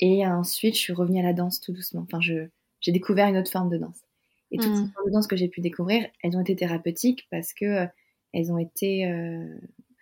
Et 0.00 0.26
ensuite, 0.26 0.74
je 0.74 0.80
suis 0.80 0.92
revenue 0.92 1.20
à 1.20 1.22
la 1.22 1.32
danse 1.32 1.60
tout 1.60 1.72
doucement. 1.72 2.02
Enfin, 2.02 2.20
j'ai 2.20 2.92
découvert 2.92 3.28
une 3.28 3.36
autre 3.36 3.50
forme 3.50 3.68
de 3.68 3.78
danse. 3.78 4.00
Et 4.50 4.58
toutes 4.58 4.74
ces 4.74 4.82
mmh. 4.82 4.92
formes 4.92 5.06
de 5.06 5.12
danse 5.12 5.26
que 5.26 5.36
j'ai 5.36 5.48
pu 5.48 5.60
découvrir, 5.60 6.06
elles 6.22 6.36
ont 6.36 6.40
été 6.40 6.56
thérapeutiques 6.56 7.26
parce 7.30 7.54
que 7.54 7.64
euh, 7.64 7.86
elles 8.32 8.52
ont 8.52 8.58
été 8.58 9.06
euh, 9.06 9.54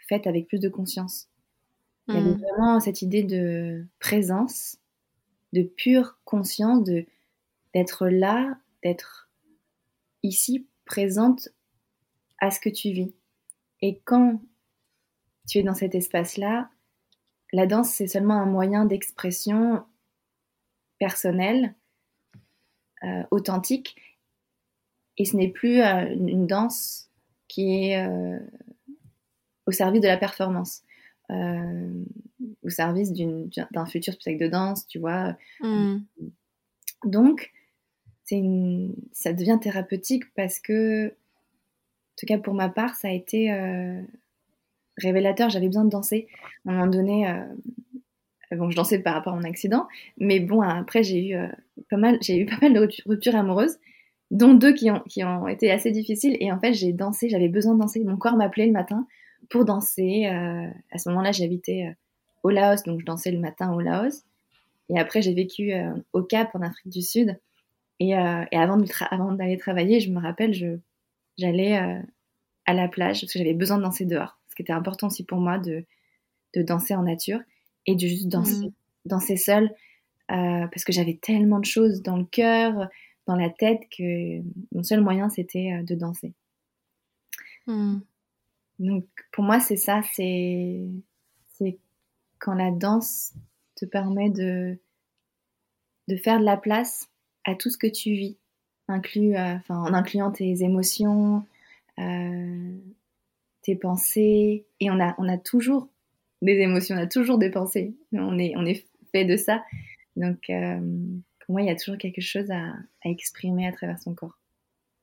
faites 0.09 0.27
avec 0.27 0.49
plus 0.49 0.59
de 0.59 0.69
conscience. 0.69 1.29
Il 2.09 2.15
y 2.15 2.19
avait 2.19 2.31
mmh. 2.31 2.41
vraiment 2.41 2.81
cette 2.81 3.03
idée 3.03 3.23
de 3.23 3.85
présence, 4.01 4.79
de 5.53 5.63
pure 5.63 6.19
conscience, 6.25 6.83
de 6.83 7.05
d'être 7.73 8.09
là, 8.09 8.59
d'être 8.83 9.29
ici, 10.25 10.67
présente 10.85 11.51
à 12.41 12.51
ce 12.51 12.61
que 12.61 12.69
tu 12.69 12.91
vis. 12.91 13.15
Et 13.83 14.01
quand 14.05 14.41
tu 15.49 15.59
es 15.59 15.63
dans 15.63 15.75
cet 15.75 15.95
espace-là, 15.95 16.71
la 17.53 17.67
danse, 17.67 17.91
c'est 17.91 18.07
seulement 18.07 18.35
un 18.35 18.47
moyen 18.47 18.85
d'expression 18.85 19.85
personnelle, 20.99 21.75
euh, 23.03 23.23
authentique, 23.31 23.97
et 25.17 25.25
ce 25.25 25.37
n'est 25.37 25.49
plus 25.49 25.81
euh, 25.81 26.15
une 26.15 26.47
danse 26.47 27.11
qui 27.49 27.85
est 27.85 28.07
euh, 28.07 28.39
au 29.67 29.73
service 29.73 30.01
de 30.01 30.07
la 30.07 30.17
performance, 30.17 30.83
au 32.63 32.71
service 32.71 33.13
d'un 33.13 33.87
futur 33.87 34.15
spectacle 34.15 34.45
de 34.45 34.49
danse, 34.49 34.87
tu 34.89 34.99
vois. 34.99 35.37
Mmh. 35.61 35.99
Donc, 37.05 37.53
une, 38.31 38.95
ça 39.13 39.33
devient 39.33 39.59
thérapeutique 39.61 40.25
parce 40.35 40.59
que, 40.59 41.15
tout 42.17 42.27
cas 42.27 42.39
pour 42.39 42.55
ma 42.55 42.69
part, 42.69 42.95
ça 42.95 43.09
a 43.09 43.13
été 43.13 43.53
euh, 43.53 44.01
révélateur. 44.99 45.51
J'avais 45.51 45.67
besoin 45.67 45.85
de 45.85 45.91
danser. 45.91 46.29
À 46.67 46.71
un 46.71 46.73
moment 46.75 46.87
donné, 46.87 47.29
euh, 47.29 48.57
bon, 48.57 48.71
je 48.71 48.77
dansais 48.77 48.99
par 48.99 49.15
rapport 49.15 49.33
à 49.33 49.37
mon 49.37 49.45
accident, 49.45 49.89
mais 50.19 50.41
bon, 50.41 50.61
après 50.61 51.03
j'ai 51.03 51.29
eu 51.29 51.35
euh, 51.37 51.49
pas 51.89 51.97
mal, 51.97 52.19
j'ai 52.21 52.39
eu 52.39 52.47
pas 52.47 52.59
mal 52.61 52.75
de 52.75 52.89
ruptures 53.07 53.37
amoureuses, 53.37 53.79
dont 54.31 54.55
deux 54.55 54.75
qui 54.75 54.91
ont, 54.91 55.01
qui 55.09 55.25
ont 55.25 55.49
été 55.49 55.71
assez 55.71 55.91
difficiles. 55.91 56.37
Et 56.41 56.53
en 56.53 56.61
fait, 56.61 56.75
j'ai 56.75 56.93
dansé. 56.93 57.29
J'avais 57.29 57.49
besoin 57.49 57.75
de 57.75 57.81
danser. 57.81 58.05
Mon 58.05 58.17
corps 58.17 58.37
m'appelait 58.37 58.67
le 58.67 58.73
matin 58.73 59.07
pour 59.49 59.65
danser. 59.65 60.27
à 60.27 60.99
ce 60.99 61.09
moment-là, 61.09 61.33
j'habitais 61.33 61.97
au 62.43 62.51
Laos, 62.51 62.85
donc 62.85 63.01
je 63.01 63.05
dansais 63.05 63.33
le 63.33 63.41
matin 63.41 63.73
au 63.73 63.81
Laos. 63.81 64.25
Et 64.89 64.99
après, 64.99 65.23
j'ai 65.23 65.35
vécu 65.35 65.73
au 66.13 66.23
Cap 66.23 66.51
en 66.55 66.63
Afrique 66.63 66.93
du 66.93 67.03
Sud. 67.03 67.37
Et, 67.99 68.15
avant, 68.15 68.77
d'aller 69.33 69.57
travailler, 69.57 69.99
je 69.99 70.13
me 70.13 70.21
rappelle, 70.21 70.55
j'allais 71.41 71.79
euh, 71.79 72.01
à 72.67 72.75
la 72.75 72.89
plage 72.89 73.21
parce 73.21 73.33
que 73.33 73.39
j'avais 73.39 73.55
besoin 73.55 73.79
de 73.79 73.83
danser 73.83 74.05
dehors. 74.05 74.39
Ce 74.49 74.55
qui 74.55 74.63
était 74.63 74.73
important 74.73 75.09
aussi 75.09 75.25
pour 75.25 75.39
moi 75.39 75.59
de, 75.59 75.85
de 76.55 76.63
danser 76.63 76.95
en 76.95 77.03
nature 77.03 77.41
et 77.87 77.95
de 77.95 78.07
juste 78.07 78.29
danser, 78.29 78.69
mmh. 78.69 78.73
danser 79.07 79.37
seule 79.37 79.75
euh, 80.31 80.67
parce 80.69 80.85
que 80.85 80.93
j'avais 80.93 81.19
tellement 81.21 81.59
de 81.59 81.65
choses 81.65 82.03
dans 82.03 82.17
le 82.17 82.25
cœur, 82.25 82.89
dans 83.27 83.37
la 83.37 83.51
tête 83.51 83.81
que 83.97 84.41
mon 84.73 84.83
seul 84.83 85.01
moyen 85.01 85.29
c'était 85.29 85.83
de 85.83 85.95
danser. 85.95 86.35
Mmh. 87.67 87.99
Donc 88.79 89.07
pour 89.33 89.45
moi 89.45 89.61
c'est 89.61 89.77
ça, 89.77 90.03
c'est 90.15 90.87
quand 92.41 92.55
la 92.55 92.73
danse 92.73 93.35
te 93.77 93.85
permet 93.85 94.31
de, 94.31 94.81
de 96.09 96.17
faire 96.17 96.41
de 96.41 96.45
la 96.45 96.57
place 96.57 97.09
à 97.45 97.55
tout 97.55 97.71
ce 97.71 97.79
que 97.79 97.87
tu 97.87 98.11
vis, 98.13 98.39
inclus, 98.91 99.37
euh, 99.37 99.57
en 99.69 99.95
incluant 99.95 100.31
tes 100.31 100.63
émotions, 100.63 101.45
euh, 101.99 102.73
tes 103.63 103.77
pensées. 103.77 104.67
Et 104.81 104.91
on 104.91 105.01
a, 105.01 105.15
on 105.19 105.29
a 105.29 105.39
toujours 105.39 105.89
des 106.43 106.59
émotions, 106.59 106.97
on 106.97 107.01
a 107.01 107.07
toujours 107.07 107.39
des 107.39 107.51
pensées. 107.51 107.95
On 108.13 108.39
est, 108.39 108.55
on 108.57 108.67
est 108.67 108.87
fait 109.13 109.25
de 109.25 109.37
ça. 109.37 109.65
Donc, 110.17 110.51
euh, 110.51 110.79
pour 111.41 111.53
moi, 111.53 111.63
il 111.63 111.69
y 111.69 111.71
a 111.71 111.77
toujours 111.77 111.99
quelque 111.99 112.21
chose 112.21 112.51
à, 112.51 112.75
exprimer 113.05 113.67
à 113.67 113.73
travers 113.73 113.99
son 113.99 114.15
corps. 114.15 114.39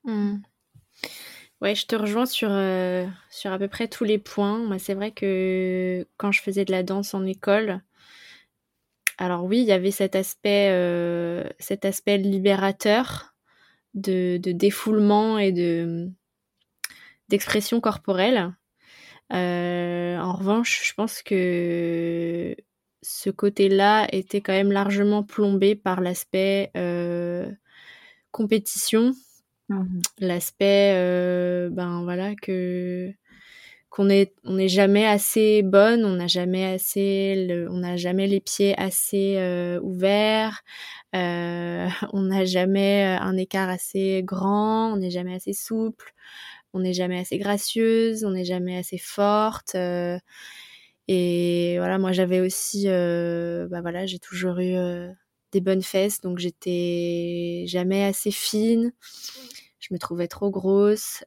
Hmm. 0.04 0.36
Ouais, 1.60 1.74
je 1.74 1.86
te 1.86 1.96
rejoins 1.96 2.26
sur, 2.26 2.50
sur 3.30 3.52
à 3.52 3.58
peu 3.58 3.66
près 3.66 3.88
tous 3.88 4.04
les 4.04 4.18
points. 4.18 4.78
C'est 4.78 4.94
vrai 4.94 5.10
que 5.10 6.06
quand 6.16 6.30
je 6.30 6.40
faisais 6.40 6.64
de 6.64 6.70
la 6.70 6.84
danse 6.84 7.14
en 7.14 7.26
école, 7.26 7.80
alors 9.18 9.44
oui, 9.44 9.58
il 9.58 9.64
y 9.64 9.72
avait 9.72 9.90
cet 9.90 10.14
aspect, 10.14 10.68
cet 11.58 11.84
aspect 11.84 12.16
libérateur 12.16 13.27
de, 13.98 14.38
défoulement 14.52 15.38
et 15.38 15.52
de 15.52 16.08
d'expression 17.28 17.80
corporelle. 17.80 18.54
Euh, 19.34 20.16
en 20.16 20.32
revanche, 20.32 20.82
je 20.88 20.94
pense 20.94 21.22
que 21.22 22.56
ce 23.02 23.28
côté-là 23.30 24.06
était 24.12 24.40
quand 24.40 24.54
même 24.54 24.72
largement 24.72 25.22
plombé 25.22 25.74
par 25.74 26.00
l'aspect 26.00 26.70
euh, 26.76 27.50
compétition, 28.32 29.12
mmh 29.68 30.00
l'aspect, 30.20 30.92
ben 31.70 32.02
voilà 32.02 32.34
que 32.34 33.12
n'est 34.04 34.32
on 34.44 34.54
n'est 34.54 34.68
jamais 34.68 35.06
assez 35.06 35.62
bonne, 35.62 36.04
on 36.04 36.16
n'a 36.16 36.26
jamais 36.28 36.64
assez, 36.64 37.66
on 37.70 37.78
n'a 37.78 37.96
jamais 37.96 38.26
les 38.26 38.40
pieds 38.40 38.78
assez 38.78 39.36
euh, 39.38 39.80
ouverts, 39.80 40.62
euh, 41.16 41.88
on 42.12 42.22
n'a 42.22 42.44
jamais 42.44 43.16
euh, 43.18 43.22
un 43.22 43.36
écart 43.36 43.68
assez 43.68 44.22
grand, 44.24 44.92
on 44.92 44.96
n'est 44.98 45.10
jamais 45.10 45.34
assez 45.34 45.52
souple, 45.52 46.12
on 46.74 46.80
n'est 46.80 46.92
jamais 46.94 47.18
assez 47.18 47.38
gracieuse, 47.38 48.24
on 48.24 48.30
n'est 48.32 48.44
jamais 48.44 48.78
assez 48.78 48.98
forte. 48.98 49.74
et 51.08 51.76
voilà, 51.78 51.98
moi 51.98 52.12
j'avais 52.12 52.40
aussi, 52.40 52.86
bah 52.86 53.80
voilà, 53.80 54.06
j'ai 54.06 54.18
toujours 54.18 54.58
eu 54.60 54.76
des 55.52 55.60
bonnes 55.60 55.82
fesses, 55.82 56.20
donc 56.20 56.38
j'étais 56.38 57.64
jamais 57.66 58.04
assez 58.04 58.30
fine. 58.30 58.92
Je 59.80 59.88
me 59.94 59.98
trouvais 59.98 60.28
trop 60.28 60.50
grosse. 60.50 61.24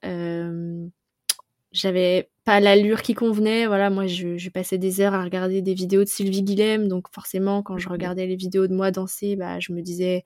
J'avais 1.72 2.30
pas 2.44 2.60
l'allure 2.60 3.02
qui 3.02 3.14
convenait. 3.14 3.68
Voilà, 3.68 3.90
moi, 3.90 4.08
je, 4.08 4.38
je, 4.38 4.50
passais 4.50 4.78
des 4.78 5.02
heures 5.02 5.14
à 5.14 5.24
regarder 5.24 5.62
des 5.62 5.74
vidéos 5.74 6.04
de 6.04 6.10
Sylvie 6.10 6.44
Guilhem, 6.44 6.88
donc 6.88 7.08
forcément, 7.12 7.64
quand 7.64 7.78
je 7.78 7.88
mmh 7.88 7.92
regardais 7.92 8.28
les 8.28 8.36
vidéos 8.36 8.68
de 8.68 8.74
moi 8.74 8.92
danser, 8.92 9.36
bah, 9.36 9.60
je 9.60 9.74
me 9.74 9.82
disais, 9.82 10.24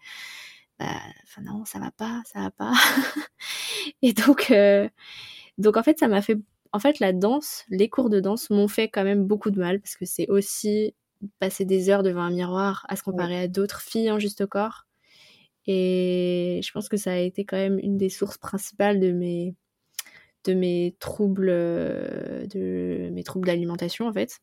bah, 0.80 0.86
enfin 1.24 1.42
non, 1.42 1.66
ça 1.66 1.80
va 1.80 1.92
pas, 1.92 2.22
ça 2.26 2.40
va 2.42 2.52
pas. 2.52 2.74
et 4.02 4.14
donc, 4.14 4.52
euh, 4.52 4.90
donc 5.58 5.78
en 5.78 5.84
fait, 5.84 6.00
ça 6.00 6.08
m'a 6.08 6.22
fait, 6.22 6.38
en 6.74 6.80
fait, 6.80 7.00
la 7.00 7.14
danse, 7.14 7.66
les 7.70 7.90
cours 7.90 8.10
de 8.10 8.20
danse 8.20 8.50
m'ont 8.50 8.68
fait 8.68 8.90
quand 8.90 9.04
même 9.04 9.26
beaucoup 9.26 9.52
de 9.52 9.60
mal 9.60 9.80
parce 9.80 9.96
que 9.96 10.06
c'est 10.06 10.28
aussi 10.30 10.96
passer 11.40 11.66
des 11.66 11.90
heures 11.90 12.04
devant 12.04 12.22
un 12.22 12.32
miroir 12.32 12.86
à 12.90 12.96
se 12.96 13.04
comparer 13.04 13.40
à 13.40 13.48
d'autres 13.48 13.82
filles 13.82 14.12
en 14.12 14.20
juste 14.20 14.46
corps. 14.46 14.86
Et 15.68 16.62
je 16.64 16.72
pense 16.72 16.90
que 16.90 16.98
ça 16.98 17.14
a 17.14 17.18
été 17.18 17.46
quand 17.46 17.58
même 17.58 17.80
une 17.80 17.98
des 17.98 18.10
sources 18.10 18.38
principales 18.38 19.00
de 19.00 19.12
mes 19.12 19.56
de 20.46 20.54
mes 20.54 20.96
troubles 21.00 21.50
euh, 21.50 22.46
de 22.48 23.10
mes 23.12 23.24
troubles 23.24 23.48
d'alimentation 23.48 24.08
en 24.08 24.14
fait. 24.14 24.40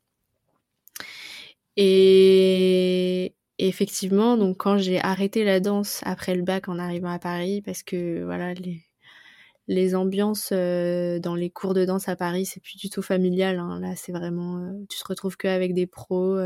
Et 1.77 3.35
effectivement, 3.59 4.37
donc 4.37 4.59
quand 4.59 4.77
j'ai 4.79 5.01
arrêté 5.01 5.45
la 5.45 5.61
danse 5.61 6.01
après 6.05 6.35
le 6.35 6.43
bac 6.43 6.69
en 6.69 6.79
arrivant 6.79 7.11
à 7.11 7.19
Paris, 7.19 7.63
parce 7.63 7.83
que 7.83 8.25
voilà, 8.25 8.53
les, 8.55 8.83
les 9.69 9.95
ambiances 9.95 10.51
euh, 10.53 11.19
dans 11.19 11.35
les 11.35 11.51
cours 11.51 11.75
de 11.75 11.85
danse 11.85 12.09
à 12.09 12.17
Paris, 12.17 12.47
c'est 12.47 12.61
plus 12.61 12.77
du 12.77 12.91
tout 12.91 13.03
familial. 13.03 13.59
Hein. 13.59 13.81
Là, 13.81 13.97
c'est 13.97 14.13
vraiment, 14.13 14.59
euh, 14.59 14.73
tu 14.91 14.99
te 14.99 15.09
retrouves 15.09 15.37
qu'avec 15.37 15.75
des 15.75 15.87
pros. 15.87 16.39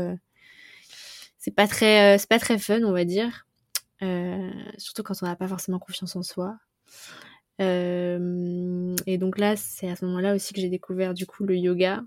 c'est 1.37 1.51
pas 1.51 1.67
c'est 1.67 2.29
pas 2.29 2.39
très 2.39 2.57
fun, 2.59 2.83
on 2.83 2.91
va 2.93 3.05
dire. 3.05 3.47
surtout 4.77 5.03
quand 5.03 5.15
on 5.21 5.25
n'a 5.25 5.35
pas 5.35 5.47
forcément 5.47 5.79
confiance 5.79 6.15
en 6.15 6.23
soi. 6.23 6.57
Et 7.59 9.17
donc 9.17 9.37
là, 9.37 9.55
c'est 9.55 9.89
à 9.89 9.95
ce 9.95 10.05
moment-là 10.05 10.35
aussi 10.35 10.53
que 10.53 10.61
j'ai 10.61 10.69
découvert 10.69 11.13
du 11.13 11.25
coup 11.25 11.43
le 11.43 11.55
yoga. 11.55 12.03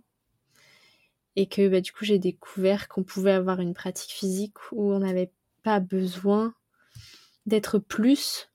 Et 1.36 1.46
que 1.46 1.68
bah, 1.68 1.80
du 1.80 1.92
coup 1.92 2.04
j'ai 2.04 2.18
découvert 2.18 2.88
qu'on 2.88 3.04
pouvait 3.04 3.32
avoir 3.32 3.60
une 3.60 3.74
pratique 3.74 4.10
physique 4.10 4.54
où 4.72 4.92
on 4.92 4.98
n'avait 4.98 5.30
pas 5.62 5.80
besoin 5.80 6.54
d'être 7.46 7.78
plus 7.78 8.50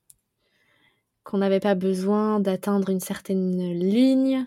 qu'on 1.26 1.38
n'avait 1.38 1.60
pas 1.60 1.74
besoin 1.74 2.38
d'atteindre 2.38 2.88
une 2.88 3.00
certaine 3.00 3.72
ligne, 3.72 4.46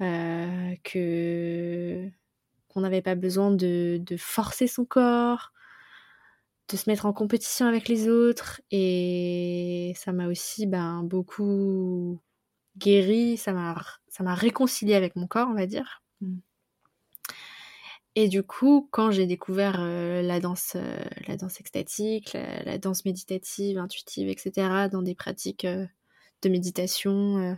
euh, 0.00 0.74
que 0.82 2.08
qu'on 2.66 2.80
n'avait 2.80 3.02
pas 3.02 3.14
besoin 3.14 3.52
de, 3.52 4.02
forcer 4.18 4.66
son 4.66 4.84
corps, 4.84 5.52
de 6.68 6.76
se 6.76 6.90
mettre 6.90 7.06
en 7.06 7.12
compétition 7.12 7.66
avec 7.66 7.88
les 7.88 8.08
autres. 8.08 8.60
Et 8.70 9.92
ça 9.96 10.12
m'a 10.12 10.28
aussi 10.28 10.66
ben, 10.66 11.02
beaucoup 11.02 12.20
guéri, 12.76 13.36
ça 13.36 13.52
m'a, 13.52 13.80
ça 14.08 14.22
m'a 14.24 14.34
réconcilié 14.34 14.94
avec 14.94 15.16
mon 15.16 15.26
corps, 15.26 15.48
on 15.50 15.54
va 15.54 15.66
dire. 15.66 16.02
Mm. 16.20 16.38
Et 18.20 18.28
du 18.28 18.42
coup, 18.42 18.88
quand 18.90 19.12
j'ai 19.12 19.26
découvert 19.26 19.76
euh, 19.78 20.22
la 20.22 20.40
danse, 20.40 20.72
euh, 20.74 21.04
la 21.28 21.36
danse 21.36 21.60
extatique, 21.60 22.32
la, 22.32 22.76
danse 22.76 23.04
méditative, 23.04 23.78
intuitive, 23.78 24.28
etc., 24.28 24.88
dans 24.90 25.02
des 25.02 25.14
pratiques 25.14 25.64
euh, 25.64 25.86
de 26.42 26.48
méditation, 26.48 27.56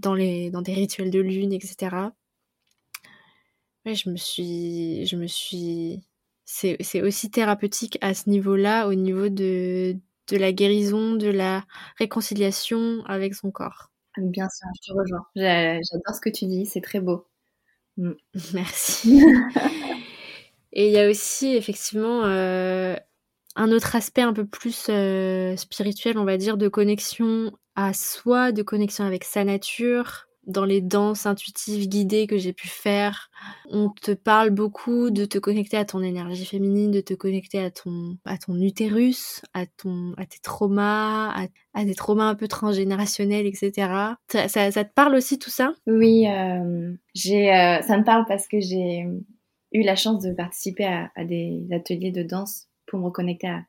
dans 0.00 0.14
les, 0.14 0.50
dans 0.50 0.62
des 0.62 0.74
rituels 0.74 1.12
de 1.12 1.20
lune, 1.20 1.52
etc. 1.52 1.96
Ouais, 3.86 3.94
je 3.94 4.10
me 4.10 4.16
suis, 4.16 5.06
je 5.06 5.16
me 5.16 5.28
suis, 5.28 6.02
c'est, 6.50 7.02
aussi 7.02 7.30
thérapeutique 7.30 7.98
à 8.00 8.14
ce 8.14 8.30
niveau-là, 8.30 8.88
au 8.88 8.94
niveau 8.94 9.28
de, 9.28 9.94
de 10.28 10.36
la 10.38 10.50
guérison, 10.50 11.14
de 11.14 11.28
la 11.28 11.64
réconciliation 11.98 13.04
avec 13.04 13.34
son 13.34 13.50
corps. 13.50 13.90
Bien 14.16 14.48
sûr, 14.48 14.66
je 14.82 14.90
te 14.90 14.98
rejoins. 14.98 15.26
J'adore 15.36 16.14
ce 16.14 16.20
que 16.22 16.30
tu 16.30 16.46
dis, 16.46 16.64
c'est 16.64 16.80
très 16.80 17.00
beau. 17.00 17.26
Mm. 17.98 18.12
Merci. 18.54 19.22
Et 20.72 20.86
il 20.86 20.92
y 20.92 20.98
a 20.98 21.10
aussi 21.10 21.54
effectivement 21.54 22.24
euh, 22.24 22.96
un 23.54 23.70
autre 23.70 23.94
aspect 23.94 24.22
un 24.22 24.32
peu 24.32 24.46
plus 24.46 24.86
euh, 24.88 25.54
spirituel, 25.56 26.16
on 26.16 26.24
va 26.24 26.38
dire, 26.38 26.56
de 26.56 26.68
connexion 26.68 27.52
à 27.74 27.92
soi, 27.92 28.52
de 28.52 28.62
connexion 28.62 29.04
avec 29.04 29.24
sa 29.24 29.44
nature. 29.44 30.27
Dans 30.48 30.64
les 30.64 30.80
danses 30.80 31.26
intuitives 31.26 31.88
guidées 31.88 32.26
que 32.26 32.38
j'ai 32.38 32.52
pu 32.52 32.66
faire, 32.66 33.30
on 33.70 33.90
te 33.90 34.12
parle 34.12 34.50
beaucoup 34.50 35.10
de 35.10 35.24
te 35.24 35.38
connecter 35.38 35.76
à 35.76 35.84
ton 35.84 36.02
énergie 36.02 36.44
féminine, 36.44 36.90
de 36.90 37.00
te 37.00 37.14
connecter 37.14 37.60
à 37.60 37.70
ton, 37.70 38.16
à 38.24 38.38
ton 38.38 38.60
utérus, 38.60 39.42
à, 39.54 39.66
ton, 39.66 40.14
à 40.16 40.26
tes 40.26 40.40
traumas, 40.40 41.32
à, 41.74 41.84
des 41.84 41.94
traumas 41.94 42.28
un 42.28 42.34
peu 42.34 42.48
transgénérationnels, 42.48 43.46
etc. 43.46 43.72
Ça, 44.28 44.48
ça, 44.48 44.84
te 44.84 44.92
parle 44.94 45.14
aussi 45.14 45.38
tout 45.38 45.50
ça? 45.50 45.74
Oui, 45.86 46.26
euh, 46.26 46.92
j'ai, 47.14 47.54
euh, 47.54 47.80
ça 47.82 47.96
me 47.96 48.04
parle 48.04 48.24
parce 48.26 48.48
que 48.48 48.58
j'ai 48.60 49.06
eu 49.72 49.82
la 49.82 49.96
chance 49.96 50.22
de 50.22 50.32
participer 50.32 50.86
à, 50.86 51.12
à, 51.14 51.24
des 51.24 51.66
ateliers 51.70 52.10
de 52.10 52.22
danse 52.22 52.66
pour 52.86 52.98
me 52.98 53.04
reconnecter 53.04 53.48
à, 53.48 53.64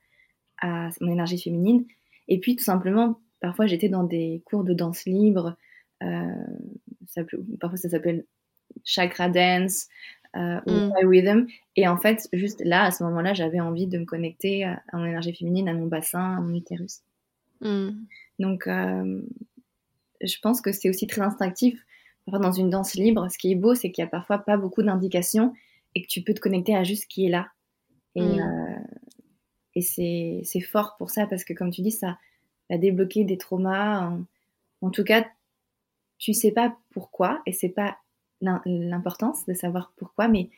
à 0.61 0.89
mon 1.01 1.11
énergie 1.11 1.39
féminine. 1.39 1.85
Et 2.27 2.39
puis 2.39 2.55
tout 2.55 2.63
simplement 2.63 3.19
Parfois, 3.39 3.67
j'étais 3.67 3.89
dans 3.89 4.03
des 4.03 4.41
cours 4.45 4.63
de 4.63 4.73
danse 4.73 5.05
libre. 5.05 5.55
Euh, 6.03 7.25
parfois, 7.59 7.77
ça 7.77 7.89
s'appelle 7.89 8.25
chakra 8.83 9.29
dance 9.29 9.87
euh, 10.35 10.59
ou 10.67 10.71
mm. 10.71 11.07
rhythm. 11.07 11.47
Et 11.75 11.87
en 11.87 11.97
fait, 11.97 12.27
juste 12.33 12.61
là, 12.63 12.83
à 12.85 12.91
ce 12.91 13.03
moment-là, 13.03 13.33
j'avais 13.33 13.59
envie 13.59 13.87
de 13.87 13.97
me 13.97 14.05
connecter 14.05 14.63
à, 14.63 14.81
mon 14.93 15.05
énergie 15.05 15.33
féminine, 15.33 15.67
à 15.69 15.73
mon 15.73 15.87
bassin, 15.87 16.37
à 16.37 16.41
mon 16.41 16.53
utérus. 16.53 17.01
Mm. 17.61 17.89
Donc, 18.39 18.67
euh, 18.67 19.21
je 20.21 20.39
pense 20.41 20.61
que 20.61 20.71
c'est 20.71 20.89
aussi 20.89 21.07
très 21.07 21.21
instinctif. 21.21 21.83
Parfois, 22.25 22.39
dans 22.39 22.51
une 22.51 22.69
danse 22.69 22.93
libre, 22.95 23.27
ce 23.29 23.37
qui 23.37 23.51
est 23.51 23.55
beau, 23.55 23.75
c'est 23.75 23.91
qu'il 23.91 24.03
y 24.03 24.05
a 24.05 24.09
parfois 24.09 24.39
pas 24.39 24.57
beaucoup 24.57 24.83
d'indications 24.83 25.53
et 25.95 26.03
que 26.03 26.07
tu 26.07 26.21
peux 26.21 26.33
te 26.33 26.39
connecter 26.39 26.75
à 26.75 26.83
juste 26.83 27.03
ce 27.03 27.07
qui 27.07 27.25
est 27.25 27.29
là. 27.29 27.47
Et, 28.15 28.21
mm. 28.21 28.39
euh, 28.39 28.79
et 29.75 30.43
c'est 30.43 30.61
fort 30.61 30.95
pour 30.97 31.09
ça 31.09 31.25
parce 31.27 31.43
que, 31.43 31.53
comme 31.53 31.71
tu 31.71 31.81
dis, 31.81 31.91
ça, 31.91 32.17
à 32.69 32.77
débloquer 32.77 33.23
des 33.23 33.37
traumas. 33.37 34.11
En, 34.81 34.89
tout 34.91 35.03
cas, 35.03 35.25
tu 36.19 36.33
sais 36.33 36.51
pas 36.51 36.77
pourquoi 36.91 37.41
et 37.45 37.53
c'est 37.53 37.69
pas 37.69 37.97
l'importance 38.41 39.45
de 39.45 39.53
savoir 39.53 39.91
pourquoi, 39.95 40.27
mais 40.27 40.49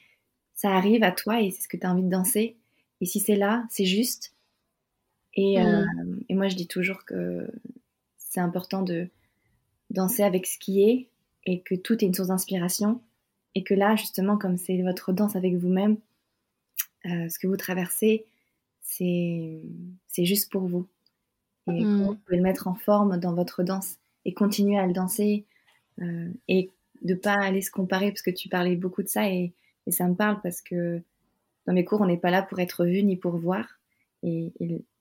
ça 0.53 0.71
arrive 0.71 1.03
à 1.03 1.11
toi 1.11 1.41
et 1.41 1.51
c'est 1.51 1.61
ce 1.61 1.67
que 1.67 1.77
tu 1.77 1.85
as 1.85 1.91
envie 1.91 2.03
de 2.03 2.09
danser. 2.09 2.57
Et 2.99 3.05
si 3.05 3.19
c'est 3.19 3.35
là, 3.35 3.65
c'est 3.69 3.85
juste. 3.85 4.33
Et, 5.33 5.57
mm. 5.57 5.65
euh, 5.65 5.85
et, 6.29 6.35
moi, 6.35 6.49
je 6.49 6.55
dis 6.55 6.67
toujours 6.67 7.05
que 7.05 7.49
c'est 8.17 8.41
important 8.41 8.81
de 8.81 9.07
danser 9.89 10.23
avec 10.23 10.45
ce 10.45 10.59
qui 10.59 10.83
est 10.83 11.07
et 11.45 11.61
que 11.61 11.75
tout 11.75 12.03
est 12.03 12.07
une 12.07 12.13
source 12.13 12.27
d'inspiration. 12.27 13.01
Et 13.55 13.63
que 13.63 13.73
là, 13.73 13.95
justement, 13.95 14.37
comme 14.37 14.57
c'est 14.57 14.81
votre 14.81 15.13
danse 15.13 15.35
avec 15.35 15.55
vous-même, 15.55 15.97
euh, 17.05 17.27
ce 17.27 17.39
que 17.39 17.47
vous 17.47 17.57
traversez, 17.57 18.25
c'est 18.81 19.61
juste 20.17 20.51
pour 20.51 20.67
vous. 20.67 20.87
Et 21.67 21.83
mmh. 21.83 22.03
vous 22.03 22.15
pouvez 22.15 22.37
le 22.37 22.43
mettre 22.43 22.67
en 22.67 22.75
forme 22.75 23.17
dans 23.17 23.33
votre 23.33 23.63
danse 23.63 23.97
et 24.25 24.33
continuer 24.33 24.77
à 24.77 24.85
le 24.85 24.93
danser 24.93 25.45
et 26.47 26.69
de 27.01 27.13
pas 27.13 27.35
aller 27.35 27.61
se 27.61 27.71
comparer 27.71 28.09
parce 28.09 28.21
que 28.21 28.31
tu 28.31 28.49
parlais 28.49 28.75
beaucoup 28.75 29.03
de 29.03 29.07
ça 29.07 29.29
et, 29.29 29.53
ça 29.89 30.07
me 30.07 30.13
parle 30.15 30.39
parce 30.41 30.61
que 30.61 31.01
dans 31.65 31.73
mes 31.73 31.83
cours 31.83 32.01
on 32.01 32.05
n'est 32.05 32.17
pas 32.17 32.29
là 32.29 32.43
pour 32.43 32.59
être 32.59 32.85
vu 32.85 33.03
ni 33.03 33.17
pour 33.17 33.35
voir. 33.37 33.79
Et, 34.23 34.53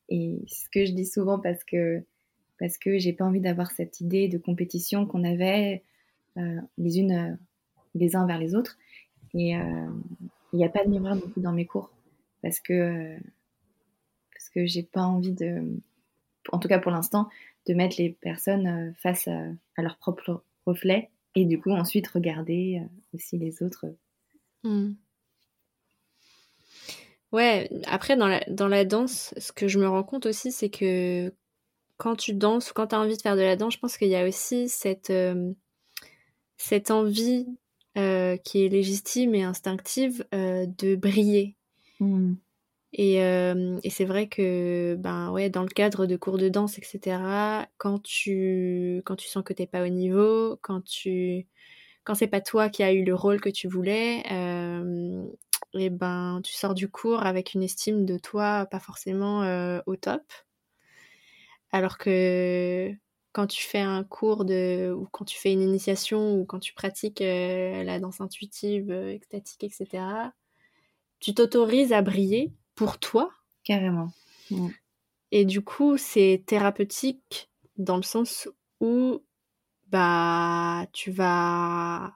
et, 0.08 0.42
ce 0.48 0.68
que 0.70 0.84
je 0.84 0.92
dis 0.92 1.06
souvent 1.06 1.38
parce 1.38 1.62
que 1.64 2.02
parce 2.58 2.76
que 2.76 2.98
j'ai 2.98 3.12
pas 3.12 3.24
envie 3.24 3.40
d'avoir 3.40 3.70
cette 3.70 4.00
idée 4.00 4.26
de 4.28 4.38
compétition 4.38 5.06
qu'on 5.06 5.22
avait 5.22 5.82
euh, 6.38 6.60
les 6.78 6.98
unes 6.98 7.12
euh, 7.12 7.34
les 7.94 8.16
uns 8.16 8.26
vers 8.26 8.38
les 8.38 8.54
autres. 8.54 8.78
Et 9.34 9.56
euh, 9.56 9.86
il 10.52 10.56
n'y 10.56 10.64
a 10.64 10.68
pas 10.68 10.84
de 10.84 10.90
miroir 10.90 11.14
non 11.14 11.28
plus 11.28 11.40
dans 11.40 11.52
mes 11.52 11.66
cours 11.66 11.90
parce 12.42 12.58
que 12.58 13.16
parce 14.32 14.48
que 14.48 14.66
j'ai 14.66 14.82
pas 14.82 15.02
envie 15.02 15.34
de 15.34 15.62
en 16.52 16.58
tout 16.58 16.68
cas 16.68 16.78
pour 16.78 16.92
l'instant, 16.92 17.28
de 17.66 17.74
mettre 17.74 17.96
les 17.98 18.10
personnes 18.10 18.66
euh, 18.66 18.92
face 19.02 19.28
à, 19.28 19.82
leur 19.82 19.96
propre 19.96 20.42
reflet 20.70 21.10
et 21.34 21.44
du 21.44 21.60
coup 21.60 21.70
ensuite 21.70 22.08
regarder 22.08 22.80
euh, 22.80 22.88
aussi 23.14 23.38
les 23.38 23.62
autres. 23.62 23.86
Hmm. 24.62 24.92
Ouais, 27.32 27.70
après 27.86 28.16
dans 28.16 28.26
la, 28.26 28.40
dans 28.48 28.68
la 28.68 28.84
danse, 28.84 29.32
ce 29.38 29.52
que 29.52 29.68
je 29.68 29.78
me 29.78 29.88
rends 29.88 30.02
compte 30.02 30.26
aussi, 30.26 30.50
c'est 30.50 30.70
que 30.70 31.32
quand 31.96 32.16
tu 32.16 32.32
danses 32.32 32.70
ou 32.70 32.74
quand 32.74 32.88
tu 32.88 32.94
as 32.94 33.00
envie 33.00 33.16
de 33.16 33.22
faire 33.22 33.36
de 33.36 33.42
la 33.42 33.56
danse, 33.56 33.74
je 33.74 33.78
pense 33.78 33.96
qu'il 33.96 34.08
y 34.08 34.16
a 34.16 34.26
aussi 34.26 34.68
cette, 34.68 35.10
euh, 35.10 35.52
cette 36.56 36.90
envie 36.90 37.46
qui 38.44 38.64
est 38.64 38.70
légitime 38.70 39.34
et 39.34 39.42
instinctive 39.42 40.24
de 40.32 40.96
briller. 40.96 41.56
Hmm. 41.98 42.36
Et, 42.92 43.22
euh, 43.22 43.78
et 43.84 43.90
c'est 43.90 44.04
vrai 44.04 44.28
que 44.28 44.96
ben 44.98 45.30
ouais, 45.30 45.48
dans 45.48 45.62
le 45.62 45.68
cadre 45.68 46.06
de 46.06 46.16
cours 46.16 46.38
de 46.38 46.48
danse, 46.48 46.76
etc., 46.78 47.18
quand 47.78 48.02
tu, 48.02 49.02
quand 49.04 49.16
tu 49.16 49.28
sens 49.28 49.44
que 49.44 49.52
t'es 49.52 49.66
pas 49.66 49.84
au 49.84 49.88
niveau, 49.88 50.58
quand 50.62 50.82
tu 50.84 51.46
quand 52.04 52.14
c'est 52.14 52.26
pas 52.28 52.40
toi 52.40 52.70
qui 52.70 52.82
as 52.82 52.92
eu 52.92 53.04
le 53.04 53.14
rôle 53.14 53.40
que 53.40 53.50
tu 53.50 53.68
voulais, 53.68 54.24
euh, 54.32 55.24
et 55.74 55.90
ben 55.90 56.40
tu 56.44 56.54
sors 56.54 56.74
du 56.74 56.88
cours 56.90 57.24
avec 57.26 57.54
une 57.54 57.62
estime 57.62 58.06
de 58.06 58.18
toi 58.18 58.66
pas 58.66 58.80
forcément 58.80 59.42
euh, 59.44 59.80
au 59.86 59.96
top. 59.96 60.22
Alors 61.72 61.98
que 61.98 62.90
quand 63.32 63.46
tu 63.46 63.62
fais 63.62 63.80
un 63.80 64.02
cours 64.04 64.44
de 64.44 64.92
ou 64.92 65.06
quand 65.12 65.24
tu 65.24 65.38
fais 65.38 65.52
une 65.52 65.62
initiation 65.62 66.34
ou 66.34 66.44
quand 66.44 66.58
tu 66.58 66.74
pratiques 66.74 67.20
la 67.20 68.00
danse 68.00 68.20
intuitive, 68.20 68.90
extatique, 68.90 69.64
etc., 69.64 70.32
tu 71.20 71.34
t'autorises 71.34 71.92
à 71.92 72.02
briller 72.02 72.52
pour 72.80 72.98
toi. 72.98 73.30
Carrément. 73.62 74.10
Et 75.32 75.44
du 75.44 75.60
coup, 75.60 75.98
c'est 75.98 76.42
thérapeutique 76.46 77.50
dans 77.76 77.98
le 77.98 78.02
sens 78.02 78.48
où 78.80 79.22
bah 79.88 80.86
tu 80.94 81.10
vas 81.10 82.14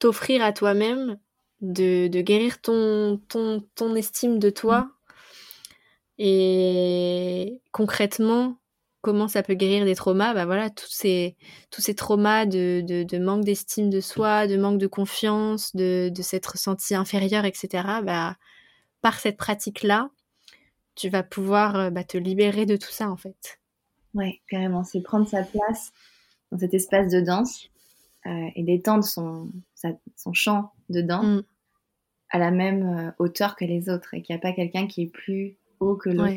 t'offrir 0.00 0.42
à 0.42 0.52
toi-même 0.52 1.20
de, 1.60 2.08
guérir 2.08 2.60
ton, 2.60 3.22
ton, 3.28 3.64
ton 3.76 3.94
estime 3.94 4.40
de 4.40 4.50
toi. 4.50 4.80
Mm. 4.80 4.90
Et 6.18 7.62
concrètement, 7.70 8.58
comment 9.00 9.28
ça 9.28 9.44
peut 9.44 9.54
guérir 9.54 9.84
des 9.84 9.94
traumas? 9.94 10.34
Bah 10.34 10.44
voilà, 10.44 10.70
tous 10.70 10.90
ces, 10.90 11.36
tous 11.70 11.82
ces 11.82 11.94
traumas 11.94 12.46
de, 12.46 12.82
de, 12.84 13.18
manque 13.18 13.44
d'estime 13.44 13.90
de 13.90 14.00
soi, 14.00 14.48
de 14.48 14.56
manque 14.56 14.78
de 14.78 14.88
confiance, 14.88 15.76
de, 15.76 16.10
de 16.12 16.22
s'être 16.22 16.58
senti 16.58 16.96
inférieur, 16.96 17.44
etc. 17.44 17.84
Bah 18.02 18.34
par 19.00 19.18
cette 19.18 19.36
pratique-là, 19.36 20.10
tu 20.98 21.08
vas 21.08 21.22
pouvoir 21.22 21.76
euh, 21.76 21.90
bah, 21.90 22.04
te 22.04 22.18
libérer 22.18 22.66
de 22.66 22.76
tout 22.76 22.90
ça 22.90 23.10
en 23.10 23.16
fait. 23.16 23.60
Ouais, 24.14 24.40
carrément. 24.48 24.84
C'est 24.84 25.00
prendre 25.00 25.28
sa 25.28 25.42
place 25.42 25.92
dans 26.50 26.58
cet 26.58 26.74
espace 26.74 27.10
de 27.12 27.20
danse 27.20 27.68
euh, 28.26 28.48
et 28.56 28.64
d'étendre 28.64 29.04
son, 29.04 29.50
son 30.16 30.32
champ 30.32 30.72
de 30.88 31.00
danse 31.00 31.24
mm. 31.24 31.42
à 32.30 32.38
la 32.38 32.50
même 32.50 32.82
euh, 32.82 33.10
hauteur 33.18 33.54
que 33.54 33.64
les 33.64 33.88
autres 33.88 34.14
et 34.14 34.22
qu'il 34.22 34.34
n'y 34.34 34.38
a 34.38 34.42
pas 34.42 34.52
quelqu'un 34.52 34.86
qui 34.86 35.02
est 35.02 35.12
plus 35.12 35.56
haut 35.78 35.96
que 35.96 36.10
l'autre. 36.10 36.32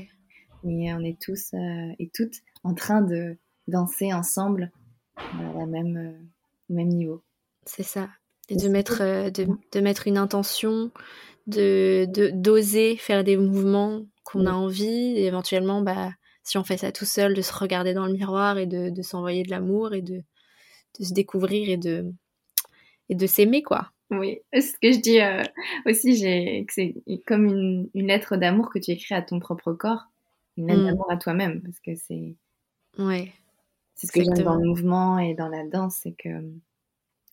Et 0.63 0.93
on 0.93 0.99
est 0.99 1.19
tous 1.19 1.55
et 1.55 2.11
toutes 2.13 2.35
en 2.63 2.75
train 2.75 3.01
de 3.01 3.35
danser 3.67 4.13
ensemble 4.13 4.71
à 5.15 5.53
la 5.57 5.65
même, 5.65 6.29
au 6.69 6.73
même 6.75 6.89
niveau. 6.89 7.23
C'est 7.65 7.81
ça. 7.81 8.09
Et 8.47 8.55
de 8.57 8.69
mettre, 8.69 8.99
de, 9.31 9.47
de, 9.71 9.79
mettre 9.79 10.05
une 10.05 10.19
intention, 10.19 10.91
de 11.47 12.05
d'oser 12.31 12.97
faire 12.97 13.23
des 13.23 13.37
mouvements 13.37 14.05
qu'on 14.23 14.45
a 14.45 14.51
envie 14.51 15.17
et 15.17 15.25
éventuellement 15.25 15.81
bah 15.81 16.11
si 16.43 16.57
on 16.57 16.63
fait 16.63 16.77
ça 16.77 16.91
tout 16.91 17.05
seul, 17.05 17.33
de 17.33 17.41
se 17.41 17.53
regarder 17.53 17.93
dans 17.93 18.05
le 18.05 18.13
miroir 18.13 18.57
et 18.57 18.65
de, 18.65 18.89
de 18.89 19.01
s'envoyer 19.01 19.43
de 19.43 19.51
l'amour 19.51 19.93
et 19.93 20.01
de, 20.01 20.21
de, 20.99 21.03
se 21.03 21.13
découvrir 21.13 21.69
et 21.69 21.77
de, 21.77 22.11
et 23.09 23.15
de 23.15 23.27
s'aimer, 23.27 23.61
quoi. 23.61 23.91
Oui, 24.09 24.39
ce 24.53 24.73
que 24.81 24.91
je 24.91 24.99
dis 24.99 25.21
euh, 25.21 25.43
aussi, 25.85 26.17
c'est 26.17 26.65
comme 27.25 27.45
une, 27.45 27.89
une 27.93 28.07
lettre 28.07 28.37
d'amour 28.37 28.69
que 28.69 28.79
tu 28.79 28.91
écris 28.91 29.15
à 29.15 29.21
ton 29.21 29.39
propre 29.39 29.73
corps, 29.73 30.07
une 30.57 30.67
lettre 30.67 30.81
mm. 30.81 30.85
d'amour 30.87 31.11
à 31.11 31.17
toi-même, 31.17 31.61
parce 31.61 31.79
que 31.79 31.95
c'est. 31.95 32.35
Ouais. 32.97 33.31
C'est 33.95 34.07
ce 34.07 34.11
que 34.11 34.23
j'aime 34.23 34.43
dans 34.43 34.55
le 34.55 34.67
mouvement 34.67 35.19
et 35.19 35.35
dans 35.35 35.47
la 35.47 35.65
danse, 35.67 35.99
c'est 36.01 36.13
que 36.13 36.29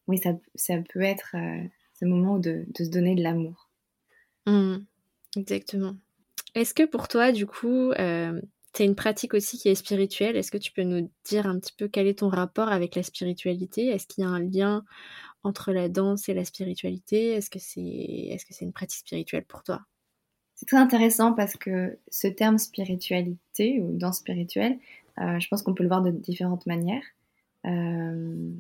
oui, 0.07 0.19
ça, 0.19 0.33
ça 0.55 0.75
peut 0.93 1.01
être 1.01 1.35
euh, 1.35 1.67
ce 1.99 2.05
moment 2.05 2.39
de, 2.39 2.67
de, 2.79 2.85
se 2.85 2.91
donner 2.91 3.15
de 3.15 3.23
l'amour. 3.23 3.68
Mm. 4.49 4.87
Exactement. 5.37 5.97
Est-ce 6.55 6.75
que 6.75 6.85
pour 6.87 7.09
toi, 7.09 7.33
du 7.33 7.47
coup, 7.47 7.93
euh, 7.93 8.41
tu 8.75 8.83
as 8.83 8.87
une 8.87 8.97
pratique 8.97 9.35
aussi 9.35 9.59
qui 9.59 9.69
est 9.69 9.75
spirituelle? 9.75 10.37
Est-ce 10.37 10.51
que 10.51 10.59
tu 10.59 10.73
peux 10.73 10.83
nous 10.83 11.11
dire 11.25 11.47
un 11.47 11.59
petit 11.61 11.75
peu 11.77 11.89
quel 11.89 12.07
est 12.09 12.21
ton 12.21 12.29
rapport 12.31 12.69
avec 12.71 12.97
la 12.97 13.03
spiritualité? 13.05 13.89
Est-ce 13.89 14.07
qu'il 14.07 14.25
y 14.25 14.27
a 14.27 14.31
un 14.31 14.41
lien 14.41 14.85
entre 15.45 15.73
la 15.73 15.89
danse 15.89 16.29
et 16.29 16.35
la 16.35 16.45
spiritualité? 16.45 17.31
Est-ce 17.31 17.51
que 17.51 17.61
c'est 17.61 17.81
est 17.81 18.37
-ce 18.39 18.47
c'est 18.51 18.65
une 18.67 18.73
pratique 18.75 19.01
spirituelle 19.01 19.47
pour 19.47 19.63
toi? 19.65 19.83
C'est 20.55 20.67
très 20.67 20.77
intéressant 20.79 21.33
parce 21.35 21.57
que 21.57 21.99
ce 22.11 22.27
terme 22.27 22.59
spiritualité 22.59 23.81
ou 23.81 23.97
danse 23.97 24.19
spirituelle, 24.19 24.79
euh, 25.21 25.39
je 25.39 25.49
pense 25.49 25.63
qu'on 25.63 25.75
peut 25.75 25.85
le 25.85 25.89
voir 25.89 26.03
de 26.03 26.11
différentes 26.11 26.67
manières. 26.67 27.05
Euh, 27.67 28.51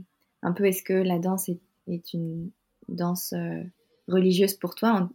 un 0.43 0.53
peu, 0.53 0.66
est-ce 0.66 0.82
que 0.84 0.93
la 0.93 1.18
danse 1.18 1.49
est, 1.49 1.61
est 1.89 2.12
une 2.14 2.51
danse 2.89 3.32
euh, 3.32 3.64
religieuse 4.07 4.55
pour 4.55 4.74
toi? 4.76 5.09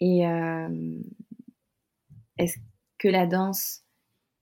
Et 0.00 0.22
est-ce 2.38 2.58
que 2.98 3.08
la 3.08 3.26
danse 3.26 3.82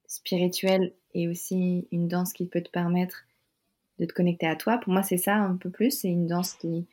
spirituelle 0.06 0.92
est 1.14 1.28
aussi 1.28 1.88
une 1.92 2.08
danse 2.08 2.32
qui 2.32 2.46
peut 2.46 2.62
te 2.62 2.70
permettre 2.70 3.24
de 3.98 4.06
te 4.06 4.12
connecter 4.12 4.46
à 4.46 4.56
toi? 4.56 4.78
Pour 4.78 4.92
moi, 4.92 5.02
c'est 5.02 5.18
ça 5.18 5.36
un 5.36 5.56
peu 5.56 5.70
plus. 5.70 5.90
C'est 5.90 6.08
une 6.08 6.26
danse 6.26 6.54
qui 6.54 6.86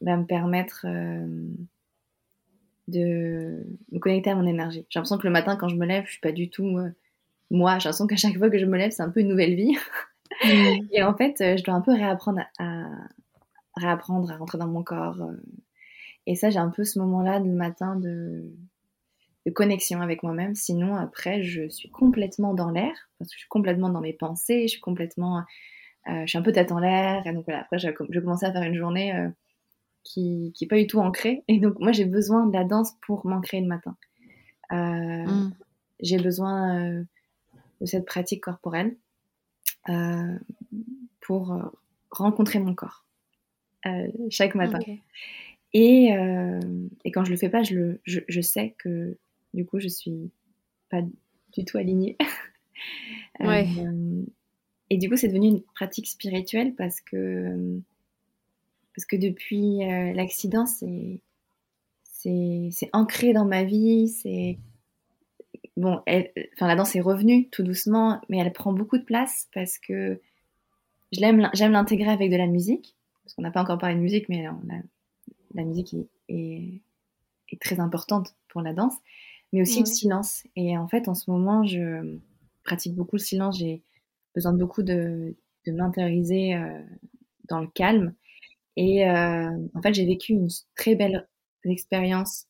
va 0.00 0.16
me 0.16 0.24
permettre 0.24 0.86
euh, 0.88 1.26
de 2.88 3.66
me 3.92 3.98
connecter 3.98 4.30
à 4.30 4.34
mon 4.34 4.46
énergie. 4.46 4.86
J'ai 4.90 4.98
l'impression 4.98 5.18
que 5.18 5.26
le 5.26 5.32
matin, 5.32 5.56
quand 5.56 5.68
je 5.68 5.76
me 5.76 5.86
lève, 5.86 6.04
je 6.06 6.12
suis 6.12 6.20
pas 6.20 6.32
du 6.32 6.50
tout 6.50 6.78
euh, 6.78 6.90
moi. 7.50 7.78
J'ai 7.78 7.88
l'impression 7.88 8.06
qu'à 8.06 8.16
chaque 8.16 8.36
fois 8.38 8.50
que 8.50 8.58
je 8.58 8.66
me 8.66 8.76
lève, 8.76 8.90
c'est 8.90 9.02
un 9.02 9.10
peu 9.10 9.20
une 9.20 9.28
nouvelle 9.28 9.54
vie. 9.54 9.76
Mm. 10.42 10.88
Et 10.90 11.02
en 11.04 11.14
fait, 11.14 11.40
euh, 11.42 11.56
je 11.56 11.62
dois 11.62 11.74
un 11.74 11.80
peu 11.80 11.92
réapprendre 11.92 12.40
à, 12.58 12.88
réapprendre 13.76 14.32
à 14.32 14.36
rentrer 14.36 14.58
dans 14.58 14.66
mon 14.66 14.82
corps. 14.82 15.16
Et 16.26 16.36
ça, 16.36 16.50
j'ai 16.50 16.58
un 16.58 16.70
peu 16.70 16.84
ce 16.84 16.98
moment-là 16.98 17.38
le 17.38 17.50
matin 17.50 17.96
de 17.96 18.50
de 19.46 19.50
connexion 19.50 20.00
avec 20.00 20.22
moi-même. 20.22 20.54
Sinon, 20.54 20.96
après, 20.96 21.42
je 21.42 21.68
suis 21.68 21.90
complètement 21.90 22.54
dans 22.54 22.70
l'air, 22.70 22.94
parce 23.18 23.30
que 23.30 23.34
je 23.34 23.40
suis 23.40 23.48
complètement 23.48 23.90
dans 23.90 24.00
mes 24.00 24.12
pensées, 24.12 24.62
je 24.62 24.72
suis 24.72 24.80
complètement. 24.80 25.44
Euh, 26.08 26.22
je 26.22 26.26
suis 26.26 26.38
un 26.38 26.42
peu 26.42 26.52
tête 26.52 26.72
en 26.72 26.78
l'air. 26.78 27.26
Et 27.26 27.32
donc 27.32 27.44
voilà, 27.44 27.60
après, 27.62 27.78
je, 27.78 27.88
je 28.10 28.20
commençais 28.20 28.46
à 28.46 28.52
faire 28.52 28.62
une 28.62 28.76
journée 28.76 29.14
euh, 29.14 29.28
qui 30.02 30.54
n'est 30.60 30.68
pas 30.68 30.76
du 30.76 30.86
tout 30.86 30.98
ancrée. 30.98 31.44
Et 31.48 31.58
donc, 31.58 31.78
moi, 31.78 31.92
j'ai 31.92 32.04
besoin 32.04 32.46
de 32.46 32.52
la 32.52 32.64
danse 32.64 32.92
pour 33.06 33.26
m'ancrer 33.26 33.60
le 33.60 33.66
matin. 33.66 33.96
Euh, 34.72 34.76
mm. 34.76 35.54
J'ai 36.00 36.18
besoin 36.18 37.04
de 37.80 37.86
cette 37.86 38.04
pratique 38.04 38.42
corporelle 38.42 38.96
pour 41.20 41.56
rencontrer 42.10 42.58
mon 42.58 42.74
corps 42.74 43.04
chaque 44.28 44.54
matin. 44.54 44.80
Et, 45.74 46.10
et, 47.04 47.10
quand 47.10 47.24
je 47.24 47.30
le 47.30 47.36
fais 47.36 47.48
pas, 47.48 47.64
je, 47.64 47.74
le, 47.74 48.00
je, 48.04 48.20
je 48.28 48.40
sais 48.40 48.76
que 48.78 49.18
du 49.54 49.64
coup, 49.64 49.78
je 49.80 49.88
suis 49.88 50.30
pas 50.90 51.02
du 51.52 51.64
tout 51.64 51.78
alignée. 51.78 52.16
ouais. 53.40 53.66
Euh, 53.78 54.22
et 54.90 54.98
du 54.98 55.08
coup, 55.08 55.16
c'est 55.16 55.28
devenu 55.28 55.48
une 55.48 55.62
pratique 55.62 56.06
spirituelle 56.06 56.74
parce 56.74 57.00
que, 57.00 57.80
parce 58.94 59.06
que 59.06 59.16
depuis 59.16 59.84
euh, 59.84 60.12
l'accident, 60.12 60.66
c'est, 60.66 61.20
c'est, 62.12 62.90
ancré 62.92 63.32
dans 63.32 63.44
ma 63.44 63.64
vie. 63.64 64.08
C'est 64.08 64.58
bon, 65.76 66.00
enfin 66.06 66.66
la 66.66 66.76
danse 66.76 66.94
est 66.96 67.00
revenue 67.00 67.48
tout 67.50 67.62
doucement, 67.62 68.20
mais 68.28 68.38
elle 68.38 68.52
prend 68.52 68.72
beaucoup 68.72 68.98
de 68.98 69.04
place 69.04 69.48
parce 69.52 69.78
que 69.78 70.20
je 71.12 71.20
l'aime, 71.20 71.48
j'aime 71.54 71.72
l'intégrer 71.72 72.10
avec 72.10 72.30
de 72.30 72.36
la 72.36 72.46
musique. 72.46 72.96
Parce 73.22 73.34
qu'on 73.34 73.42
n'a 73.42 73.50
pas 73.50 73.62
encore 73.62 73.78
parlé 73.78 73.94
de 73.94 74.00
musique, 74.00 74.28
mais 74.28 74.46
la 75.54 75.64
musique 75.64 75.94
est, 75.94 76.08
est, 76.28 76.80
très 77.60 77.78
importante 77.78 78.34
pour 78.48 78.62
la 78.62 78.72
danse 78.72 78.96
mais 79.54 79.62
aussi 79.62 79.78
le 79.78 79.86
silence. 79.86 80.42
Et 80.56 80.76
en 80.76 80.88
fait, 80.88 81.06
en 81.06 81.14
ce 81.14 81.30
moment, 81.30 81.64
je 81.64 82.18
pratique 82.64 82.96
beaucoup 82.96 83.14
le 83.14 83.20
silence. 83.20 83.60
J'ai 83.60 83.82
besoin 84.34 84.52
de 84.52 84.58
beaucoup 84.58 84.82
de, 84.82 85.36
de 85.64 85.72
m'intérioriser 85.72 86.56
euh, 86.56 86.82
dans 87.48 87.60
le 87.60 87.68
calme. 87.68 88.14
Et 88.76 89.08
euh, 89.08 89.50
en 89.74 89.80
fait, 89.80 89.94
j'ai 89.94 90.06
vécu 90.06 90.32
une 90.32 90.48
très 90.74 90.96
belle 90.96 91.28
expérience 91.64 92.46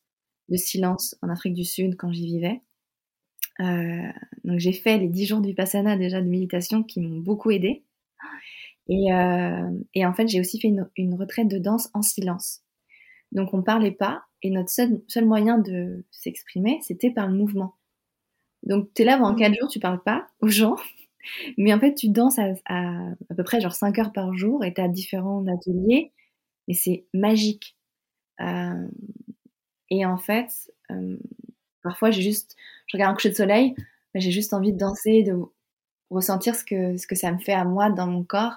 de 0.49 0.57
silence 0.57 1.15
en 1.21 1.29
Afrique 1.29 1.53
du 1.53 1.63
Sud 1.63 1.95
quand 1.95 2.11
j'y 2.11 2.25
vivais. 2.25 2.61
Euh, 3.59 4.11
donc 4.43 4.59
j'ai 4.59 4.73
fait 4.73 4.97
les 4.97 5.07
10 5.07 5.27
jours 5.27 5.41
du 5.41 5.49
Vipassana 5.49 5.97
déjà 5.97 6.21
de 6.21 6.27
méditation 6.27 6.81
qui 6.81 7.01
m'ont 7.01 7.19
beaucoup 7.19 7.51
aidé. 7.51 7.83
Et, 8.87 9.07
et 9.95 10.05
en 10.05 10.13
fait, 10.13 10.27
j'ai 10.27 10.39
aussi 10.39 10.59
fait 10.59 10.67
une, 10.67 10.87
une, 10.95 11.15
retraite 11.15 11.47
de 11.47 11.57
danse 11.57 11.89
en 11.93 12.03
silence. 12.03 12.64
Donc 13.35 13.53
on 13.53 13.61
parlait 13.61 13.91
pas 13.91 14.23
et 14.41 14.49
notre 14.49 14.69
seul, 14.69 15.01
seul 15.07 15.25
moyen 15.25 15.57
de 15.57 16.05
s'exprimer, 16.09 16.79
c'était 16.81 17.11
par 17.11 17.27
le 17.27 17.35
mouvement. 17.35 17.75
Donc 18.63 18.89
tu 18.95 19.01
es 19.01 19.05
là 19.05 19.17
pendant 19.17 19.33
mmh. 19.33 19.39
4 19.39 19.55
jours, 19.59 19.69
tu 19.69 19.79
parles 19.79 20.01
pas 20.01 20.27
aux 20.39 20.47
gens, 20.47 20.77
mais 21.57 21.73
en 21.73 21.79
fait 21.79 21.93
tu 21.93 22.09
danses 22.09 22.39
à, 22.39 22.53
à, 22.65 23.35
peu 23.35 23.43
près 23.43 23.59
genre 23.59 23.75
5 23.75 23.99
heures 23.99 24.13
par 24.13 24.33
jour 24.35 24.63
et 24.63 24.73
tu 24.73 24.81
as 24.81 24.87
différents 24.87 25.45
ateliers, 25.47 26.13
et 26.67 26.73
c'est 26.73 27.05
magique. 27.13 27.77
Euh, 28.39 28.87
et 29.89 30.05
en 30.05 30.17
fait, 30.17 30.49
euh, 30.91 31.17
parfois 31.83 32.09
j'ai 32.09 32.21
juste, 32.21 32.55
je 32.87 32.95
regarde 32.95 33.11
un 33.11 33.15
coucher 33.15 33.29
de 33.29 33.35
soleil, 33.35 33.75
j'ai 34.15 34.31
juste 34.31 34.53
envie 34.53 34.71
de 34.71 34.77
danser, 34.77 35.23
de 35.23 35.35
ressentir 36.09 36.55
ce 36.55 36.63
que, 36.63 36.95
ce 36.95 37.05
que 37.05 37.15
ça 37.15 37.33
me 37.33 37.39
fait 37.39 37.53
à 37.53 37.65
moi 37.65 37.89
dans 37.89 38.07
mon 38.07 38.23
corps. 38.23 38.55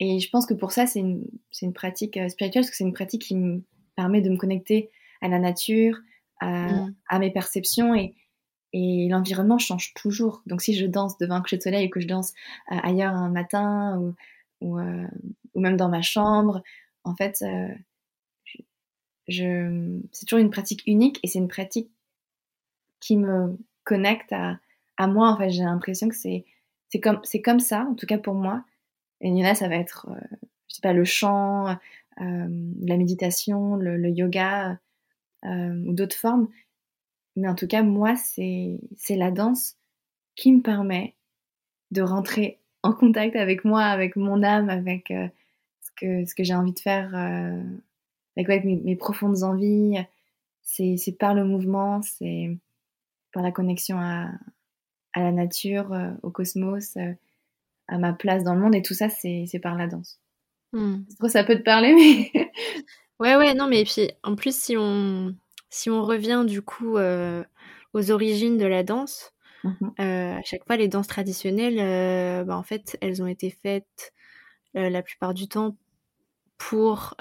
Et 0.00 0.18
je 0.18 0.28
pense 0.28 0.44
que 0.44 0.54
pour 0.54 0.72
ça, 0.72 0.86
c'est 0.86 0.98
une, 0.98 1.24
une, 1.62 1.72
pratique 1.72 2.16
euh, 2.16 2.28
spirituelle, 2.28 2.62
parce 2.62 2.70
que 2.70 2.76
c'est 2.76 2.84
une 2.84 2.92
pratique 2.92 3.22
qui 3.22 3.34
me 3.34 3.62
permet 3.96 4.20
de 4.20 4.30
me 4.30 4.36
connecter 4.36 4.90
à 5.20 5.28
la 5.28 5.38
nature, 5.38 5.98
à, 6.40 6.68
mm. 6.68 7.18
mes 7.18 7.30
perceptions 7.30 7.94
et, 7.94 8.14
et 8.72 9.08
l'environnement 9.08 9.58
change 9.58 9.94
toujours. 9.94 10.42
Donc 10.46 10.60
si 10.60 10.74
je 10.74 10.86
danse 10.86 11.18
devant 11.18 11.36
un 11.36 11.40
coucher 11.40 11.56
de 11.56 11.62
soleil 11.62 11.86
ou 11.86 11.90
que 11.90 12.00
je 12.00 12.06
danse 12.06 12.32
euh, 12.70 12.76
ailleurs 12.82 13.14
un 13.14 13.30
matin 13.30 13.98
ou, 13.98 14.14
ou, 14.60 14.78
euh, 14.78 15.06
ou, 15.54 15.60
même 15.60 15.76
dans 15.76 15.88
ma 15.88 16.02
chambre, 16.02 16.62
en 17.04 17.14
fait, 17.14 17.42
euh, 17.42 17.68
je, 19.28 19.98
c'est 20.12 20.26
toujours 20.26 20.40
une 20.40 20.50
pratique 20.50 20.82
unique 20.86 21.18
et 21.22 21.26
c'est 21.26 21.38
une 21.38 21.48
pratique 21.48 21.90
qui 23.00 23.16
me 23.16 23.56
connecte 23.84 24.32
à, 24.32 24.58
à 24.96 25.06
moi. 25.06 25.30
En 25.30 25.36
fait, 25.36 25.50
j'ai 25.50 25.64
l'impression 25.64 26.08
que 26.08 26.16
c'est, 26.16 26.44
c'est, 26.88 27.00
comme, 27.00 27.20
c'est 27.24 27.42
comme 27.42 27.60
ça, 27.60 27.86
en 27.88 27.94
tout 27.94 28.06
cas 28.06 28.18
pour 28.18 28.34
moi. 28.34 28.64
Et 29.20 29.28
il 29.28 29.38
y 29.38 29.42
en 29.42 29.48
a, 29.48 29.54
ça 29.54 29.68
va 29.68 29.76
être, 29.76 30.08
je 30.68 30.74
sais 30.74 30.82
pas, 30.82 30.92
le 30.92 31.04
chant, 31.04 31.76
la 32.18 32.96
méditation, 32.96 33.76
le, 33.76 34.08
yoga 34.08 34.78
euh, 35.44 35.84
ou 35.86 35.92
d'autres 35.92 36.16
formes. 36.16 36.48
Mais 37.36 37.48
en 37.48 37.54
tout 37.54 37.66
cas, 37.66 37.82
moi, 37.82 38.14
c'est 38.16 38.78
la 39.10 39.30
danse 39.30 39.76
qui 40.34 40.52
me 40.52 40.62
permet 40.62 41.14
de 41.90 42.02
rentrer 42.02 42.60
en 42.82 42.92
contact 42.92 43.36
avec 43.36 43.64
moi, 43.64 43.84
avec 43.84 44.16
mon 44.16 44.42
âme, 44.42 44.70
avec 44.70 45.10
euh, 45.10 45.28
ce 45.80 45.90
que, 45.96 46.24
ce 46.24 46.34
que 46.34 46.44
j'ai 46.44 46.54
envie 46.54 46.72
de 46.72 46.78
faire, 46.78 47.14
avec, 48.36 48.64
mes, 48.64 48.96
profondes 48.96 49.42
envies. 49.42 49.96
C'est 50.62 51.16
par 51.18 51.34
le 51.34 51.44
mouvement, 51.44 52.02
c'est 52.02 52.58
par 53.32 53.42
la 53.42 53.52
connexion 53.52 53.98
à, 53.98 54.30
à 55.12 55.20
la 55.20 55.32
nature, 55.32 55.94
au 56.22 56.30
cosmos, 56.30 56.96
à 57.88 57.98
ma 57.98 58.12
place 58.12 58.44
dans 58.44 58.54
le 58.54 58.60
monde. 58.60 58.74
Et 58.74 58.82
tout 58.82 58.94
ça, 58.94 59.08
c'est 59.10 59.60
par 59.62 59.76
la 59.76 59.86
danse. 59.86 60.20
Mmh. 60.72 61.04
ça 61.28 61.44
peut 61.44 61.56
te 61.56 61.62
parler, 61.62 61.94
mais. 61.94 62.30
ouais, 63.20 63.36
ouais, 63.36 63.54
non, 63.54 63.68
mais 63.68 63.84
puis 63.84 64.10
en 64.22 64.36
plus, 64.36 64.56
si 64.56 64.76
on, 64.76 65.34
si 65.70 65.90
on 65.90 66.04
revient 66.04 66.44
du 66.46 66.62
coup 66.62 66.96
euh, 66.96 67.44
aux 67.92 68.10
origines 68.10 68.58
de 68.58 68.66
la 68.66 68.82
danse, 68.82 69.32
mmh 69.64 69.70
euh, 70.00 70.34
à 70.34 70.42
chaque 70.42 70.64
fois, 70.66 70.76
les 70.76 70.88
danses 70.88 71.06
traditionnelles, 71.08 71.78
euh, 71.80 72.44
bah, 72.44 72.56
en 72.56 72.62
fait, 72.62 72.96
elles 73.00 73.22
ont 73.22 73.26
été 73.26 73.50
faites 73.50 74.12
la 74.74 75.02
plupart 75.02 75.32
du 75.34 75.48
temps 75.48 75.76
pour. 76.58 77.14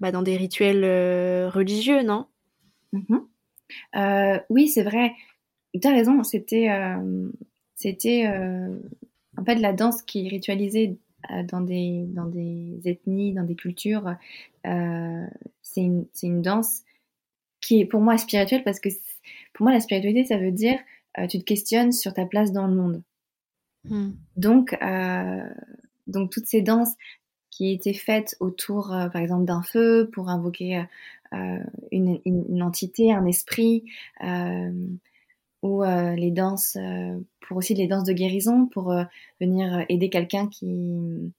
Bah, 0.00 0.10
dans 0.10 0.22
des 0.22 0.36
rituels 0.36 0.84
religieux, 1.50 2.02
non? 2.02 2.26
Mmh 2.92 3.18
Oui, 4.50 4.68
c'est 4.68 4.82
vrai. 4.82 5.12
Tu 5.80 5.86
as 5.86 5.92
raison, 5.92 6.22
c'était. 6.24 6.68
c'était 7.74 8.26
en 9.36 9.44
fait 9.44 9.56
la 9.56 9.72
danse 9.72 10.02
qui 10.02 10.28
ritualisait 10.28 10.96
dans 11.44 11.60
des, 11.60 12.04
dans 12.08 12.26
des 12.26 12.80
ethnies, 12.84 13.32
dans 13.32 13.44
des 13.44 13.54
cultures, 13.54 14.14
euh, 14.66 15.26
c'est 15.62 15.82
une, 15.82 16.06
une, 16.22 16.42
danse 16.42 16.82
qui 17.60 17.80
est 17.80 17.86
pour 17.86 18.00
moi 18.00 18.18
spirituelle 18.18 18.62
parce 18.64 18.80
que 18.80 18.88
pour 19.52 19.64
moi, 19.64 19.72
la 19.72 19.80
spiritualité, 19.80 20.24
ça 20.24 20.38
veut 20.38 20.52
dire 20.52 20.78
tu 21.28 21.38
te 21.38 21.44
questionnes 21.44 21.92
sur 21.92 22.12
ta 22.12 22.26
place 22.26 22.52
dans 22.52 22.66
le 22.66 22.74
monde. 22.74 23.02
Hmm. 23.84 24.10
Donc, 24.36 24.76
donc 26.08 26.30
toutes 26.30 26.46
ces 26.46 26.60
danses 26.60 26.94
qui 27.50 27.72
étaient 27.72 27.94
faites 27.94 28.36
autour, 28.40 28.88
par 28.88 29.16
exemple, 29.16 29.44
d'un 29.44 29.62
feu 29.62 30.10
pour 30.12 30.28
invoquer 30.28 30.84
une, 31.92 32.20
une, 32.24 32.62
entité, 32.62 33.12
un 33.12 33.24
esprit, 33.26 33.84
ou 35.64 35.82
les 35.82 36.30
danses, 36.30 36.76
pour 37.40 37.56
aussi 37.56 37.72
les 37.72 37.86
danses 37.86 38.04
de 38.04 38.12
guérison, 38.12 38.66
pour 38.66 38.94
venir 39.40 39.86
aider 39.88 40.10
quelqu'un 40.10 40.46
qui, 40.46 41.32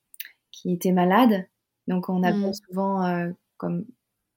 qui 0.51 0.73
était 0.73 0.91
malade. 0.91 1.47
Donc 1.87 2.09
on 2.09 2.23
appelle 2.23 2.49
mmh. 2.49 2.53
souvent 2.67 3.33
comme 3.57 3.85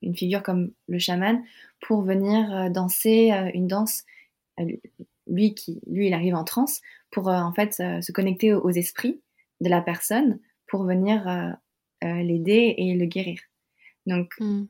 une 0.03 0.15
figure 0.15 0.43
comme 0.43 0.73
le 0.89 0.99
chaman 0.99 1.43
pour 1.81 2.03
venir 2.03 2.71
danser 2.71 3.31
une 3.55 3.67
danse. 3.67 4.05
lui 5.27 5.55
qui 5.55 5.81
lui 5.87 6.09
il 6.09 6.13
arrive 6.13 6.35
en 6.35 6.45
transe 6.45 6.83
pour 7.11 7.29
en 7.29 7.55
fait 7.55 7.73
se 7.73 8.13
connecter 8.13 8.53
aux 8.53 8.71
esprits 8.71 9.23
de 9.63 9.71
la 9.71 9.81
personne 9.81 10.39
pour 10.67 10.85
venir 10.85 11.57
l'aider 12.03 12.75
et 12.77 12.95
le 12.95 13.07
guérir. 13.07 13.41
Donc 14.05 14.35
mmh. 14.39 14.67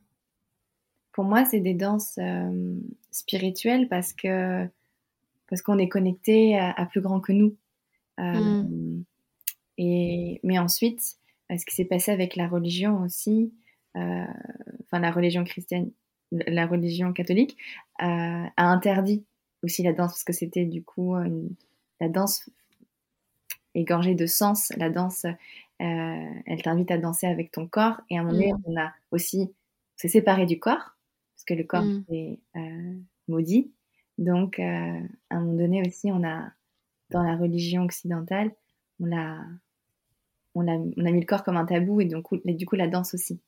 pour 1.11 1.25
moi 1.25 1.43
c'est 1.43 1.59
des 1.59 1.73
danses 1.73 2.17
spirituelles 3.11 3.89
parce 3.89 4.13
que 4.13 4.69
parce 5.49 5.61
qu'on 5.61 5.79
est 5.79 5.89
connecté 5.89 6.57
à, 6.57 6.85
plus 6.85 7.01
grand 7.01 7.19
que 7.19 7.31
nous. 7.31 7.57
Mmh. 8.17 9.03
Et 9.77 10.39
mais 10.43 10.59
ensuite 10.59 11.19
ce 11.57 11.65
qui 11.65 11.75
s'est 11.75 11.85
passé 11.85 12.11
avec 12.11 12.35
la 12.35 12.47
religion 12.47 13.01
aussi, 13.01 13.53
euh, 13.97 14.25
enfin 14.83 14.99
la 14.99 15.11
religion 15.11 15.43
chrétienne, 15.43 15.91
la 16.31 16.67
religion 16.67 17.11
catholique, 17.11 17.57
euh, 18.01 18.45
a 18.55 18.65
interdit 18.65 19.25
aussi 19.63 19.83
la 19.83 19.93
danse 19.93 20.11
parce 20.11 20.23
que 20.23 20.33
c'était 20.33 20.65
du 20.65 20.83
coup 20.83 21.15
la 21.99 22.09
danse 22.09 22.49
égorgée 23.73 24.15
de 24.15 24.25
sens. 24.25 24.71
La 24.77 24.89
danse, 24.89 25.25
euh, 25.25 26.25
elle 26.45 26.61
t'invite 26.61 26.91
à 26.91 26.97
danser 26.97 27.27
avec 27.27 27.51
ton 27.51 27.67
corps 27.67 27.99
et 28.09 28.17
à 28.17 28.21
un 28.21 28.23
moment 28.23 28.37
donné, 28.37 28.53
mm. 28.53 28.63
on 28.65 28.77
a 28.79 28.93
aussi 29.11 29.51
s'est 29.95 30.07
séparé 30.07 30.45
du 30.45 30.59
corps 30.59 30.95
parce 31.35 31.45
que 31.45 31.53
le 31.55 31.63
corps 31.63 31.83
mm. 31.83 32.05
est 32.09 32.39
maudit. 33.27 33.71
Donc, 34.19 34.59
à 34.59 34.99
un 35.31 35.39
moment 35.39 35.53
donné 35.53 35.81
aussi, 35.87 36.11
on 36.11 36.23
a 36.23 36.51
dans 37.09 37.23
la 37.23 37.35
religion 37.35 37.83
occidentale, 37.83 38.51
on 38.99 39.05
l'a 39.05 39.37
on 40.55 40.67
a, 40.67 40.77
mis 40.77 41.19
le 41.19 41.25
corps 41.25 41.43
comme 41.43 41.57
un 41.57 41.65
tabou 41.65 42.01
et 42.01 42.05
donc 42.05 42.27
du 42.45 42.65
coup 42.65 42.75
la 42.75 42.87
danse 42.87 43.13
aussi. 43.13 43.39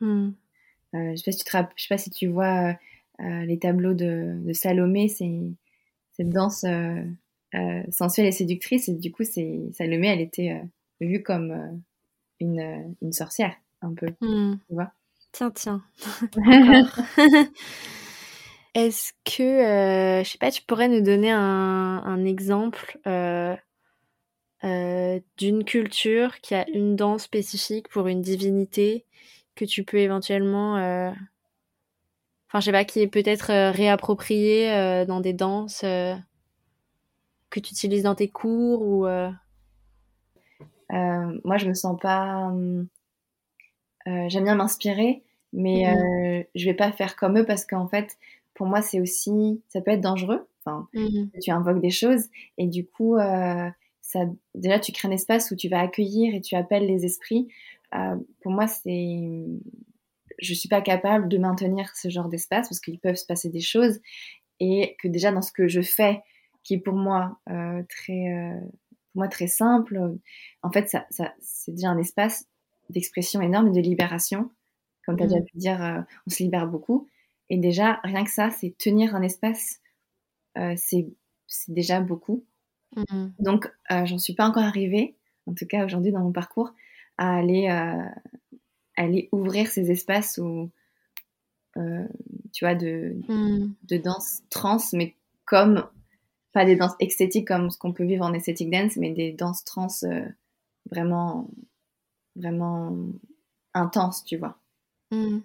Hmm. 0.00 0.30
Euh, 0.94 1.12
je 1.12 1.16
sais 1.16 1.32
sais 1.32 1.88
pas 1.88 1.98
si 1.98 2.10
tu 2.10 2.26
vois 2.26 2.70
euh, 2.70 2.74
euh, 3.20 3.44
les 3.44 3.58
tableaux 3.58 3.94
de, 3.94 4.40
Salomé, 4.52 5.08
c'est 5.08 5.32
cette 6.12 6.30
danse 6.30 6.64
sensuelle 7.90 8.26
et 8.26 8.32
séductrice 8.32 8.88
et 8.88 8.94
du 8.94 9.12
coup 9.12 9.24
c'est 9.24 9.60
Salomé, 9.72 10.08
elle 10.08 10.20
était 10.20 10.60
vue 11.00 11.22
comme 11.22 11.82
une, 12.40 13.12
sorcière 13.12 13.54
un 13.80 13.94
peu, 13.94 14.08
hmm. 14.20 14.58
tu 14.66 14.74
vois. 14.74 14.92
Tiens, 15.32 15.50
tiens. 15.50 15.82
Est-ce 18.74 19.12
que, 19.24 20.22
je 20.24 20.28
sais 20.28 20.38
pas, 20.38 20.50
tu 20.50 20.62
pourrais 20.62 20.88
nous 20.88 21.00
donner 21.00 21.30
un, 21.30 22.02
un 22.04 22.24
exemple 22.24 22.98
euh, 24.64 25.20
d'une 25.36 25.62
culture 25.64 26.40
qui 26.40 26.54
a 26.54 26.66
une 26.70 26.96
danse 26.96 27.24
spécifique 27.24 27.88
pour 27.90 28.06
une 28.06 28.22
divinité 28.22 29.04
que 29.56 29.66
tu 29.66 29.84
peux 29.84 29.98
éventuellement, 29.98 30.78
euh... 30.78 31.10
enfin 32.48 32.60
je 32.60 32.64
sais 32.66 32.72
pas, 32.72 32.86
qui 32.86 33.00
est 33.00 33.06
peut-être 33.06 33.50
euh, 33.50 33.70
réappropriée 33.70 34.72
euh, 34.72 35.04
dans 35.04 35.20
des 35.20 35.34
danses 35.34 35.82
que 35.82 36.16
tu 37.60 37.72
utilises 37.72 38.04
dans 38.04 38.14
tes 38.14 38.28
cours 38.28 38.80
ou. 38.80 39.06
moi 40.90 41.58
je 41.58 41.68
me 41.68 41.74
sens 41.74 42.00
pas. 42.00 42.50
J'aime 44.06 44.44
bien 44.44 44.54
m'inspirer, 44.54 45.22
mais 45.52 45.94
mmh 45.94 46.44
je 46.54 46.64
vais 46.64 46.74
pas 46.74 46.90
faire 46.92 47.16
comme 47.16 47.38
eux 47.38 47.44
parce 47.44 47.66
qu'en 47.66 47.86
fait 47.86 48.16
pour 48.54 48.66
moi 48.66 48.82
c'est 48.82 49.00
aussi 49.00 49.62
ça 49.68 49.80
peut 49.80 49.90
être 49.92 50.00
dangereux. 50.00 50.46
Enfin, 50.64 50.88
mmh 50.94 51.40
tu 51.42 51.50
invoques 51.50 51.80
des 51.80 51.90
choses 51.90 52.28
et 52.56 52.66
du 52.66 52.86
coup 52.86 53.16
déjà, 54.54 54.78
tu 54.78 54.92
crées 54.92 55.08
un 55.08 55.12
espace 55.12 55.50
où 55.50 55.56
tu 55.56 55.68
vas 55.68 55.80
accueillir 55.80 56.34
et 56.34 56.40
tu 56.40 56.54
appelles 56.54 56.86
les 56.86 57.04
esprits. 57.04 57.48
Euh, 57.94 58.16
pour 58.40 58.52
moi, 58.52 58.66
c'est, 58.66 59.44
je 60.38 60.54
suis 60.54 60.68
pas 60.68 60.80
capable 60.80 61.28
de 61.28 61.38
maintenir 61.38 61.90
ce 61.96 62.08
genre 62.08 62.28
d'espace 62.28 62.68
parce 62.68 62.80
qu'il 62.80 62.98
peuvent 62.98 63.16
se 63.16 63.26
passer 63.26 63.48
des 63.48 63.60
choses 63.60 64.00
et 64.60 64.96
que 65.00 65.08
déjà 65.08 65.32
dans 65.32 65.42
ce 65.42 65.52
que 65.52 65.68
je 65.68 65.80
fais, 65.80 66.22
qui 66.62 66.74
est 66.74 66.78
pour 66.78 66.94
moi 66.94 67.38
euh, 67.50 67.82
très, 67.88 68.32
euh, 68.32 68.60
pour 69.12 69.16
moi 69.16 69.28
très 69.28 69.48
simple, 69.48 70.00
en 70.62 70.70
fait, 70.70 70.88
ça, 70.88 71.06
c'est 71.40 71.72
déjà 71.72 71.88
un 71.88 71.98
espace 71.98 72.46
d'expression 72.90 73.40
énorme 73.40 73.68
et 73.68 73.72
de 73.72 73.80
libération. 73.80 74.50
Comme 75.06 75.16
tu 75.16 75.24
as 75.24 75.26
déjà 75.26 75.40
mmh. 75.40 75.44
pu 75.44 75.56
dire, 75.58 76.04
on 76.26 76.30
se 76.30 76.42
libère 76.42 76.66
beaucoup. 76.66 77.08
Et 77.50 77.58
déjà, 77.58 78.00
rien 78.04 78.24
que 78.24 78.30
ça, 78.30 78.50
c'est 78.50 78.76
tenir 78.78 79.14
un 79.14 79.22
espace, 79.22 79.80
c'est 80.76 81.06
déjà 81.68 82.00
beaucoup. 82.00 82.44
Mmh. 82.96 83.28
Donc, 83.38 83.72
euh, 83.90 84.06
j'en 84.06 84.18
suis 84.18 84.34
pas 84.34 84.46
encore 84.46 84.62
arrivée, 84.62 85.16
en 85.46 85.54
tout 85.54 85.66
cas 85.66 85.84
aujourd'hui 85.84 86.12
dans 86.12 86.20
mon 86.20 86.32
parcours, 86.32 86.72
à 87.18 87.36
aller, 87.36 87.68
euh, 87.68 88.04
aller 88.96 89.28
ouvrir 89.32 89.68
ces 89.68 89.90
espaces 89.90 90.38
où, 90.38 90.70
euh, 91.76 92.06
tu 92.52 92.64
vois, 92.64 92.74
de, 92.74 93.16
mmh. 93.28 93.74
de 93.82 93.96
danse 93.96 94.42
trans, 94.50 94.78
mais 94.92 95.14
comme, 95.44 95.84
pas 96.52 96.64
des 96.64 96.76
danses 96.76 96.94
esthétiques 97.00 97.48
comme 97.48 97.70
ce 97.70 97.78
qu'on 97.78 97.92
peut 97.92 98.04
vivre 98.04 98.24
en 98.24 98.32
esthétique 98.32 98.70
dance, 98.70 98.96
mais 98.96 99.10
des 99.10 99.32
danses 99.32 99.64
trans 99.64 99.88
vraiment, 100.90 101.50
vraiment 102.36 102.96
intenses, 103.72 104.24
tu 104.24 104.36
vois. 104.36 104.58
Mmh. 105.10 105.40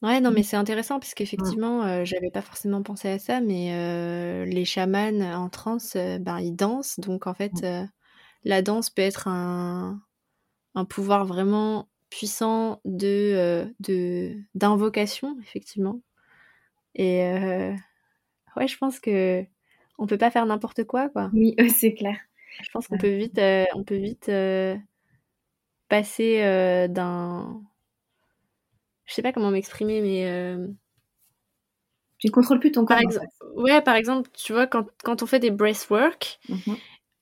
Ouais, 0.00 0.20
non, 0.20 0.30
mais 0.30 0.44
c'est 0.44 0.56
intéressant 0.56 1.00
parce 1.00 1.14
qu'effectivement, 1.14 1.82
euh, 1.82 2.04
j'avais 2.04 2.30
pas 2.30 2.40
forcément 2.40 2.82
pensé 2.82 3.08
à 3.08 3.18
ça, 3.18 3.40
mais 3.40 3.72
euh, 3.74 4.44
les 4.44 4.64
chamans 4.64 5.20
en 5.34 5.48
transe, 5.48 5.96
euh, 5.96 6.18
ben, 6.18 6.38
ils 6.38 6.54
dansent. 6.54 7.00
Donc, 7.00 7.26
en 7.26 7.34
fait, 7.34 7.52
la 8.44 8.62
danse 8.62 8.90
peut 8.90 9.02
être 9.02 9.26
un, 9.26 10.00
un 10.76 10.84
pouvoir 10.84 11.26
vraiment 11.26 11.88
puissant 12.10 12.80
de, 12.84 13.66
de, 13.80 14.36
d'invocation, 14.54 15.36
effectivement. 15.42 16.00
Et 16.94 17.20
ouais, 18.56 18.68
je 18.68 18.78
pense 18.78 19.00
que 19.00 19.44
on 19.98 20.06
peut 20.06 20.18
pas 20.18 20.30
faire 20.30 20.46
n'importe 20.46 20.84
quoi, 20.84 21.08
quoi. 21.08 21.30
Oui, 21.32 21.56
c'est 21.76 21.94
clair. 21.94 22.16
Je 22.62 22.70
pense 22.70 22.86
qu'on 22.86 22.98
peut 22.98 23.16
vite, 23.16 23.40
on 23.74 23.82
peut 23.82 23.96
vite 23.96 24.30
passer 25.88 26.88
d'un 26.88 27.62
je 29.08 29.14
sais 29.14 29.22
pas 29.22 29.32
comment 29.32 29.50
m'exprimer, 29.50 30.00
mais. 30.00 30.30
Euh... 30.30 30.68
Tu 32.18 32.26
ne 32.26 32.32
contrôles 32.32 32.60
plus 32.60 32.72
ton 32.72 32.84
corps. 32.84 32.98
Par 32.98 33.24
Ouais, 33.54 33.80
par 33.80 33.94
exemple, 33.96 34.28
tu 34.32 34.52
vois, 34.52 34.66
quand, 34.66 34.86
quand 35.02 35.22
on 35.22 35.26
fait 35.26 35.38
des 35.38 35.50
breathwork, 35.50 36.38
mm 36.48 36.74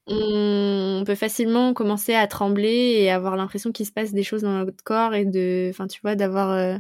on 0.09 1.03
peut 1.05 1.17
facilement 1.17 1.75
commencer 1.75 2.15
à 2.15 2.27
trembler 2.29 2.97
et 3.01 3.11
avoir 3.11 3.37
l'impression 3.37 3.73
qu'il 3.73 3.87
se 3.87 3.93
passe 3.93 4.13
des 4.13 4.23
choses 4.23 4.43
dans 4.43 4.53
notre 4.53 4.85
corps 4.85 5.15
et 5.15 5.25
de. 5.25 5.69
Enfin, 5.71 5.87
tu 5.87 6.01
vois, 6.01 6.15
d'avoir. 6.15 6.51
Euh, 6.53 6.79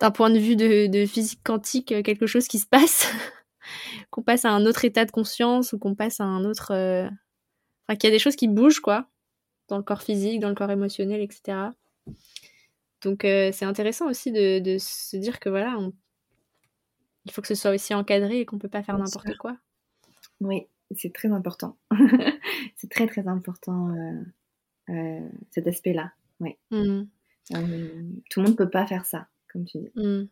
d'un 0.00 0.10
point 0.10 0.30
de 0.30 0.38
vue 0.38 0.56
de, 0.56 0.86
de, 0.86 1.06
physique 1.06 1.40
quantique, 1.44 1.90
euh, 1.92 2.02
quelque 2.02 2.26
chose 2.26 2.46
qui 2.48 2.58
se 2.58 2.66
passe. 2.66 3.12
qu'on 4.10 4.22
passe 4.22 4.44
à 4.44 4.50
un 4.50 4.64
autre 4.66 4.84
état 4.84 5.04
de 5.04 5.10
conscience 5.10 5.72
ou 5.72 5.78
qu'on 5.78 5.94
passe 5.94 6.20
à 6.20 6.24
un 6.24 6.44
autre. 6.44 6.72
Euh, 6.72 7.08
enfin, 7.86 7.96
qu'il 7.96 8.08
y 8.08 8.12
a 8.12 8.16
des 8.16 8.18
choses 8.18 8.36
qui 8.36 8.48
bougent, 8.48 8.80
quoi. 8.80 9.06
Dans 9.68 9.76
le 9.76 9.82
corps 9.82 10.02
physique, 10.02 10.40
dans 10.40 10.48
le 10.48 10.54
corps 10.54 10.70
émotionnel, 10.70 11.20
etc. 11.20 11.70
Donc 13.02 13.24
euh, 13.24 13.50
c'est 13.52 13.64
intéressant 13.64 14.08
aussi 14.08 14.32
de, 14.32 14.76
se 14.78 15.16
dire 15.16 15.40
que 15.40 15.48
voilà, 15.48 15.78
il 17.24 17.32
faut 17.32 17.40
que 17.40 17.48
ce 17.48 17.54
soit 17.54 17.72
aussi 17.72 17.94
encadré 17.94 18.40
et 18.40 18.46
qu'on 18.46 18.58
peut 18.58 18.68
pas 18.68 18.82
faire 18.82 18.98
n'importe 18.98 19.36
quoi. 19.36 19.56
Oui, 20.40 20.66
c'est 20.96 21.12
très 21.12 21.30
important. 21.30 21.76
c'est 22.76 22.90
très 22.90 23.06
très 23.06 23.28
important 23.28 23.94
euh, 23.94 24.22
euh, 24.90 25.28
cet 25.50 25.66
aspect-là. 25.66 26.12
Oui. 26.40 26.56
Mmh. 26.70 27.04
tout 28.30 28.40
le 28.40 28.46
monde 28.46 28.56
peut 28.56 28.70
pas 28.70 28.86
faire 28.86 29.04
ça, 29.04 29.28
comme 29.52 29.64
tu 29.64 29.78
dis. 29.78 29.90
Mmh. 29.94 30.28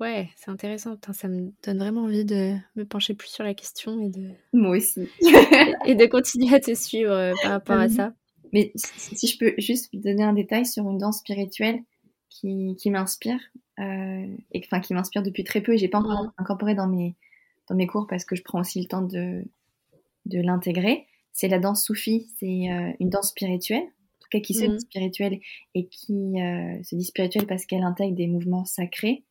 Ouais, 0.00 0.30
c'est 0.36 0.50
intéressant. 0.50 0.98
ça 1.12 1.28
me 1.28 1.52
donne 1.62 1.78
vraiment 1.78 2.02
envie 2.02 2.24
de 2.24 2.56
me 2.74 2.84
pencher 2.84 3.14
plus 3.14 3.28
sur 3.28 3.44
la 3.44 3.54
question 3.54 4.00
et 4.00 4.10
de. 4.10 4.30
Moi 4.52 4.76
aussi. 4.76 5.08
et 5.86 5.94
de 5.94 6.06
continuer 6.06 6.54
à 6.54 6.60
te 6.60 6.74
suivre 6.74 7.32
par 7.42 7.52
rapport 7.52 7.78
à 7.78 7.88
ça. 7.88 8.12
Mais 8.52 8.70
si 8.74 9.26
je 9.26 9.38
peux 9.38 9.54
juste 9.58 9.94
donner 9.94 10.22
un 10.22 10.34
détail 10.34 10.66
sur 10.66 10.88
une 10.88 10.98
danse 10.98 11.20
spirituelle 11.20 11.82
qui, 12.28 12.76
qui 12.78 12.90
m'inspire, 12.90 13.40
euh, 13.80 14.26
et 14.52 14.60
enfin 14.64 14.80
qui 14.80 14.92
m'inspire 14.94 15.22
depuis 15.22 15.44
très 15.44 15.62
peu, 15.62 15.74
et 15.74 15.78
j'ai 15.78 15.88
pas 15.88 15.98
encore 15.98 16.32
incorporé 16.36 16.74
dans 16.74 16.86
mes, 16.86 17.16
dans 17.68 17.74
mes 17.74 17.86
cours 17.86 18.06
parce 18.06 18.24
que 18.24 18.36
je 18.36 18.42
prends 18.42 18.60
aussi 18.60 18.80
le 18.80 18.86
temps 18.86 19.02
de, 19.02 19.42
de 20.26 20.40
l'intégrer, 20.40 21.06
c'est 21.32 21.48
la 21.48 21.58
danse 21.58 21.84
soufie. 21.84 22.28
C'est 22.38 22.70
euh, 22.70 22.92
une 23.00 23.08
danse 23.08 23.30
spirituelle, 23.30 23.84
en 23.84 24.20
tout 24.20 24.28
cas 24.30 24.40
qui 24.40 24.52
se 24.52 24.66
dit 24.66 24.80
spirituelle 24.80 25.40
et 25.74 25.86
qui 25.88 26.40
euh, 26.40 26.82
se 26.82 26.94
dit 26.94 27.04
spirituelle 27.04 27.46
parce 27.46 27.64
qu'elle 27.64 27.84
intègre 27.84 28.14
des 28.14 28.26
mouvements 28.26 28.66
sacrés. 28.66 29.24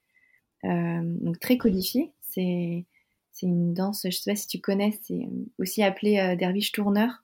donc 0.64 1.40
très 1.40 1.58
codifiée. 1.58 2.12
C'est 2.22 2.86
c'est 3.34 3.46
une 3.46 3.74
danse, 3.74 4.02
je 4.04 4.10
sais 4.10 4.32
pas 4.32 4.36
si 4.36 4.48
tu 4.48 4.60
connais, 4.60 5.00
c'est 5.04 5.30
aussi 5.58 5.84
appelé 5.84 6.36
derviche 6.38 6.74
tourneur. 6.74 7.24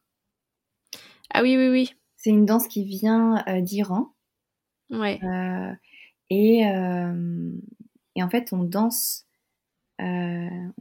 Ah 1.34 1.42
oui, 1.42 1.58
oui, 1.58 1.70
oui. 1.70 1.94
C'est 2.16 2.30
une 2.30 2.46
danse 2.46 2.68
qui 2.68 2.84
vient 2.84 3.44
d'Iran. 3.62 4.10
Ouais. 4.90 5.20
et, 6.30 6.62
et 6.62 8.24
en 8.24 8.30
fait, 8.30 8.54
on 8.54 8.64
danse, 8.64 9.26
on, 10.00 10.72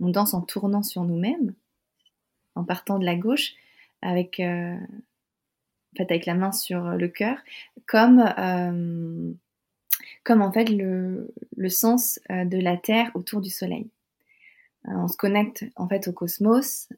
on, 0.00 0.08
danse 0.10 0.34
en 0.34 0.42
tournant 0.42 0.82
sur 0.82 1.04
nous-mêmes, 1.04 1.54
en 2.54 2.64
partant 2.64 2.98
de 2.98 3.04
la 3.04 3.16
gauche, 3.16 3.54
avec, 4.02 4.38
en 4.40 4.78
fait, 5.96 6.10
avec 6.10 6.26
la 6.26 6.34
main 6.34 6.52
sur 6.52 6.82
le 6.82 7.08
cœur, 7.08 7.38
comme, 7.86 8.24
comme 10.22 10.42
en 10.42 10.52
fait 10.52 10.68
le, 10.68 11.32
le 11.56 11.68
sens 11.68 12.20
de 12.28 12.58
la 12.58 12.76
Terre 12.76 13.10
autour 13.14 13.40
du 13.40 13.50
Soleil. 13.50 13.88
on 14.84 15.08
se 15.08 15.16
connecte 15.16 15.64
en 15.76 15.88
fait 15.88 16.06
au 16.08 16.12
cosmos, 16.12 16.88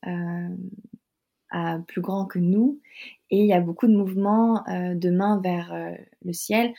à 1.50 1.78
plus 1.86 2.00
grand 2.00 2.26
que 2.26 2.38
nous, 2.38 2.80
et 3.30 3.38
il 3.40 3.46
y 3.46 3.52
a 3.52 3.60
beaucoup 3.60 3.86
de 3.86 3.96
mouvements 3.96 4.64
de 4.68 5.10
main 5.10 5.40
vers 5.40 5.74
le 6.24 6.32
ciel 6.32 6.74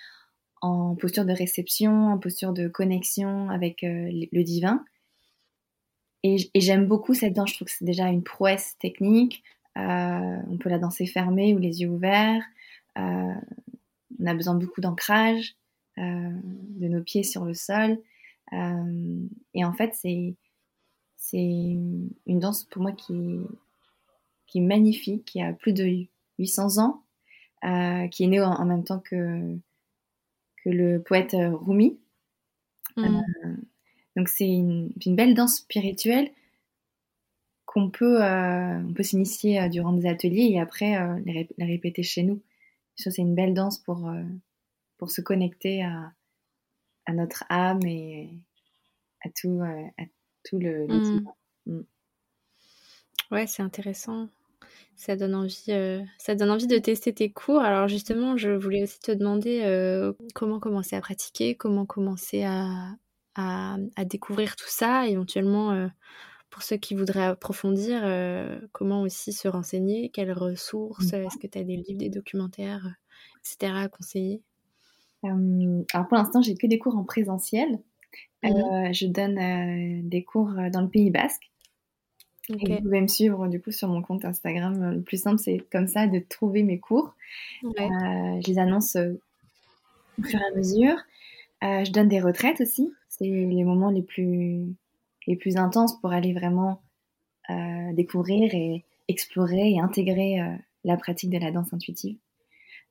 en 0.62 0.96
posture 0.96 1.26
de 1.26 1.34
réception, 1.34 2.10
en 2.10 2.18
posture 2.18 2.54
de 2.54 2.68
connexion 2.68 3.50
avec 3.50 3.84
euh, 3.84 4.10
le 4.32 4.44
divin. 4.44 4.84
Et, 6.24 6.38
j'aime 6.56 6.88
beaucoup 6.88 7.14
cette 7.14 7.34
danse, 7.34 7.52
je 7.52 7.56
trouve 7.56 7.68
que 7.68 7.74
c'est 7.74 7.86
déjà 7.86 8.08
une 8.08 8.24
prouesse 8.24 8.76
technique. 8.80 9.44
Euh, 9.78 10.38
on 10.50 10.58
peut 10.58 10.70
la 10.70 10.80
danser 10.80 11.06
fermée 11.06 11.54
ou 11.54 11.60
les 11.60 11.82
yeux 11.82 11.90
ouverts. 11.90 12.44
Euh, 12.98 13.34
on 14.20 14.26
a 14.26 14.34
besoin 14.34 14.56
beaucoup 14.56 14.82
d'ancrage, 14.82 15.56
de 15.98 16.88
nos 16.88 17.02
pieds 17.02 17.24
sur 17.24 17.46
le 17.46 17.54
sol. 17.54 18.00
et 18.52 19.66
en 19.66 19.74
fait, 19.74 19.94
c'est, 19.94 20.36
c'est 21.16 21.38
une 21.38 22.40
danse 22.40 22.64
pour 22.66 22.82
moi 22.82 22.92
qui, 22.92 23.14
qui 24.48 24.60
est 24.60 24.62
magnifique, 24.62 25.26
qui 25.26 25.42
a 25.42 25.54
plus 25.54 25.74
de 25.74 26.08
800 26.40 26.84
ans, 26.84 27.04
qui 28.10 28.24
est 28.24 28.28
née 28.28 28.42
en 28.42 28.66
même 28.66 28.84
temps 28.84 29.00
que, 29.00 29.58
le 30.72 31.00
poète 31.00 31.34
euh, 31.34 31.56
Rumi. 31.56 32.00
Mm. 32.96 33.04
Euh, 33.06 33.56
donc 34.16 34.30
c'est 34.30 34.48
une, 34.48 34.92
belle 35.08 35.36
danse 35.36 35.58
spirituelle 35.58 36.32
qu'on 37.66 37.90
peut, 37.90 38.24
euh, 38.24 38.80
on 38.80 38.94
peut 38.94 39.04
s'initier 39.04 39.68
durant 39.70 39.94
des 39.94 40.08
ateliers 40.08 40.50
et 40.52 40.60
après 40.60 40.96
la 40.96 41.66
répéter 41.66 42.02
chez 42.02 42.24
nous. 42.24 42.42
c'est 42.96 43.18
une 43.18 43.36
belle 43.36 43.54
danse 43.54 43.78
pour, 43.78 44.12
pour 44.98 45.12
se 45.12 45.22
connecter 45.22 45.84
à, 45.84 46.12
à, 47.06 47.14
notre 47.14 47.44
âme 47.50 47.86
et 47.86 48.32
à 49.24 49.30
tout, 49.30 49.62
à 49.62 50.04
tout 50.44 50.58
le, 50.58 50.88
le 50.88 50.98
mm. 50.98 51.26
Mm. 51.68 51.86
Ouais, 53.30 53.46
c'est 53.46 53.62
intéressant. 53.62 54.30
Ça 54.96 55.16
donne 55.16 55.36
envie, 55.36 55.66
euh, 55.70 56.02
ça 56.18 56.34
donne 56.34 56.50
envie 56.50 56.66
de 56.66 56.80
tester 56.80 57.14
tes 57.14 57.32
cours. 57.32 57.60
Alors 57.60 57.88
justement, 57.88 58.36
je 58.36 58.50
voulais 58.50 58.82
aussi 58.82 59.00
te 59.00 59.12
demander 59.12 59.62
euh, 59.64 60.12
comment 60.34 60.60
commencer 60.60 60.96
à 60.96 61.02
pratiquer, 61.02 61.56
comment 61.56 61.86
commencer 61.86 62.44
à, 62.44 62.96
à, 63.36 63.78
découvrir 64.06 64.56
tout 64.56 64.68
ça, 64.68 65.08
éventuellement 65.08 65.72
euh, 65.72 65.88
pour 66.50 66.64
ceux 66.64 66.78
qui 66.78 66.96
voudraient 66.96 67.26
approfondir, 67.26 68.02
comment 68.72 69.04
aussi 69.04 69.34
se 69.34 69.48
renseigner, 69.48 70.10
quelles 70.10 70.32
ressources, 70.32 71.12
mmh. 71.12 71.16
est-ce 71.16 71.38
que 71.38 71.46
tu 71.46 71.60
as 71.60 71.64
des 71.64 71.76
livres, 71.76 72.00
des 72.00 72.10
documentaires, 72.10 72.96
etc. 73.40 73.74
à 73.76 73.90
conseiller? 73.90 74.42
Alors 75.24 76.08
pour 76.08 76.18
l'instant, 76.18 76.42
j'ai 76.42 76.56
que 76.56 76.66
des 76.66 76.80
cours 76.80 76.98
en 76.98 77.04
présentiel. 77.04 77.80
Mmh. 78.42 78.94
je 78.94 79.06
donne 79.06 80.10
des 80.10 80.24
cours 80.24 80.54
dans 80.72 80.82
le 80.82 80.90
Pays 80.90 81.12
Basque 81.12 81.52
vous 82.50 82.82
pouvez 82.82 83.02
me 83.02 83.08
suivre 83.08 83.48
du 83.48 83.62
coup 83.62 83.72
sur 83.72 83.90
mon 83.90 84.02
compte 84.02 84.26
Instagram. 84.26 84.94
Le 84.94 85.02
plus 85.02 85.22
simple, 85.22 85.40
c'est 85.40 85.64
comme 85.72 85.88
ça 85.88 86.08
de 86.08 86.20
trouver 86.20 86.64
mes 86.64 86.80
cours. 86.80 87.14
Euh, 87.66 87.70
je 87.80 88.48
les 88.48 88.60
annonce 88.60 88.96
euh, 88.96 89.20
au 90.20 90.24
fur 90.24 90.40
et 90.40 90.46
à 90.46 90.56
mesure. 90.56 90.96
Euh, 91.64 91.84
je 91.84 91.92
donne 91.92 92.08
des 92.08 92.22
retraites 92.22 92.62
aussi. 92.62 92.92
C'est 93.10 93.26
les 93.26 93.64
moments 93.64 93.90
les 93.90 94.04
plus, 94.04 94.66
les 95.26 95.36
plus 95.36 95.58
intenses 95.58 96.00
pour 96.00 96.12
aller 96.12 96.34
vraiment 96.34 96.82
découvrir 97.94 98.54
et 98.54 98.84
explorer 99.08 99.72
et 99.72 99.80
intégrer 99.80 100.36
la 100.84 100.98
pratique 100.98 101.30
de 101.30 101.38
la 101.38 101.50
danse 101.50 101.72
intuitive. 101.74 102.18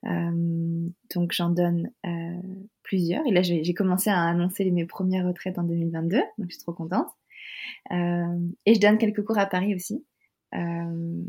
donc 0.03 1.31
j'en 1.31 1.51
donne 1.51 1.91
plusieurs. 2.81 3.25
Et 3.27 3.31
là, 3.31 3.43
j'ai 3.43 3.73
commencé 3.75 4.09
à 4.09 4.19
annoncer 4.23 4.69
mes 4.71 4.85
premières 4.85 5.27
retraites 5.27 5.59
en 5.59 5.63
2022. 5.63 6.17
Donc 6.17 6.47
je 6.49 6.55
suis 6.55 6.63
trop 6.63 6.73
contente. 6.73 7.07
Euh, 7.91 8.39
et 8.65 8.75
je 8.75 8.79
donne 8.79 8.97
quelques 8.97 9.23
cours 9.23 9.37
à 9.37 9.45
Paris 9.45 9.75
aussi. 9.75 10.05
Euh, 10.55 11.23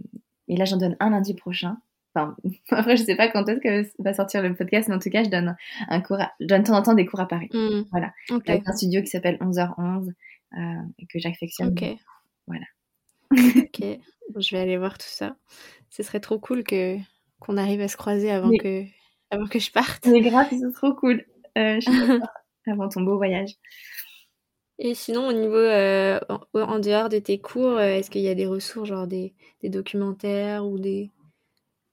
et 0.48 0.56
là, 0.56 0.64
j'en 0.64 0.76
donne 0.76 0.96
un 1.00 1.10
lundi 1.10 1.34
prochain. 1.34 1.78
Enfin, 2.14 2.36
après, 2.70 2.96
je 2.96 3.04
sais 3.04 3.16
pas 3.16 3.28
quand 3.28 3.48
est-ce 3.48 3.60
que 3.60 4.02
va 4.02 4.14
sortir 4.14 4.42
le 4.42 4.54
podcast, 4.54 4.88
mais 4.88 4.94
en 4.94 4.98
tout 4.98 5.10
cas, 5.10 5.24
je 5.24 5.30
donne 5.30 5.56
un 5.88 6.00
cours, 6.00 6.18
je 6.40 6.46
donne 6.46 6.62
de 6.62 6.66
temps 6.66 6.76
en 6.76 6.82
temps 6.82 6.94
des 6.94 7.06
cours 7.06 7.20
à 7.20 7.28
Paris. 7.28 7.48
Mmh. 7.52 7.82
Voilà. 7.90 8.12
Avec 8.30 8.62
un 8.66 8.72
studio 8.72 9.02
qui 9.02 9.08
s'appelle 9.08 9.36
11h11 9.40 10.08
euh, 10.08 10.58
et 10.98 11.06
que 11.06 11.18
j'affectionne. 11.18 11.68
Ok. 11.68 11.84
Voilà. 12.46 12.64
ok. 13.32 13.98
Je 14.36 14.56
vais 14.56 14.60
aller 14.60 14.78
voir 14.78 14.98
tout 14.98 15.06
ça. 15.08 15.36
Ce 15.90 16.02
serait 16.02 16.20
trop 16.20 16.38
cool 16.38 16.64
que 16.64 16.96
qu'on 17.40 17.56
arrive 17.56 17.80
à 17.80 17.88
se 17.88 17.96
croiser 17.96 18.30
avant 18.30 18.50
que 18.50 18.84
avant 19.30 19.46
que 19.46 19.58
je 19.58 19.70
parte. 19.70 20.06
Mais 20.06 20.20
grave, 20.20 20.48
c'est 20.50 20.72
trop 20.72 20.94
cool. 20.94 21.24
Euh, 21.56 21.80
je 21.80 21.88
avant 22.70 22.88
ton 22.88 23.02
beau 23.02 23.16
voyage. 23.16 23.50
Et 24.78 24.94
sinon, 24.94 25.26
au 25.26 25.32
niveau, 25.32 25.56
euh, 25.56 26.20
en, 26.54 26.78
dehors 26.78 27.08
de 27.08 27.18
tes 27.18 27.40
cours, 27.40 27.78
euh, 27.78 27.96
est-ce 27.96 28.10
qu'il 28.10 28.22
y 28.22 28.28
a 28.28 28.34
des 28.36 28.46
ressources, 28.46 28.88
genre 28.88 29.08
des, 29.08 29.34
des 29.60 29.70
documentaires 29.70 30.64
ou 30.64 30.78
des, 30.78 31.10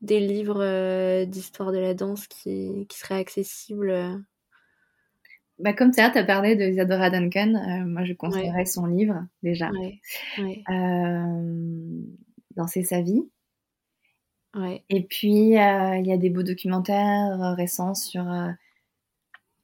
des 0.01 0.19
livres 0.19 0.61
euh, 0.61 1.25
d'histoire 1.25 1.71
de 1.71 1.79
la 1.79 1.95
danse 1.95 2.27
qui, 2.27 2.85
qui 2.87 2.99
seraient 2.99 3.19
accessibles 3.19 4.23
bah, 5.57 5.73
Comme 5.73 5.93
ça, 5.93 6.11
tu 6.11 6.19
as 6.19 6.23
parlé 6.23 6.55
de 6.55 6.63
Isadora 6.65 7.09
Duncan. 7.09 7.85
moi, 7.87 8.05
je 8.05 8.13
conseillerais 8.13 8.65
son 8.65 8.85
livre, 8.85 9.25
déjà. 9.41 9.71
Ouais. 9.71 10.63
Danser 12.55 12.83
sa 12.83 13.01
vie. 13.01 13.23
Et 14.89 15.03
puis, 15.03 15.33
il 15.33 15.49
y 15.49 15.57
a 15.57 16.17
des 16.17 16.29
beaux 16.29 16.43
documentaires 16.43 17.55
récents 17.57 17.95
sur 17.95 18.25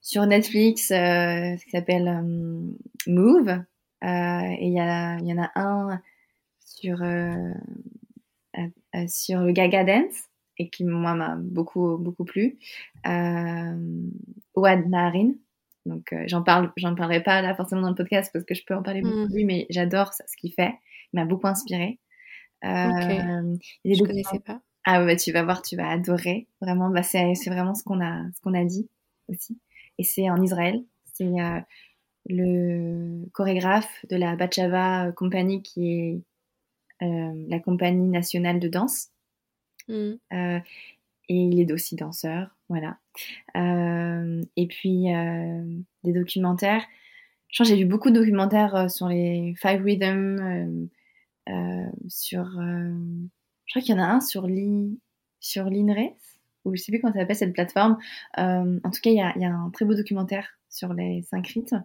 sur 0.02 0.26
Netflix 0.26 0.91
euh, 0.91 1.56
qui 1.58 1.70
s'appelle 1.70 2.08
euh, 2.08 3.12
Move. 3.12 3.49
Euh, 4.04 4.56
et 4.60 4.68
il 4.68 4.74
y, 4.74 4.78
y, 4.78 5.34
en 5.34 5.43
a 5.43 5.52
un 5.56 6.02
sur, 6.60 6.97
sur 9.08 9.39
le 9.41 9.52
Gaga 9.52 9.84
Dance 9.84 10.30
et 10.58 10.70
qui 10.70 10.84
moi 10.86 11.14
m'a 11.14 11.36
beaucoup 11.36 11.97
beaucoup 11.97 12.26
plu. 12.26 12.58
Euh, 13.06 13.78
Ouad 14.56 14.88
Naharin. 14.88 15.34
Donc 15.86 16.14
j'en 16.28 16.43
parle, 16.43 16.72
j'en 16.78 16.95
parlerai 16.95 17.22
pas 17.24 17.41
là 17.41 17.56
forcément 17.56 17.82
dans 17.82 17.89
le 17.89 17.95
podcast 17.95 18.32
parce 18.34 18.45
que 18.45 18.56
je 18.56 18.64
peux 18.66 18.76
en 18.76 18.84
parler 18.84 19.02
beaucoup 19.02 19.28
de 19.28 19.32
mm. 19.32 19.36
lui, 19.36 19.45
mais 19.45 19.68
j'adore 19.70 20.14
ce 20.14 20.36
qu'il 20.38 20.54
fait. 20.54 20.74
Il 21.14 21.20
m'a 21.20 21.26
beaucoup 21.26 21.47
inspiré. 21.47 21.99
Euh, 22.64 23.58
je 23.86 24.04
connaissais 24.04 24.39
pas. 24.39 24.62
Ah 24.84 25.04
ouais, 25.04 25.16
tu 25.16 25.32
vas 25.32 25.43
voir, 25.43 25.62
tu 25.62 25.76
vas 25.76 25.89
adorer. 25.89 26.47
Vraiment, 26.60 26.89
bah 26.89 27.04
c'est 27.04 27.34
vraiment 27.47 27.76
ce 27.76 27.84
qu'on 27.84 28.02
a 28.04 28.24
ce 28.36 28.41
qu'on 28.41 28.56
a 28.56 28.66
dit 28.66 28.89
aussi 29.28 29.60
et 30.02 30.04
c'est 30.04 30.32
en 30.32 30.41
Israël. 30.41 30.84
C'est 31.14 31.39
euh, 31.39 31.60
le 32.26 33.30
chorégraphe 33.34 34.04
de 34.10 34.16
la 34.16 34.36
Bachava 34.36 35.12
Company 35.12 35.62
qui 35.62 35.91
est 35.91 36.22
euh, 37.04 37.45
la 37.47 37.60
compagnie 37.60 38.10
nationale 38.10 38.60
de 38.60 38.68
danse. 38.68 39.10
Mm. 39.88 40.14
Euh, 40.34 40.60
et 41.30 41.36
il 41.36 41.62
est 41.62 41.72
aussi 41.72 41.95
danseur, 41.95 42.58
voilà. 42.68 42.97
et 43.56 44.68
puis 44.68 45.06
des 46.04 46.14
documentaires. 46.14 46.84
Je 47.47 47.64
j'ai 47.64 47.78
vu 47.78 47.86
beaucoup 47.86 48.10
de 48.10 48.16
documentaires 48.16 48.91
sur 48.91 49.08
les 49.08 49.54
Five 49.56 49.82
Rhythms, 49.82 50.89
sur. 52.10 52.43
je 52.45 53.72
crois 53.72 53.82
qu'il 53.82 53.95
y 53.95 53.97
en 53.97 54.04
a 54.04 54.08
un 54.08 54.20
sur 54.20 54.45
l'INRE, 54.47 54.97
ou 56.66 56.76
je 56.76 56.82
sais 56.82 56.91
plus 56.91 56.99
comment 56.99 57.14
ça 57.14 57.20
s'appelle 57.20 57.36
cette 57.36 57.53
plateforme. 57.53 57.97
Euh, 58.38 58.80
en 58.84 58.91
tout 58.91 59.01
cas, 59.01 59.09
il 59.09 59.18
y 59.18 59.22
a, 59.22 59.38
y 59.38 59.45
a, 59.45 59.53
un 59.53 59.70
très 59.72 59.86
beau 59.86 59.95
documentaire 59.95 60.47
sur 60.70 60.93
les 60.93 61.24
cinq 61.24 61.47
rites. 61.47 61.76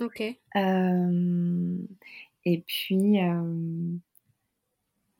Ok. 0.00 0.22
Euh, 0.56 1.76
et 2.44 2.64
puis, 2.66 3.22
euh, 3.22 3.96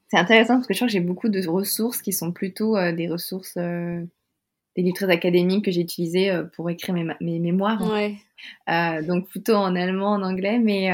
c'est 0.08 0.18
intéressant 0.18 0.54
parce 0.54 0.66
que 0.66 0.74
je 0.74 0.78
crois 0.78 0.88
que 0.88 0.92
j'ai 0.92 1.00
beaucoup 1.00 1.28
de 1.28 1.46
ressources 1.46 2.02
qui 2.02 2.12
sont 2.12 2.32
plutôt 2.32 2.76
des 2.92 3.08
ressources, 3.08 3.56
des 3.56 4.08
livres 4.76 4.96
très 4.96 5.10
académiques 5.10 5.64
que 5.64 5.70
j'ai 5.70 5.80
utilisés 5.80 6.30
pour 6.54 6.68
écrire 6.68 6.94
mes, 6.94 7.06
mes 7.20 7.38
mémoires. 7.38 7.80
Ouais. 7.90 8.16
donc 9.02 9.28
plutôt 9.28 9.54
en 9.54 9.74
allemand, 9.74 10.12
en 10.12 10.22
anglais, 10.22 10.58
mais... 10.58 10.90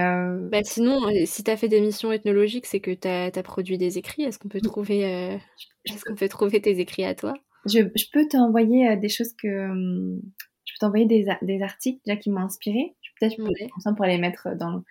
Bah 0.51 0.61
sinon, 0.63 1.01
si 1.25 1.43
tu 1.43 1.51
as 1.51 1.57
fait 1.57 1.69
des 1.69 1.81
missions 1.81 2.13
ethnologiques, 2.13 2.67
c'est 2.67 2.81
que 2.81 2.93
tu 2.93 3.09
as, 3.09 3.43
produit 3.43 3.79
des 3.79 3.99
écrits. 3.99 4.23
Est-ce 4.23 4.39
qu'on 4.39 4.49
peut, 4.49 4.61
trouver, 4.61 5.41
est-ce 5.85 6.05
qu'on 6.05 6.15
peut 6.15 6.29
trouver 6.29 6.61
tes 6.61 6.79
écrits 6.79 7.05
à 7.05 7.15
toi? 7.15 7.35
Je, 7.67 7.81
je 7.95 8.05
peux 8.13 8.27
t'envoyer 8.29 8.89
euh, 8.89 8.97
des 8.97 9.09
choses 9.09 9.33
que. 9.35 9.71
Hum, 9.71 10.21
je 10.65 10.75
peux 10.75 10.87
t'envoyer 10.87 11.07
des, 11.07 11.27
des, 11.43 11.63
articles 11.63 12.01
déjà 12.07 12.17
qui 12.17 12.31
m'ont 12.31 12.41
inspiré. 12.41 12.95
peut-être 13.19 13.39
ouais. 13.43 13.95
pour 13.97 14.05
les 14.05 14.19
mettre 14.19 14.57
dans, 14.57 14.85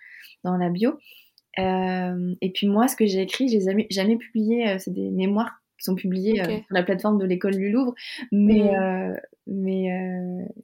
dans 0.44 0.56
la 0.58 0.68
bio. 0.68 0.98
et 1.56 2.52
puis 2.52 2.66
moi, 2.66 2.86
ce 2.86 2.96
que 2.96 3.06
j'ai 3.06 3.22
écrit, 3.22 3.48
j'ai 3.48 3.62
jamais, 3.62 3.86
jamais 3.90 4.16
publié, 4.16 4.78
c'est 4.78 4.92
des 4.92 5.10
mémoires 5.10 5.62
qui 5.78 5.84
sont 5.84 5.94
publiés 5.94 6.44
sur 6.44 6.60
la 6.68 6.82
plateforme 6.82 7.18
de 7.18 7.24
l'école 7.24 7.56
du 7.56 7.70
Louvre. 7.70 7.94
Mais, 8.30 8.70
mais 9.46 9.88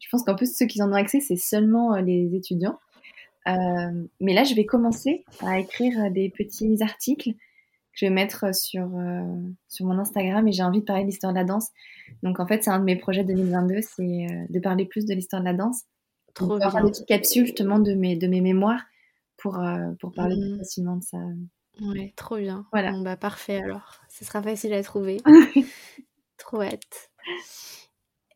je 0.02 0.08
pense 0.10 0.22
qu'en 0.22 0.34
plus, 0.34 0.54
ceux 0.54 0.66
qui 0.66 0.82
en 0.82 0.90
ont 0.90 0.96
accès, 0.96 1.20
c'est 1.20 1.36
seulement 1.36 1.96
les 1.96 2.34
étudiants. 2.34 2.78
mais 3.46 4.34
là, 4.34 4.44
je 4.44 4.54
vais 4.54 4.66
commencer 4.66 5.24
à 5.40 5.58
écrire 5.58 6.10
des 6.10 6.28
petits 6.28 6.76
articles 6.82 7.30
je 7.96 8.06
vais 8.06 8.10
mettre 8.10 8.54
sur, 8.54 8.88
sur 9.66 9.86
mon 9.86 9.98
Instagram 9.98 10.46
et 10.46 10.52
j'ai 10.52 10.62
envie 10.62 10.80
de 10.80 10.84
parler 10.84 11.02
de 11.02 11.08
l'histoire 11.08 11.32
de 11.32 11.38
la 11.38 11.44
danse. 11.44 11.70
Donc 12.22 12.38
en 12.38 12.46
fait, 12.46 12.62
c'est 12.62 12.70
un 12.70 12.78
de 12.78 12.84
mes 12.84 12.96
projets 12.96 13.24
2022, 13.24 13.80
c'est 13.80 14.26
de 14.48 14.60
parler 14.60 14.84
plus 14.84 15.06
de 15.06 15.14
l'histoire 15.14 15.42
de 15.42 15.46
la 15.46 15.54
danse. 15.54 15.82
Trop 16.34 16.58
bien. 16.58 16.70
Faire 16.70 16.84
des 16.84 16.90
petites 16.90 17.06
capsules 17.06 17.46
justement 17.46 17.78
de 17.78 17.94
mes, 17.94 18.14
de 18.14 18.26
mes 18.28 18.42
mémoires 18.42 18.82
pour, 19.38 19.58
pour 19.98 20.12
parler 20.12 20.36
plus 20.36 20.54
mmh. 20.54 20.58
facilement 20.58 20.96
de 20.96 21.02
ça. 21.02 21.18
Ouais, 21.80 22.12
trop 22.16 22.36
bien. 22.36 22.66
Voilà. 22.72 22.92
Bon, 22.92 23.00
bah 23.00 23.16
parfait 23.16 23.62
alors. 23.62 24.00
Ce 24.08 24.24
sera 24.24 24.42
facile 24.42 24.72
à 24.72 24.82
trouver. 24.82 25.18
trop 26.38 26.62
hâte. 26.62 27.10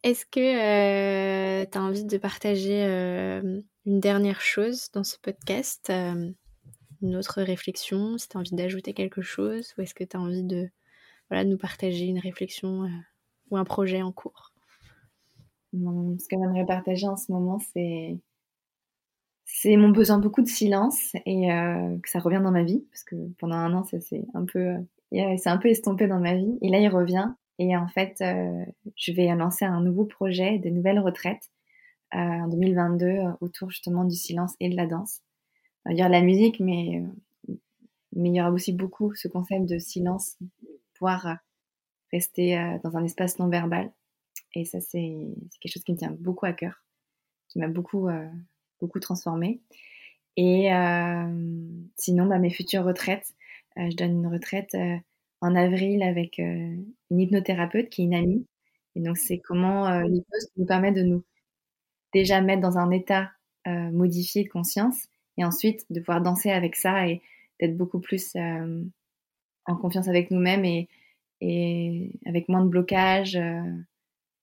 Est-ce 0.03 0.25
que 0.25 0.41
euh, 0.41 1.67
tu 1.71 1.79
as 1.79 1.83
envie 1.83 2.05
de 2.05 2.19
partager 2.19 2.83
euh, 2.85 3.61
une 3.87 4.01
dernière 4.01 4.41
chose 4.41 4.91
dans 4.93 5.05
ce 5.05 5.17
podcast 5.19 5.89
euh, 5.91 6.31
Une 7.03 7.17
autre 7.17 7.43
réflexion 7.43 8.19
Si 8.19 8.29
tu 8.29 8.37
as 8.37 8.41
envie 8.41 8.55
d'ajouter 8.55 8.95
quelque 8.95 9.23
chose 9.23 9.75
Ou 9.77 9.83
est-ce 9.83 9.95
que 9.95 10.05
tu 10.05 10.17
as 10.17 10.21
envie 10.21 10.45
de 10.45 10.69
nous 11.31 11.59
partager 11.59 12.07
une 12.07 12.19
réflexion 12.19 12.89
ou 13.51 13.57
un 13.57 13.65
projet 13.65 14.03
en 14.03 14.13
cours? 14.13 14.53
Ce 15.73 16.29
que 16.29 16.37
j'aimerais 16.37 16.67
partager 16.67 17.07
en 17.07 17.17
ce 17.17 17.31
moment, 17.31 17.61
c'est 17.61 18.19
mon 19.77 19.91
besoin 19.91 20.19
beaucoup 20.19 20.43
de 20.43 20.49
silence 20.49 21.13
et 21.27 21.53
euh, 21.53 21.97
que 22.03 22.09
ça 22.09 22.19
revient 22.19 22.41
dans 22.43 22.51
ma 22.51 22.63
vie 22.63 22.85
parce 22.91 23.05
que 23.05 23.17
pendant 23.39 23.57
un 23.57 23.73
an 23.75 23.85
ça 23.85 24.01
c'est 24.01 24.25
un 24.35 24.45
peu 24.45 24.59
euh, 24.59 25.37
c'est 25.37 25.49
un 25.49 25.59
peu 25.59 25.69
estompé 25.69 26.07
dans 26.07 26.21
ma 26.21 26.35
vie 26.35 26.59
et 26.63 26.69
là 26.69 26.79
il 26.79 26.89
revient 26.89 27.33
et 27.59 27.77
en 27.77 27.89
fait 27.89 28.17
euh, 28.21 28.65
je 28.97 29.13
vais 29.13 29.27
lancer 29.35 29.65
un 29.65 29.81
nouveau 29.81 30.05
projet 30.05 30.59
de 30.59 30.71
nouvelles 30.71 31.01
retraites 31.01 31.51
en 32.13 32.49
2022 32.49 33.21
autour 33.41 33.71
justement 33.71 34.05
du 34.05 34.17
silence 34.17 34.55
et 34.59 34.69
de 34.69 34.77
la 34.77 34.87
danse 34.87 35.21
il 35.89 35.97
y 35.97 36.01
aura 36.01 36.09
la 36.09 36.23
musique 36.23 36.61
mais 36.61 37.03
mais 38.13 38.29
il 38.31 38.35
y 38.35 38.41
aura 38.41 38.51
aussi 38.51 38.73
beaucoup 38.73 39.15
ce 39.15 39.29
concept 39.29 39.67
de 39.67 39.79
silence 39.79 40.37
pouvoir 40.95 41.39
rester 42.13 42.79
dans 42.85 42.97
un 42.97 43.05
espace 43.05 43.39
non 43.39 43.49
verbal 43.49 43.93
et 44.55 44.65
ça 44.65 44.81
c'est 44.81 45.15
quelque 45.61 45.73
chose 45.73 45.85
qui 45.85 45.93
me 45.93 45.97
tient 45.97 46.17
beaucoup 46.19 46.47
à 46.47 46.53
cœur 46.53 46.83
qui 47.49 47.59
m'a 47.59 47.69
beaucoup 47.69 48.09
beaucoup 48.81 49.01
transformé. 49.01 49.61
Et 50.37 50.73
euh, 50.73 51.27
sinon, 51.97 52.27
bah, 52.27 52.39
mes 52.39 52.51
futures 52.51 52.85
retraites, 52.85 53.35
euh, 53.79 53.91
je 53.91 53.97
donne 53.97 54.13
une 54.13 54.27
retraite 54.27 54.75
euh, 54.75 54.97
en 55.41 55.55
avril 55.55 56.03
avec 56.03 56.39
une 56.39 56.85
hypnothérapeute 57.11 57.89
qui 57.91 58.03
est 58.03 58.05
une 58.07 58.15
amie. 58.15 58.47
Et 58.95 59.01
donc, 59.01 59.17
c'est 59.17 59.39
comment 59.39 60.01
l'hypnose 60.01 60.49
nous 60.57 60.67
permet 60.67 60.93
de 60.93 61.03
nous 61.03 61.25
déjà 62.13 62.41
mettre 62.41 62.61
dans 62.61 62.77
un 62.77 62.91
état 62.91 63.31
modifié 63.67 64.45
de 64.45 64.49
conscience 64.49 65.07
et 65.41 65.45
ensuite 65.45 65.85
de 65.91 66.01
pouvoir 66.01 66.21
danser 66.21 66.51
avec 66.51 66.77
ça 66.77 67.09
et 67.09 67.23
d'être 67.59 67.77
beaucoup 67.77 68.01
plus 68.01 68.37
en 68.37 69.77
confiance 69.77 70.09
avec 70.09 70.31
nous-mêmes 70.31 70.65
et, 70.65 70.89
et, 71.41 72.13
avec 72.27 72.49
moins 72.49 72.63
de 72.63 72.69
blocage 72.69 73.39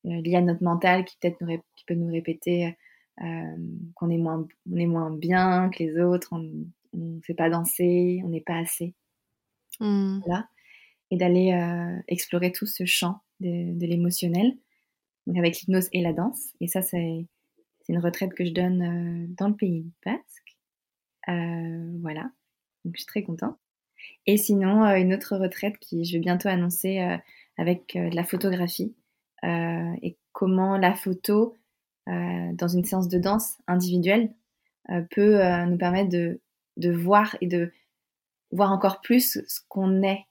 lié 0.03 0.35
à 0.35 0.41
notre 0.41 0.63
mental 0.63 1.05
qui 1.05 1.17
peut-être 1.19 1.37
qui 1.75 1.85
peut 1.85 1.95
nous 1.95 2.11
répéter 2.11 2.75
euh, 3.23 3.57
qu'on 3.95 4.11
est 4.11 4.17
moins, 4.17 4.47
on 4.71 4.75
est 4.75 4.85
moins 4.85 5.09
bien 5.09 5.69
que 5.69 5.83
les 5.83 5.99
autres, 5.99 6.29
on 6.31 6.51
ne 6.93 7.19
fait 7.21 7.33
pas 7.33 7.49
danser, 7.49 8.21
on 8.23 8.29
n'est 8.29 8.41
pas 8.41 8.59
assez. 8.59 8.93
Mmh. 9.79 10.19
Voilà. 10.25 10.47
Et 11.09 11.17
d'aller 11.17 11.53
euh, 11.53 11.99
explorer 12.07 12.51
tout 12.51 12.67
ce 12.67 12.85
champ 12.85 13.21
de, 13.39 13.85
l'émotionnel, 13.85 14.57
avec 15.35 15.59
l'hypnose 15.59 15.89
et 15.93 16.01
la 16.01 16.13
danse. 16.13 16.53
Et 16.59 16.67
ça, 16.67 16.81
c'est 16.81 17.25
une 17.89 17.99
retraite 17.99 18.33
que 18.33 18.45
je 18.45 18.51
donne 18.51 18.81
euh, 18.81 19.25
dans 19.37 19.47
le 19.47 19.55
pays 19.55 19.91
basque. 20.05 20.46
Voilà. 21.27 22.31
Donc, 22.85 22.95
je 22.95 23.01
suis 23.01 23.05
très 23.05 23.23
contente. 23.23 23.57
Et 24.25 24.37
sinon, 24.37 24.83
une 24.95 25.13
autre 25.13 25.37
retraite 25.37 25.77
qui 25.79 26.05
je 26.05 26.13
vais 26.13 26.19
bientôt 26.19 26.49
annoncer 26.49 26.99
avec 27.57 27.93
de 27.95 28.15
la 28.15 28.23
photographie 28.23 28.95
et 29.43 30.17
comment 30.31 30.77
la 30.77 30.93
photo 30.93 31.55
euh, 32.07 32.53
dans 32.53 32.69
une 32.69 32.85
séance 32.85 33.09
de 33.09 33.17
danse 33.17 33.57
individuelle 33.67 34.31
euh, 34.89 35.01
peut 35.11 35.43
euh, 35.43 35.65
nous 35.65 35.77
permettre 35.77 36.09
de 36.09 36.91
voir 36.91 37.35
et 37.41 37.47
de 37.47 37.73
voir 38.51 38.71
encore 38.71 39.01
plus 39.01 39.41
ce 39.45 39.59
qu'on 39.67 40.03
est. 40.03 40.25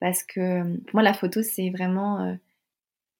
Parce 0.00 0.24
que 0.24 0.62
pour 0.78 0.94
moi, 0.94 1.02
la 1.04 1.14
photo, 1.14 1.42
c'est 1.42 1.70
vraiment 1.70 2.36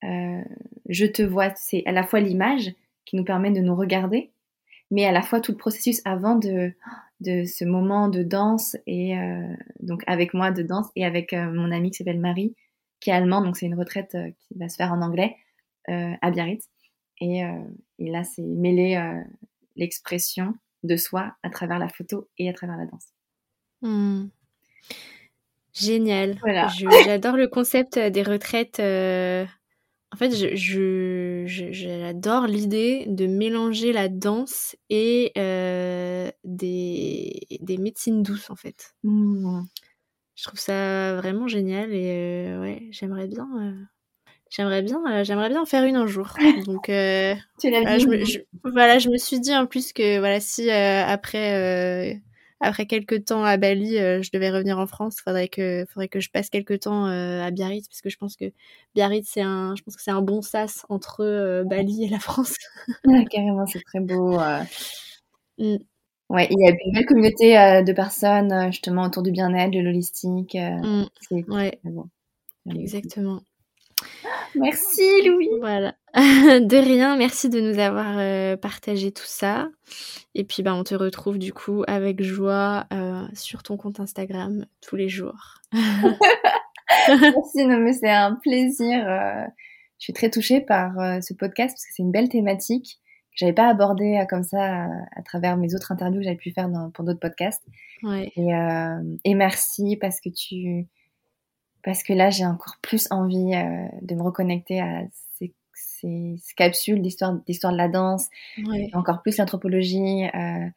je 0.03 1.07
te 1.07 1.23
vois. 1.23 1.55
C'est 1.55 1.85
à 1.87 1.93
la 1.93 2.03
fois 2.03 2.19
l'image 2.19 2.73
qui 3.05 3.15
nous 3.15 3.25
permet 3.25 3.53
de 3.53 3.61
nous 3.61 3.77
regarder, 3.77 4.32
mais 4.93 5.05
à 5.05 5.11
la 5.11 5.23
fois 5.23 5.41
tout 5.41 5.51
le 5.51 5.59
processus 5.59 6.01
avant 6.05 6.37
de, 6.37 6.73
de 7.19 7.45
ce 7.45 7.65
moment 7.65 8.09
de 8.09 8.23
danse 8.23 8.77
et 8.87 9.17
donc 9.81 10.05
avec 10.07 10.35
moi 10.35 10.53
de 10.53 10.63
danse 10.63 10.87
et 10.95 11.05
avec 11.05 11.33
mon 11.33 11.73
amie 11.73 11.91
qui 11.91 11.97
s'appelle 11.97 12.21
Marie, 12.21 12.55
qui 13.01 13.11
est 13.11 13.13
allemande, 13.13 13.45
donc 13.45 13.57
c'est 13.57 13.67
une 13.67 13.75
retraite 13.75 14.17
qui 14.39 14.55
va 14.57 14.69
se 14.69 14.77
faire 14.77 14.93
en 14.93 15.03
anglais 15.03 15.37
à 15.89 16.31
Biarritz. 16.31 16.69
Euh, 17.23 17.65
et, 17.99 18.11
là, 18.11 18.25
c'est 18.25 18.43
mêler 18.43 18.97
euh, 18.97 19.23
l'expression 19.77 20.55
de 20.83 20.97
soi 20.97 21.35
à 21.43 21.51
travers 21.51 21.79
la 21.79 21.89
photo 21.89 22.29
et 22.39 22.49
à 22.49 22.53
travers 22.53 22.77
la 22.77 22.87
danse. 22.87 23.07
Hmm. 23.81 24.27
Génial. 25.73 26.39
J'adore 27.05 27.37
le 27.37 27.49
concept 27.49 27.97
euh, 27.97 28.11
des 28.11 28.23
retraites. 28.23 28.79
En 30.13 30.17
fait, 30.17 30.31
j'adore 31.47 32.47
l'idée 32.47 33.07
de 33.09 33.27
mélanger 33.27 33.93
la 33.93 34.09
danse 34.09 34.77
et 34.91 35.33
des, 36.45 37.41
des, 37.61 37.79
médecines 37.79 38.23
douces, 38.23 38.51
en 38.51 38.57
fait. 38.57 38.95
Hmm. 39.03 39.63
Je 40.35 40.45
trouve 40.45 40.61
ça 40.61 41.17
vraiment 41.17 41.49
génial 41.49 41.93
et 41.93 42.57
ouais, 42.61 42.89
j'aimerais 42.91 43.27
bien 43.27 43.49
J'aimerais 44.55 44.83
bien, 44.83 45.01
euh, 45.09 45.25
j'aimerais 45.25 45.49
bien 45.49 45.63
en 45.63 45.65
faire 45.65 45.85
une 45.85 45.97
un 45.97 46.07
jour. 46.07 46.35
Donc, 46.67 46.91
euh, 46.91 47.35
voilà, 47.63 47.99
je 47.99 48.07
me, 48.07 48.71
voilà, 48.71 48.99
je 48.99 49.09
me 49.09 49.17
suis 49.17 49.41
dit 49.41 49.57
en 49.57 49.65
plus 49.65 49.95
que 49.95 50.19
voilà, 50.19 50.41
si 50.41 50.69
euh, 50.71 51.07
après 51.07 52.21
après 52.63 52.87
quelques 52.87 53.27
temps 53.27 53.45
à 53.45 53.57
Bali, 53.57 53.97
je 53.97 54.31
devais 54.33 54.51
revenir 54.51 54.79
en 54.79 54.87
France, 54.87 55.17
faudrait 55.23 55.49
que 55.49 55.85
faudrait 55.89 56.09
que 56.09 56.21
je 56.21 56.31
passe 56.31 56.49
quelques 56.49 56.81
temps 56.81 57.05
à 57.05 57.51
Biarritz 57.51 57.89
parce 57.89 58.01
que 58.01 58.09
je 58.09 58.17
pense 58.17 58.37
que 58.37 58.47
Biarritz 58.95 59.29
c'est 59.29 59.43
un, 59.43 59.75
je 59.77 59.83
pense 59.83 59.97
que 59.97 60.03
c'est 60.03 60.11
un 60.11 60.23
bon 60.23 60.43
sas 60.43 60.87
entre 60.89 61.63
Bali 61.65 62.05
et 62.05 62.09
la 62.09 62.19
France. 62.19 62.57
carrément, 63.31 63.67
c'est 63.67 63.83
très 63.83 64.01
beau. 64.01 64.39
Mm. 65.59 65.77
Ouais, 66.31 66.49
il 66.51 66.59
y 66.59 66.67
a 66.67 66.71
une 66.71 66.93
belle 66.95 67.05
communauté 67.05 67.53
de 67.85 67.93
personnes 67.93 68.73
justement 68.73 69.03
autour 69.03 69.23
du 69.23 69.33
bien-être, 69.33 69.73
de 69.73 69.81
l'holistique. 69.81 70.55
Mm. 70.57 71.05
Ouais. 71.49 71.79
Bon. 71.85 72.09
Exactement. 72.71 73.41
Merci 74.55 75.27
Louis. 75.27 75.49
Voilà. 75.61 75.95
de 76.15 76.77
rien, 76.77 77.17
merci 77.17 77.49
de 77.49 77.59
nous 77.59 77.79
avoir 77.79 78.19
euh, 78.19 78.55
partagé 78.59 79.13
tout 79.13 79.25
ça. 79.25 79.71
Et 80.35 80.45
puis 80.45 80.63
bah, 80.63 80.75
on 80.75 80.85
te 80.85 80.95
retrouve 80.95 81.39
du 81.39 81.55
coup 81.55 81.85
avec 81.87 82.23
joie 82.23 82.87
euh, 82.93 83.27
sur 83.33 83.63
ton 83.63 83.79
compte 83.79 83.99
Instagram 83.99 84.67
tous 84.83 84.97
les 84.97 85.09
jours. 85.09 85.55
merci, 85.73 87.65
non 87.67 87.79
mais 87.79 87.95
c'est 87.95 88.11
un 88.11 88.35
plaisir. 88.35 89.09
Euh, 89.09 89.47
je 89.99 90.05
suis 90.05 90.13
très 90.13 90.29
touchée 90.29 90.61
par 90.61 90.93
ce 91.23 91.33
podcast 91.33 91.75
parce 91.75 91.87
que 91.87 91.93
c'est 91.97 92.03
une 92.03 92.11
belle 92.11 92.29
thématique 92.29 92.99
que 93.31 93.37
j'avais 93.37 93.55
pas 93.55 93.69
abordée 93.69 94.23
comme 94.29 94.43
ça 94.43 94.89
à, 95.17 95.23
travers 95.25 95.57
mes 95.57 95.75
autres 95.75 95.93
interviews 95.93 96.19
que 96.19 96.25
j'avais 96.25 96.37
pu 96.37 96.51
faire 96.51 96.69
pour 96.93 97.05
d'autres 97.05 97.21
podcasts. 97.21 97.63
Ouais. 98.03 98.33
Et, 98.37 98.49
et 99.25 99.35
merci 99.35 99.97
parce 100.01 100.21
que 100.21 100.29
tu 100.29 100.89
parce 101.85 102.03
que 102.03 102.13
là, 102.13 102.31
j'ai 102.31 102.45
encore 102.45 102.77
plus 102.83 103.07
envie 103.11 103.53
de 104.03 104.15
me 104.15 104.23
reconnecter 104.23 104.81
à 104.81 105.03
ces, 105.39 105.55
ces, 106.03 106.37
capsules 106.57 107.01
d'histoire, 107.01 107.35
d'histoire 107.47 107.73
de 107.73 107.79
la 107.79 107.89
danse, 107.89 108.29
encore 108.93 109.23
plus 109.23 109.39
l'anthropologie. 109.39 110.25
Euh, 110.35 110.69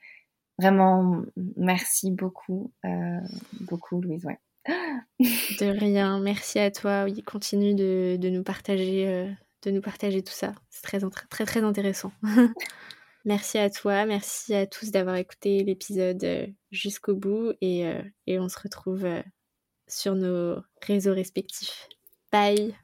vraiment, 0.60 1.24
merci 1.58 2.12
beaucoup, 2.12 2.72
euh, 2.86 3.20
beaucoup, 3.62 4.02
Louise. 4.02 4.26
Ouais. 4.26 4.40
de 5.20 5.78
rien, 5.80 6.20
merci 6.20 6.60
à 6.60 6.72
toi. 6.72 7.04
Oui, 7.04 7.22
continue 7.24 7.76
de, 7.76 8.18
de 8.20 8.30
nous 8.30 8.44
partager, 8.44 9.30
de 9.64 9.72
nous 9.72 9.82
partager 9.82 10.24
tout 10.24 10.34
ça. 10.34 10.54
C'est 10.70 10.82
très, 10.82 11.00
très, 11.30 11.46
très 11.46 11.64
intéressant. 11.64 12.12
merci 13.26 13.58
à 13.58 13.70
toi, 13.70 14.06
merci 14.06 14.56
à 14.56 14.66
tous 14.66 14.92
d'avoir 14.92 15.16
écouté 15.16 15.64
l'épisode 15.64 16.54
jusqu'au 16.72 17.16
bout 17.16 17.54
et, 17.62 17.86
et 18.28 18.40
on 18.40 18.50
se 18.50 18.60
retrouve 18.60 19.06
sur 19.88 20.16
nos 20.16 20.58
réseaux 20.82 21.14
respectifs. 21.14 21.88
Bye 22.32 22.76